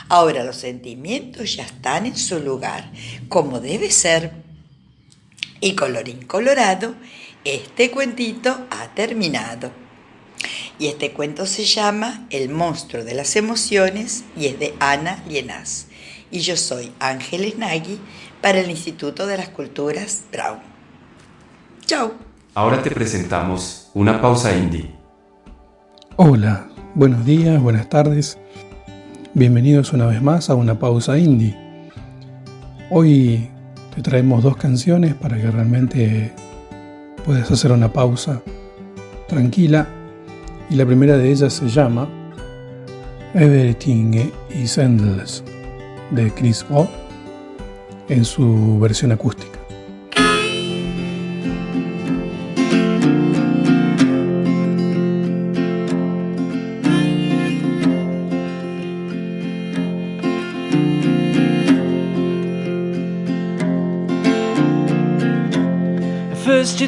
ahora 0.08 0.44
los 0.44 0.56
sentimientos 0.56 1.56
ya 1.56 1.64
están 1.64 2.06
en 2.06 2.16
su 2.16 2.38
lugar, 2.38 2.92
como 3.28 3.60
debe 3.60 3.90
ser. 3.90 4.32
Y 5.60 5.74
colorín 5.74 6.24
colorado, 6.24 6.94
este 7.44 7.90
cuentito 7.90 8.66
ha 8.70 8.94
terminado. 8.94 9.72
Y 10.78 10.86
este 10.86 11.12
cuento 11.12 11.46
se 11.46 11.64
llama 11.64 12.26
El 12.30 12.48
monstruo 12.48 13.04
de 13.04 13.14
las 13.14 13.36
emociones 13.36 14.24
y 14.36 14.46
es 14.46 14.58
de 14.58 14.74
Ana 14.78 15.22
Lienaz. 15.28 15.86
Y 16.30 16.40
yo 16.40 16.56
soy 16.56 16.92
Ángeles 17.00 17.58
Nagui 17.58 17.98
para 18.40 18.60
el 18.60 18.70
Instituto 18.70 19.26
de 19.26 19.36
las 19.36 19.48
Culturas 19.48 20.22
Brown. 20.32 20.60
Chao. 21.84 22.14
Ahora 22.54 22.82
te 22.82 22.90
presentamos 22.90 23.90
una 23.94 24.20
pausa 24.20 24.56
indie. 24.56 24.90
Hola, 26.16 26.68
buenos 26.94 27.24
días, 27.24 27.60
buenas 27.60 27.88
tardes. 27.88 28.38
Bienvenidos 29.32 29.92
una 29.92 30.06
vez 30.06 30.20
más 30.20 30.50
a 30.50 30.56
una 30.56 30.80
pausa 30.80 31.16
indie. 31.16 31.56
Hoy 32.90 33.48
te 33.94 34.02
traemos 34.02 34.42
dos 34.42 34.56
canciones 34.56 35.14
para 35.14 35.36
que 35.36 35.48
realmente 35.48 36.32
puedas 37.24 37.48
hacer 37.48 37.70
una 37.70 37.92
pausa 37.92 38.42
tranquila. 39.28 39.86
Y 40.68 40.74
la 40.74 40.84
primera 40.84 41.16
de 41.16 41.30
ellas 41.30 41.52
se 41.52 41.68
llama 41.68 42.08
Everything 43.32 44.32
is 44.52 44.76
Endless 44.78 45.44
de 46.10 46.32
Chris 46.32 46.66
O 46.68 46.88
en 48.08 48.24
su 48.24 48.80
versión 48.80 49.12
acústica. 49.12 49.59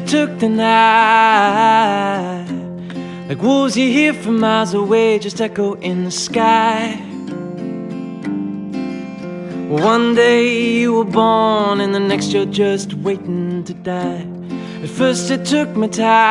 Took 0.06 0.38
the 0.38 0.48
night. 0.48 2.02
Like 3.28 3.42
you 3.42 3.90
hear 3.90 4.12
from 4.12 4.40
miles 4.40 4.74
away 4.74 5.18
Just 5.18 5.40
echo 5.40 5.74
in 5.74 6.04
the 6.04 6.10
sky. 6.10 6.94
One 9.68 10.14
day 10.14 10.80
you 10.80 10.92
were 10.92 11.04
born 11.04 11.80
And 11.80 11.94
the 11.94 12.00
next 12.00 12.32
you're 12.32 12.44
just 12.44 12.92
waiting 12.94 13.64
to 13.64 13.74
die. 13.74 14.26
At 14.82 14.90
first 14.90 15.30
it 15.30 15.44
took 15.46 15.74
my 15.76 15.86
time 15.86 16.26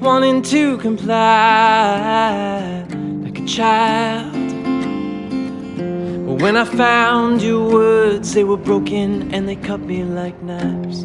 Wanting 0.00 0.42
to 0.42 0.78
comply 0.78 1.26
Like 3.24 3.38
a 3.40 3.46
child 3.46 4.33
but 6.34 6.42
when 6.42 6.56
I 6.56 6.64
found 6.64 7.42
your 7.42 7.70
words, 7.70 8.32
they 8.34 8.42
were 8.44 8.56
broken 8.56 9.32
and 9.32 9.48
they 9.48 9.54
cut 9.56 9.80
me 9.80 10.02
like 10.02 10.42
knives. 10.42 11.04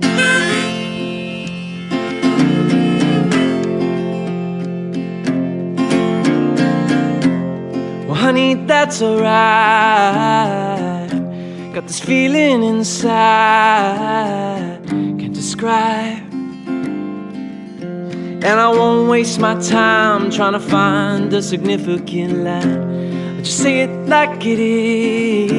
Well, 8.07 8.15
honey, 8.15 8.55
that's 8.55 9.01
alright. 9.03 9.29
Got 11.73 11.85
this 11.87 11.99
feeling 11.99 12.63
inside, 12.63 13.19
can't 14.87 15.33
describe. 15.33 16.23
And 18.41 18.45
I 18.45 18.69
won't 18.69 19.09
waste 19.09 19.39
my 19.39 19.59
time 19.61 20.31
trying 20.31 20.53
to 20.53 20.59
find 20.59 21.31
a 21.33 21.41
significant 21.43 22.37
line. 22.39 23.18
I 23.39 23.41
just 23.41 23.59
say 23.59 23.79
it 23.83 24.09
like 24.09 24.45
it 24.45 24.59
is. 24.59 25.53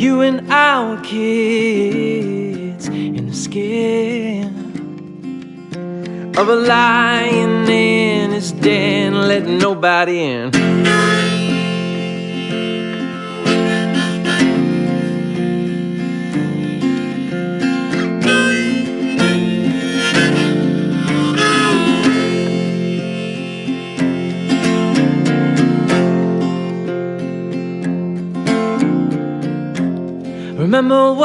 You 0.00 0.20
and 0.20 0.48
our 0.48 1.00
kids 1.00 2.86
in 2.86 3.26
the 3.26 3.34
skin 3.34 4.54
of 6.36 6.48
a 6.48 6.54
lion 6.54 7.68
in 7.68 8.30
his 8.30 8.52
den, 8.52 9.26
letting 9.26 9.58
nobody 9.58 10.22
in. 10.22 10.52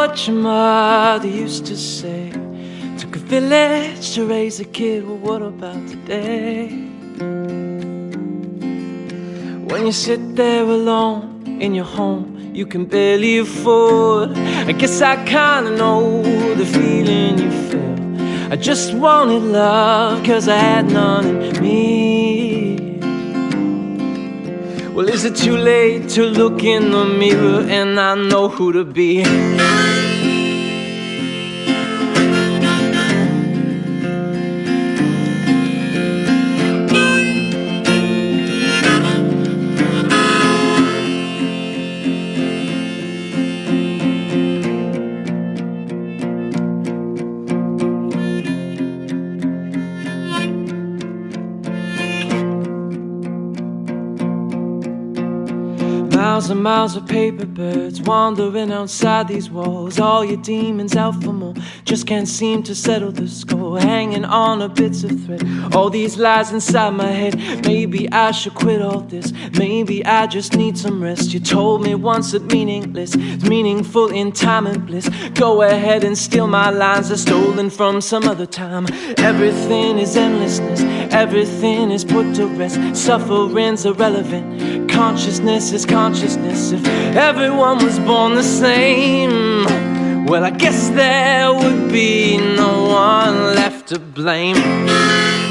What 0.03 0.27
your 0.27 0.35
mother 0.35 1.29
used 1.29 1.65
to 1.65 1.77
say 1.77 2.29
Took 2.97 3.15
a 3.15 3.19
village 3.19 4.13
to 4.15 4.25
raise 4.25 4.59
a 4.59 4.65
kid, 4.65 5.07
well 5.07 5.17
what 5.17 5.41
about 5.41 5.81
today? 5.87 6.67
When 9.69 9.85
you 9.85 9.93
sit 9.93 10.35
there 10.35 10.63
alone 10.63 11.57
in 11.61 11.73
your 11.73 11.85
home 11.85 12.51
You 12.53 12.65
can 12.65 12.83
barely 12.85 13.37
afford 13.37 14.31
I 14.69 14.73
guess 14.73 15.01
I 15.01 15.15
kinda 15.23 15.71
know 15.77 16.21
the 16.61 16.65
feeling 16.65 17.39
you 17.43 17.51
feel 17.69 18.51
I 18.51 18.57
just 18.57 18.93
wanted 18.93 19.43
love 19.43 20.21
cause 20.25 20.49
I 20.49 20.57
had 20.57 20.85
none 20.91 21.27
in 21.47 21.61
me 21.61 22.73
Well, 24.93 25.07
is 25.09 25.23
it 25.23 25.35
too 25.35 25.57
late 25.57 26.09
to 26.09 26.23
look 26.23 26.61
in 26.63 26.91
the 26.91 27.05
mirror 27.05 27.61
and 27.77 27.99
I 27.99 28.13
know 28.15 28.47
who 28.47 28.71
to 28.73 28.83
be? 28.83 29.23
Miles 56.63 56.95
of 56.95 57.05
paper 57.07 57.45
birds 57.45 57.99
wandering 57.99 58.71
outside 58.71 59.27
these 59.27 59.49
walls. 59.49 59.99
All 59.99 60.23
your 60.23 60.37
demons 60.37 60.95
out 60.95 61.21
for 61.21 61.33
more, 61.33 61.53
just 61.83 62.07
can't 62.07 62.25
seem 62.25 62.63
to 62.63 62.73
settle 62.73 63.11
the 63.11 63.27
score. 63.27 63.77
Hanging 63.81 64.23
on 64.23 64.61
a 64.61 64.69
bits 64.69 65.03
of 65.03 65.11
thread. 65.25 65.43
All 65.75 65.89
these 65.89 66.17
lies 66.17 66.53
inside 66.53 66.91
my 66.91 67.11
head. 67.11 67.35
Maybe 67.65 68.09
I 68.13 68.31
should 68.31 68.55
quit 68.55 68.81
all 68.81 69.01
this. 69.01 69.33
Maybe 69.59 70.05
I 70.05 70.25
just 70.25 70.55
need 70.55 70.77
some 70.77 71.03
rest. 71.03 71.33
You 71.33 71.41
told 71.41 71.83
me 71.83 71.95
once 71.95 72.31
that 72.31 72.43
meaningless 72.43 73.13
is 73.13 73.43
meaningful 73.43 74.07
in 74.11 74.31
time 74.31 74.65
and 74.65 74.85
bliss. 74.87 75.09
Go 75.33 75.63
ahead 75.63 76.05
and 76.05 76.17
steal 76.17 76.47
my 76.47 76.69
lines, 76.69 77.09
they're 77.09 77.17
stolen 77.17 77.69
from 77.71 77.99
some 77.99 78.23
other 78.23 78.45
time. 78.45 78.87
Everything 79.17 79.99
is 79.99 80.15
endlessness, 80.15 80.79
everything 81.13 81.91
is 81.91 82.05
put 82.05 82.33
to 82.35 82.47
rest. 82.47 82.79
Suffering's 82.95 83.85
irrelevant, 83.85 84.82
consciousness 84.93 85.71
is 85.71 85.85
consciousness. 85.85 86.71
If 86.71 86.85
everyone 87.15 87.83
was 87.83 87.99
born 87.99 88.35
the 88.35 88.43
same, 88.43 89.65
well, 90.25 90.43
I 90.43 90.51
guess 90.51 90.89
there 90.89 91.51
would 91.51 91.91
be 91.91 92.37
no 92.37 92.83
one 92.83 93.55
left 93.55 93.87
to 93.89 93.99
blame. 93.99 95.42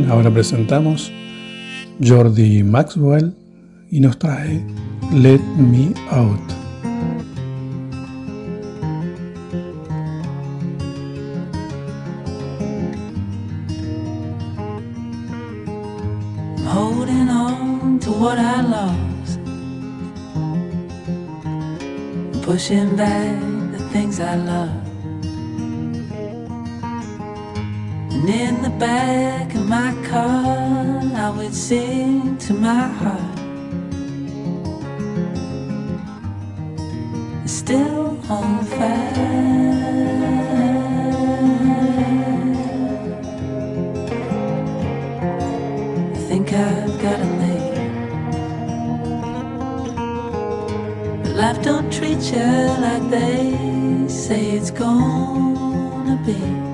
Ahora 0.00 0.30
presentamos 0.30 1.12
Jordi 2.02 2.62
Maxwell 2.62 3.34
y 3.90 4.00
nos 4.00 4.18
trae 4.18 4.64
Let 5.12 5.40
Me 5.58 5.92
Out. 6.10 6.61
Sing 31.68 32.36
to 32.38 32.52
my 32.54 32.88
heart. 32.98 33.38
It's 37.44 37.52
still 37.52 38.18
on 38.28 38.64
fire. 38.64 39.62
I 46.10 46.20
think 46.28 46.52
I've 46.52 46.96
got 47.06 47.18
a 47.20 47.30
lead. 47.40 47.74
But 51.22 51.32
life 51.42 51.62
don't 51.62 51.92
treat 51.92 52.22
you 52.32 52.50
like 52.86 53.08
they 53.08 54.08
say 54.08 54.50
it's 54.56 54.72
gonna 54.72 56.16
be. 56.26 56.71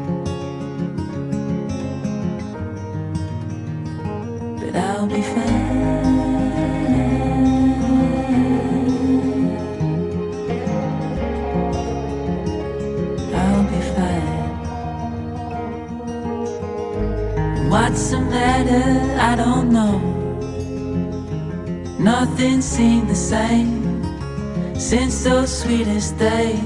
The 18.68 18.78
matter? 18.78 19.20
I 19.20 19.36
don't 19.36 19.70
know. 19.72 19.98
Nothing 21.98 22.60
seemed 22.60 23.08
the 23.08 23.14
same 23.14 24.04
since 24.78 25.24
those 25.24 25.62
sweetest 25.62 26.18
days. 26.18 26.60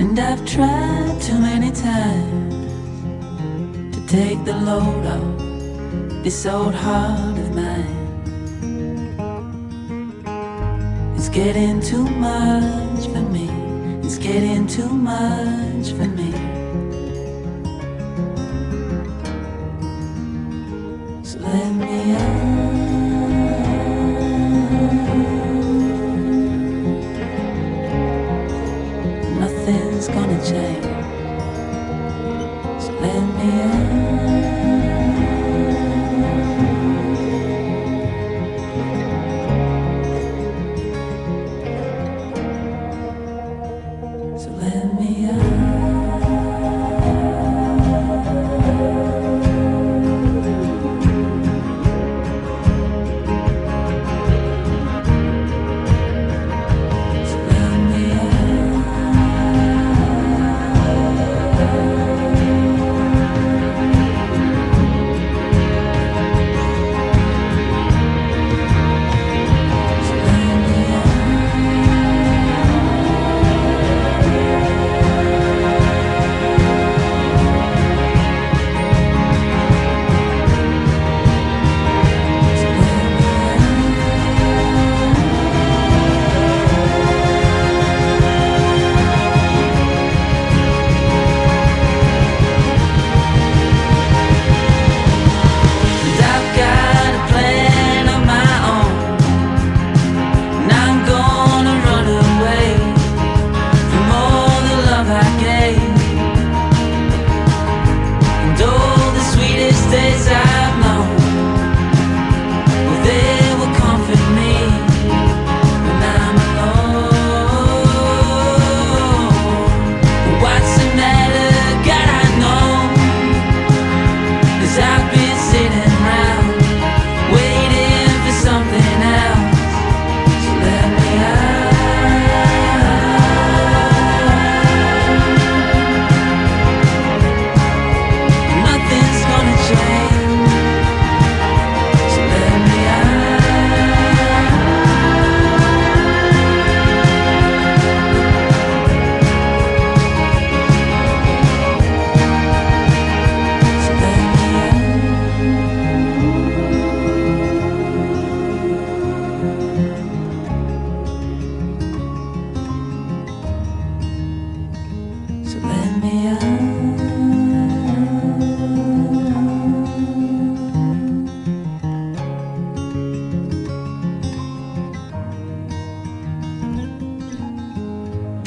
And 0.00 0.18
I've 0.18 0.44
tried 0.46 1.20
too 1.20 1.38
many 1.38 1.70
times 1.70 2.54
to 3.94 4.06
take 4.06 4.44
the 4.44 4.56
load 4.56 5.06
off 5.06 6.22
this 6.22 6.46
old 6.46 6.74
heart 6.74 7.38
of 7.38 7.54
mine. 7.54 8.02
It's 11.16 11.28
getting 11.28 11.80
too 11.80 12.04
much 12.04 13.06
for 13.12 13.22
me. 13.34 13.48
It's 14.04 14.18
getting 14.18 14.66
too 14.66 14.88
much 14.88 15.92
for 15.92 16.06
me. 16.06 16.13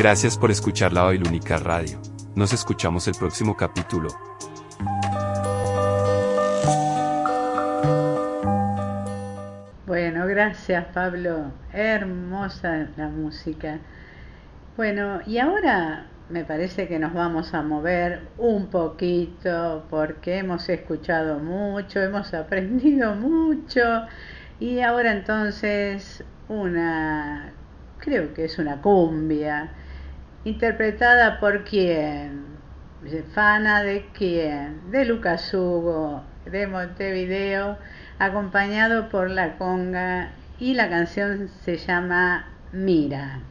Gracias 0.10 0.38
por 0.38 0.52
escuchar 0.52 0.94
la 0.94 1.02
Babilónica 1.04 1.58
Radio. 1.58 2.00
Nos 2.34 2.54
escuchamos 2.54 3.06
el 3.10 3.16
próximo 3.16 3.58
capítulo. 3.58 4.08
Bueno, 9.86 10.26
gracias 10.28 10.86
Pablo. 10.94 11.52
Hermosa 11.74 12.88
la 12.96 13.10
música. 13.10 13.80
Bueno, 14.78 15.20
y 15.28 15.40
ahora 15.40 16.08
me 16.30 16.46
parece 16.46 16.88
que 16.88 17.00
nos 17.00 17.14
vamos 17.14 17.54
a 17.54 17.62
mover 17.62 18.30
un 18.38 18.68
poquito 18.68 19.84
porque 19.90 20.38
hemos 20.38 20.70
escuchado 20.70 21.40
mucho, 21.40 22.02
hemos 22.02 22.34
aprendido 22.34 23.14
mucho 23.14 24.06
y 24.62 24.80
ahora 24.80 25.12
entonces 25.12 26.24
una, 26.48 27.52
creo 27.98 28.34
que 28.34 28.46
es 28.46 28.58
una 28.58 28.82
cumbia, 28.82 29.74
interpretada 30.48 31.40
por 31.42 31.66
quién, 31.66 32.48
Fana 33.34 33.84
de 33.84 34.06
quién, 34.14 34.92
de 34.92 35.04
Lucas 35.06 35.54
Hugo, 35.54 36.24
de 36.46 36.68
Montevideo, 36.68 37.78
acompañado 38.18 39.10
por 39.10 39.30
la 39.30 39.58
conga 39.58 40.32
y 40.58 40.74
la 40.74 40.90
canción 40.90 41.50
se 41.66 41.78
llama 41.78 42.48
Mira. 42.72 43.42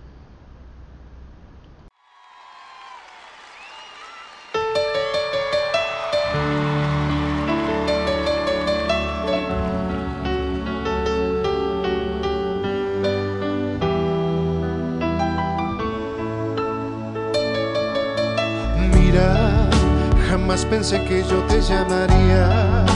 Pensé 20.65 21.05
que 21.05 21.23
yo 21.23 21.43
te 21.49 21.61
llamaría. 21.61 22.87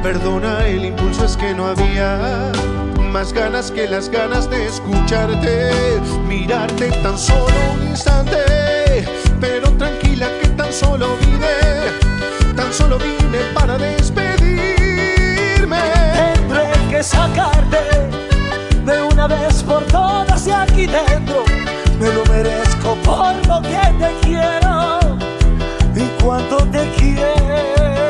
Perdona, 0.00 0.64
el 0.66 0.84
impulso 0.84 1.24
es 1.24 1.36
que 1.36 1.52
no 1.52 1.66
había 1.66 2.52
más 3.10 3.32
ganas 3.32 3.72
que 3.72 3.88
las 3.88 4.08
ganas 4.08 4.48
de 4.48 4.66
escucharte, 4.66 5.72
mirarte 6.28 6.92
tan 7.02 7.18
solo 7.18 7.52
un 7.74 7.88
instante, 7.88 9.04
pero 9.40 9.72
tranquila 9.72 10.28
que 10.40 10.48
tan 10.50 10.72
solo 10.72 11.16
vine, 11.16 11.48
tan 12.54 12.72
solo 12.72 12.96
vine 12.98 13.40
para 13.54 13.76
despedirme. 13.76 15.80
Tendré 16.14 16.70
que 16.90 17.02
sacarte 17.02 18.08
de 18.86 19.02
una 19.02 19.26
vez 19.26 19.64
por 19.64 19.82
todas 19.86 20.44
de 20.44 20.54
aquí 20.54 20.86
dentro, 20.86 21.44
me 21.98 22.12
lo 22.12 22.24
merezco 22.26 22.94
por 23.04 23.34
lo 23.48 23.60
que 23.62 23.80
te 23.98 24.14
quiero 24.22 24.69
cuánto 26.22 26.56
te 26.70 26.90
quiero. 26.98 28.09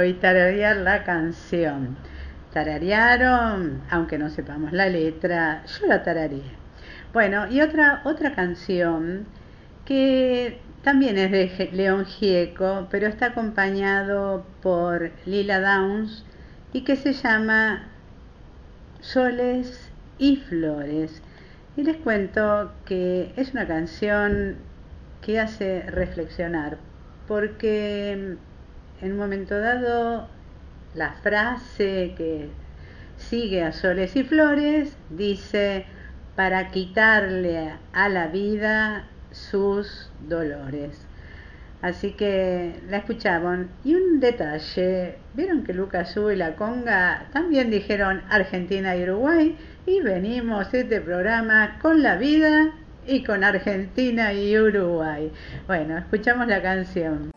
Y 0.00 0.14
tararear 0.14 0.76
la 0.78 1.04
canción. 1.04 1.96
Tararearon, 2.52 3.82
aunque 3.90 4.18
no 4.18 4.30
sepamos 4.30 4.72
la 4.72 4.88
letra, 4.88 5.64
yo 5.66 5.86
la 5.86 6.02
tarareé. 6.02 6.42
Bueno, 7.12 7.50
y 7.50 7.60
otra, 7.60 8.00
otra 8.04 8.34
canción 8.34 9.26
que 9.84 10.58
también 10.82 11.18
es 11.18 11.30
de 11.30 11.70
León 11.72 12.06
Gieco, 12.06 12.88
pero 12.90 13.06
está 13.06 13.26
acompañado 13.26 14.46
por 14.62 15.12
Lila 15.26 15.60
Downs 15.60 16.24
y 16.72 16.84
que 16.84 16.96
se 16.96 17.12
llama 17.12 17.88
Soles 19.00 19.90
y 20.18 20.36
Flores. 20.36 21.22
Y 21.76 21.84
les 21.84 21.98
cuento 21.98 22.72
que 22.86 23.32
es 23.36 23.52
una 23.52 23.66
canción 23.66 24.56
que 25.20 25.38
hace 25.38 25.82
reflexionar, 25.82 26.78
porque 27.28 28.36
en 29.02 29.12
un 29.12 29.18
momento 29.18 29.58
dado 29.58 30.28
la 30.94 31.12
frase 31.22 32.14
que 32.16 32.48
sigue 33.16 33.62
a 33.62 33.72
Soles 33.72 34.14
y 34.16 34.22
Flores 34.22 34.96
dice, 35.10 35.84
para 36.36 36.70
quitarle 36.70 37.72
a 37.92 38.08
la 38.08 38.28
vida 38.28 39.08
sus 39.32 40.10
dolores. 40.28 41.06
Así 41.82 42.12
que 42.12 42.80
la 42.88 42.98
escuchaban. 42.98 43.70
Y 43.84 43.96
un 43.96 44.20
detalle, 44.20 45.18
vieron 45.34 45.64
que 45.64 45.74
Lucas 45.74 46.16
Hugo 46.16 46.30
y 46.30 46.36
la 46.36 46.54
Conga 46.54 47.26
también 47.32 47.70
dijeron 47.70 48.22
Argentina 48.30 48.94
y 48.94 49.02
Uruguay 49.02 49.56
y 49.84 50.00
venimos 50.00 50.72
este 50.72 51.00
programa 51.00 51.78
con 51.82 52.04
la 52.04 52.16
vida 52.16 52.70
y 53.04 53.24
con 53.24 53.42
Argentina 53.42 54.32
y 54.32 54.56
Uruguay. 54.56 55.32
Bueno, 55.66 55.98
escuchamos 55.98 56.46
la 56.46 56.62
canción. 56.62 57.32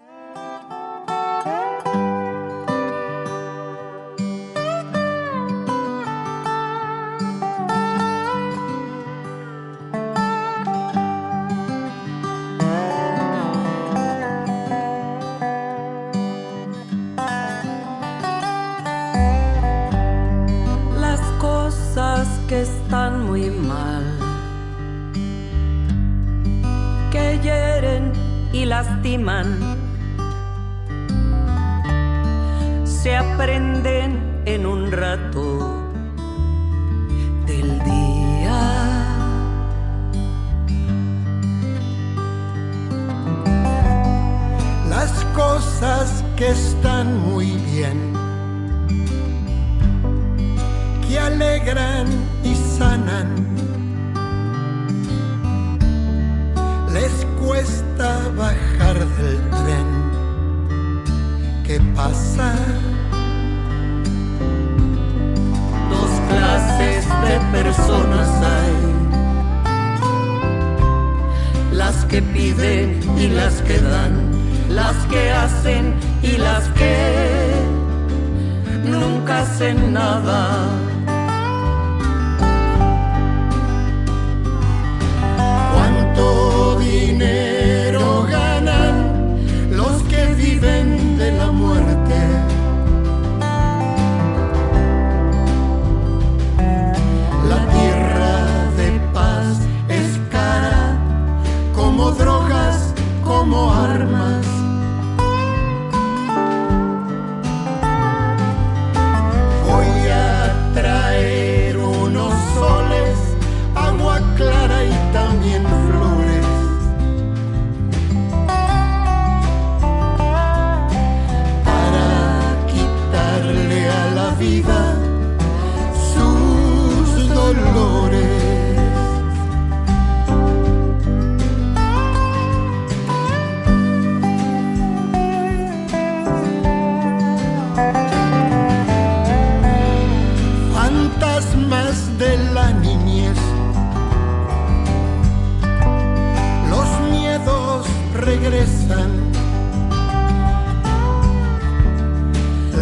Regresan. 148.26 149.12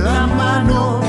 La 0.03 0.27
mano 0.27 1.02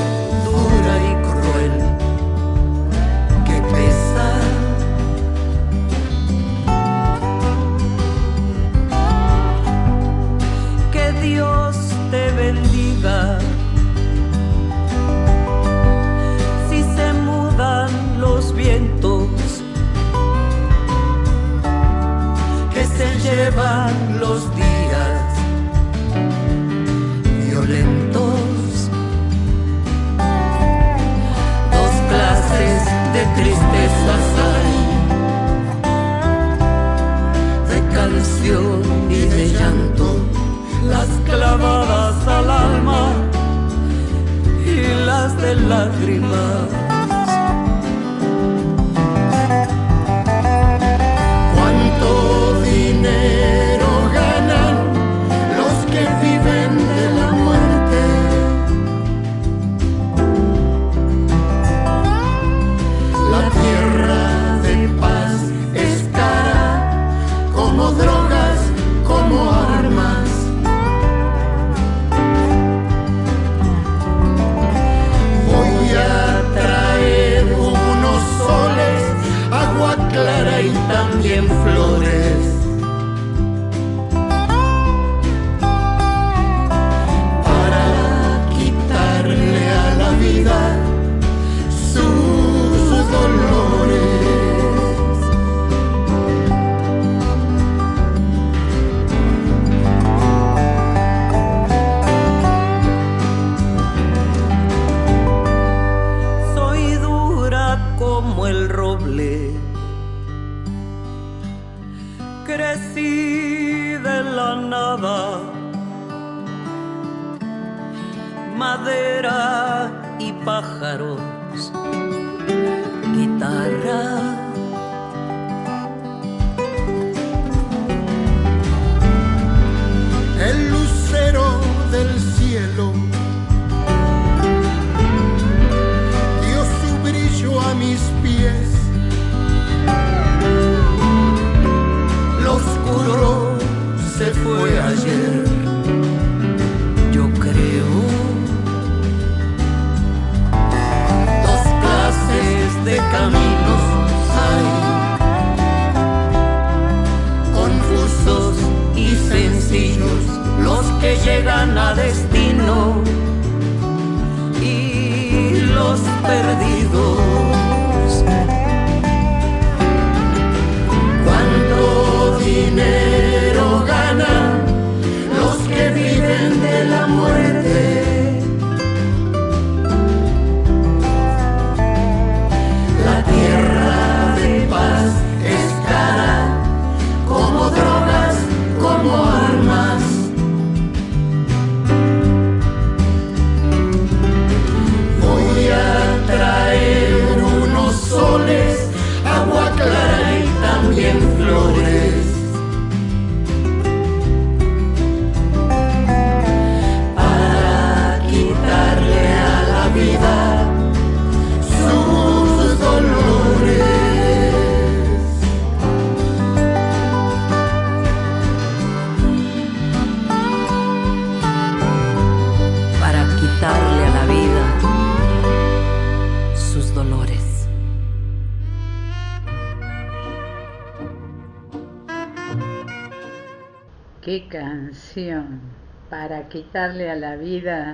y 45.53 45.57
las 45.57 46.84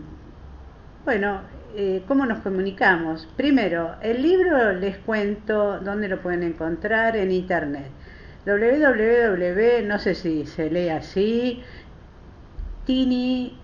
bueno, 1.05 1.43
eh, 1.77 2.03
¿cómo 2.09 2.25
nos 2.25 2.41
comunicamos? 2.41 3.29
Primero, 3.37 3.97
el 4.01 4.23
libro 4.23 4.73
les 4.73 4.97
cuento 4.99 5.79
dónde 5.81 6.09
lo 6.09 6.23
pueden 6.23 6.43
encontrar 6.43 7.17
en 7.17 7.31
internet 7.31 7.91
www, 8.47 9.87
no 9.87 9.99
sé 9.99 10.15
si 10.15 10.47
se 10.47 10.71
lee 10.71 10.89
así, 10.89 11.63
tiniurl.com 12.87 13.59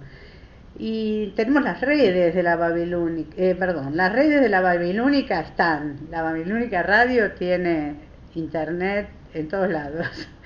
Y 0.77 1.27
tenemos 1.35 1.63
las 1.63 1.79
redes 1.81 2.35
de 2.35 2.43
la 2.43 2.57
Babilónica, 2.57 3.33
eh, 3.37 3.55
perdón, 3.55 3.95
las 3.95 4.11
redes 4.11 4.41
de 4.41 4.49
la 4.49 4.61
Babilónica 4.61 5.39
están. 5.39 6.07
La 6.11 6.21
Babilónica 6.21 6.83
Radio 6.83 7.31
tiene 7.31 7.95
internet 8.33 9.07
en 9.33 9.47
todos 9.47 9.69
lados. 9.69 10.07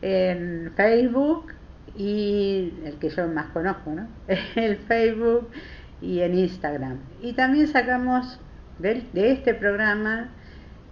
En 0.00 0.72
Facebook 0.76 1.52
y 1.96 2.72
el 2.84 2.94
que 3.00 3.10
yo 3.10 3.26
más 3.26 3.46
conozco, 3.46 3.90
¿no? 3.90 4.06
El 4.54 4.76
Facebook 4.76 5.48
y 6.00 6.20
en 6.20 6.38
Instagram. 6.38 6.98
Y 7.20 7.32
también 7.32 7.66
sacamos 7.66 8.38
de, 8.78 9.04
este 9.14 9.54
programa 9.54 10.28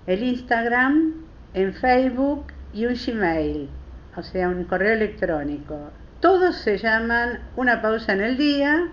el 0.06 0.22
Instagram, 0.22 1.14
en 1.54 1.72
Facebook 1.74 2.46
y 2.72 2.86
un 2.86 2.94
Gmail, 2.94 3.68
o 4.16 4.22
sea, 4.22 4.48
un 4.48 4.64
correo 4.64 4.94
electrónico. 4.94 5.90
Todos 6.20 6.56
se 6.56 6.78
llaman 6.78 7.40
Una 7.56 7.82
pausa 7.82 8.14
en 8.14 8.22
el 8.22 8.38
día 8.38 8.88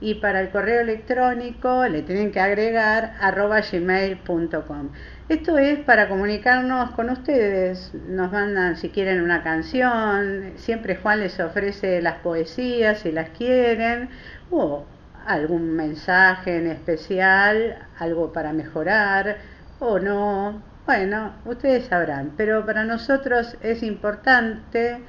y 0.00 0.14
para 0.16 0.40
el 0.40 0.48
correo 0.48 0.80
electrónico 0.80 1.86
le 1.86 2.00
tienen 2.00 2.32
que 2.32 2.40
agregar 2.40 3.14
arroba 3.20 3.60
gmail.com. 3.60 4.88
Esto 5.28 5.58
es 5.58 5.80
para 5.80 6.08
comunicarnos 6.08 6.92
con 6.92 7.10
ustedes. 7.10 7.92
Nos 8.08 8.32
mandan 8.32 8.76
si 8.76 8.88
quieren 8.88 9.20
una 9.20 9.42
canción, 9.42 10.54
siempre 10.56 10.96
Juan 10.96 11.20
les 11.20 11.38
ofrece 11.40 12.00
las 12.00 12.20
poesías 12.20 13.00
si 13.00 13.12
las 13.12 13.28
quieren, 13.30 14.08
o 14.50 14.86
algún 15.26 15.76
mensaje 15.76 16.56
en 16.56 16.68
especial, 16.68 17.86
algo 17.98 18.32
para 18.32 18.54
mejorar 18.54 19.36
o 19.78 19.98
no. 19.98 20.62
Bueno, 20.86 21.34
ustedes 21.44 21.84
sabrán, 21.84 22.32
pero 22.36 22.64
para 22.64 22.84
nosotros 22.84 23.56
es 23.62 23.82
importante 23.82 25.02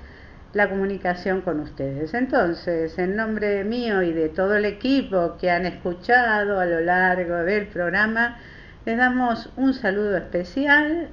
la 0.53 0.69
comunicación 0.69 1.41
con 1.41 1.59
ustedes. 1.59 2.13
Entonces, 2.13 2.97
en 2.99 3.15
nombre 3.15 3.63
mío 3.63 4.01
y 4.03 4.13
de 4.13 4.29
todo 4.29 4.55
el 4.55 4.65
equipo 4.65 5.35
que 5.39 5.49
han 5.49 5.65
escuchado 5.65 6.59
a 6.59 6.65
lo 6.65 6.79
largo 6.81 7.37
del 7.37 7.67
programa, 7.67 8.37
les 8.85 8.97
damos 8.97 9.49
un 9.57 9.73
saludo 9.73 10.17
especial 10.17 11.09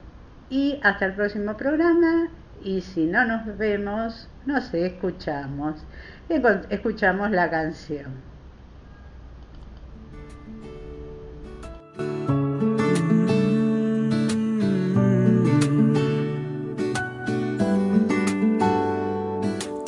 y 0.51 0.79
hasta 0.83 1.07
el 1.07 1.15
próximo 1.15 1.57
programa. 1.57 2.29
Y 2.62 2.83
si 2.83 3.07
no 3.07 3.25
nos 3.25 3.57
vemos, 3.57 4.29
nos 4.45 4.75
escuchamos. 4.75 5.83
Escuchamos 6.69 7.31
la 7.31 7.49
canción. 7.49 8.31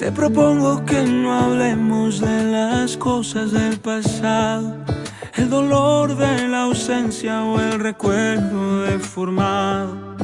Te 0.03 0.11
propongo 0.11 0.85
que 0.85 1.01
no 1.05 1.33
hablemos 1.33 2.20
de 2.20 2.51
las 2.51 2.97
cosas 2.97 3.53
del 3.53 3.79
pasado. 3.79 4.79
El 5.37 5.49
dolor 5.49 6.16
de 6.16 6.49
la 6.49 6.62
ausencia 6.62 7.45
o 7.45 7.61
el 7.61 7.79
recuerdo 7.79 8.83
deformado 8.83 10.16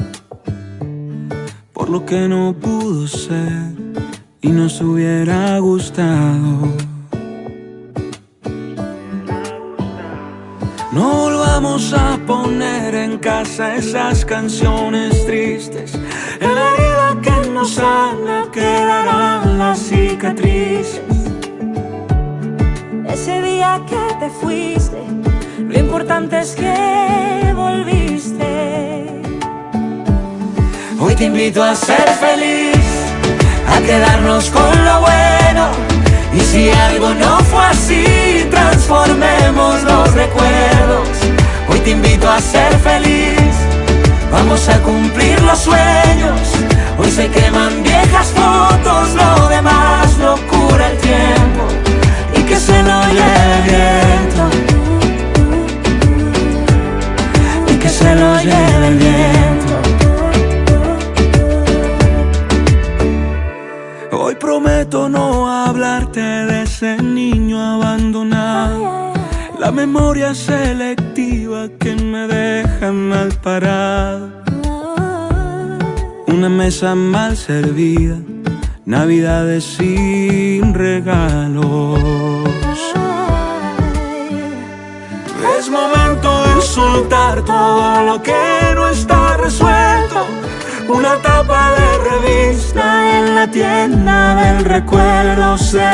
por 1.71 1.89
lo 1.89 2.05
que 2.05 2.27
no 2.27 2.53
pudo 2.59 3.07
ser 3.07 3.71
y 4.41 4.49
nos 4.49 4.81
hubiera 4.81 5.57
gustado. 5.59 6.73
No 10.91 11.09
volvamos 11.23 11.93
a 11.93 12.19
poner 12.27 12.95
en 12.95 13.17
casa 13.17 13.77
esas 13.77 14.25
canciones 14.25 15.25
tristes. 15.25 15.97
Nos 17.59 17.71
sana 17.71 18.47
quedarán 18.53 19.59
las 19.59 19.79
cicatrices. 19.79 21.01
Ese 23.05 23.41
día 23.41 23.81
que 23.85 24.15
te 24.21 24.29
fuiste, 24.29 25.01
lo 25.67 25.77
importante 25.77 26.39
es 26.39 26.55
que 26.55 27.53
volviste. 27.53 29.21
Hoy 31.01 31.15
te 31.15 31.25
invito 31.25 31.61
a 31.61 31.75
ser 31.75 32.07
feliz, 32.25 32.85
a 33.67 33.81
quedarnos 33.81 34.49
con 34.51 34.85
lo 34.85 35.01
bueno. 35.01 35.67
Y 36.33 36.39
si 36.39 36.69
algo 36.69 37.13
no 37.13 37.39
fue 37.51 37.65
así, 37.65 38.47
transformemos 38.49 39.83
los 39.83 40.13
recuerdos. 40.13 41.09
Hoy 41.67 41.79
te 41.79 41.91
invito 41.91 42.29
a 42.29 42.39
ser 42.39 42.71
feliz, 42.79 43.53
vamos 44.31 44.69
a 44.69 44.79
cumplir 44.81 45.41
los 45.41 45.59
sueños. 45.59 46.78
Hoy 46.99 47.11
se 47.11 47.29
queman 47.29 47.81
viejas 47.81 48.27
fotos, 48.27 49.15
lo 49.15 49.47
demás 49.47 50.17
lo 50.17 50.35
cura 50.47 50.91
el 50.91 50.97
tiempo 50.97 51.63
y 52.35 52.41
que 52.43 52.57
se 52.57 52.83
lo 52.83 53.01
lleve 53.07 53.55
el 53.55 53.63
viento. 53.71 54.43
Y 57.71 57.75
que 57.77 57.89
se 57.89 58.15
lo 58.15 58.37
lleve 58.41 58.87
el 58.87 58.97
viento. 58.97 59.75
Hoy 64.11 64.35
prometo 64.35 65.07
no 65.07 65.49
hablarte 65.49 66.19
de 66.19 66.63
ese 66.63 66.97
niño 67.01 67.61
abandonado. 67.75 69.13
La 69.57 69.71
memoria 69.71 70.35
selectiva 70.35 71.69
que 71.79 71.95
me 71.95 72.27
deja 72.27 72.91
mal 72.91 73.29
parado. 73.41 74.38
Una 76.39 76.47
mesa 76.47 76.95
mal 76.95 77.35
servida, 77.35 78.15
navidades 78.85 79.61
sin 79.75 80.73
regalos. 80.73 81.99
Es 85.57 85.69
momento 85.69 86.29
de 86.43 86.61
soltar 86.61 87.43
todo 87.43 88.03
lo 88.03 88.23
que 88.23 88.31
no 88.73 88.87
está 88.87 89.35
resuelto. 89.35 90.27
Una 90.87 91.17
tapa 91.17 91.73
de 91.77 92.09
revista 92.09 93.19
en 93.19 93.35
la 93.35 93.51
tienda 93.51 94.35
del 94.35 94.63
recuerdo. 94.63 95.57
Sé 95.57 95.91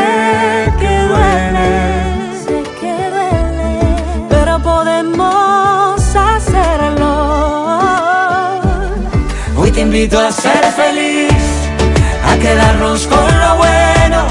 que 0.79 0.95
duele. 1.09 1.71
Sé 2.45 2.63
que 2.79 2.93
duele, 3.09 4.27
pero 4.29 4.59
podemos 4.61 6.15
hacerlo. 6.15 6.85
Hoy 6.85 6.94
invito 9.95 10.19
a 10.19 10.29
ser 10.29 10.61
feliz, 10.75 11.31
a 12.29 12.35
quedarnos 12.37 13.07
con 13.07 13.39
lo 13.39 13.55
bueno. 13.55 14.27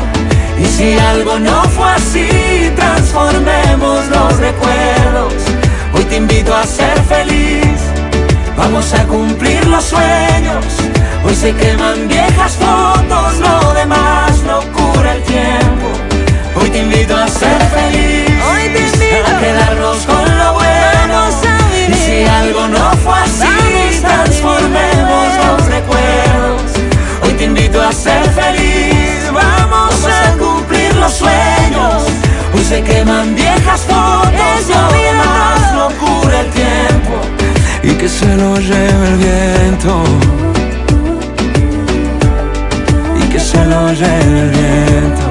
Y 0.58 0.66
si 0.66 0.92
algo 0.98 1.38
no 1.38 1.62
fue 1.70 1.90
así, 1.90 2.70
transformemos 2.76 4.06
los 4.08 4.36
recuerdos. 4.36 5.32
Hoy 5.94 6.04
te 6.04 6.16
invito 6.16 6.54
a 6.54 6.64
ser 6.64 7.00
feliz, 7.04 7.78
vamos 8.58 8.92
a 8.92 9.04
cumplir 9.04 9.66
los 9.66 9.84
sueños. 9.84 10.66
Hoy 11.24 11.34
se 11.34 11.54
queman 11.54 12.08
viejas 12.08 12.52
fotos, 12.56 13.38
lo 13.38 13.72
demás 13.72 14.38
lo 14.46 14.60
cura 14.70 15.14
el 15.14 15.22
tiempo. 15.22 15.88
Hoy 16.60 16.68
te 16.68 16.80
invito 16.80 17.16
a 17.16 17.26
ser 17.26 17.60
feliz, 17.78 18.28
Hoy 18.50 18.68
te 18.68 18.80
invito 18.80 19.26
a 19.34 19.40
quedarnos 19.40 19.96
con 20.04 20.38
lo 20.38 20.52
bueno. 20.52 21.30
Y 21.88 21.94
si 21.94 22.24
algo 22.24 22.68
no 22.68 22.90
fue 23.02 23.13
a 27.84 27.92
ser 27.92 28.24
feliz, 28.30 29.30
vamos 29.32 29.94
a 30.06 30.36
cumplir 30.38 30.94
los 30.96 31.12
sueños. 31.12 32.04
Hoy 32.54 32.64
se 32.64 32.82
queman 32.82 33.34
viejas 33.34 33.80
fotos, 33.82 34.32
Eso 34.58 34.80
lo 34.80 34.88
viene 34.88 35.08
demás 35.08 35.72
todo. 35.72 35.90
lo 35.90 35.96
cura 35.96 36.40
el 36.40 36.50
tiempo 36.50 37.14
y 37.82 37.90
que 37.90 38.08
se 38.08 38.36
lo 38.36 38.56
lleve 38.56 39.08
el 39.08 39.16
viento. 39.16 40.02
Y 43.20 43.28
que 43.28 43.40
se 43.40 43.64
lo 43.66 43.92
lleve 43.92 44.40
el 44.40 44.50
viento. 44.50 45.26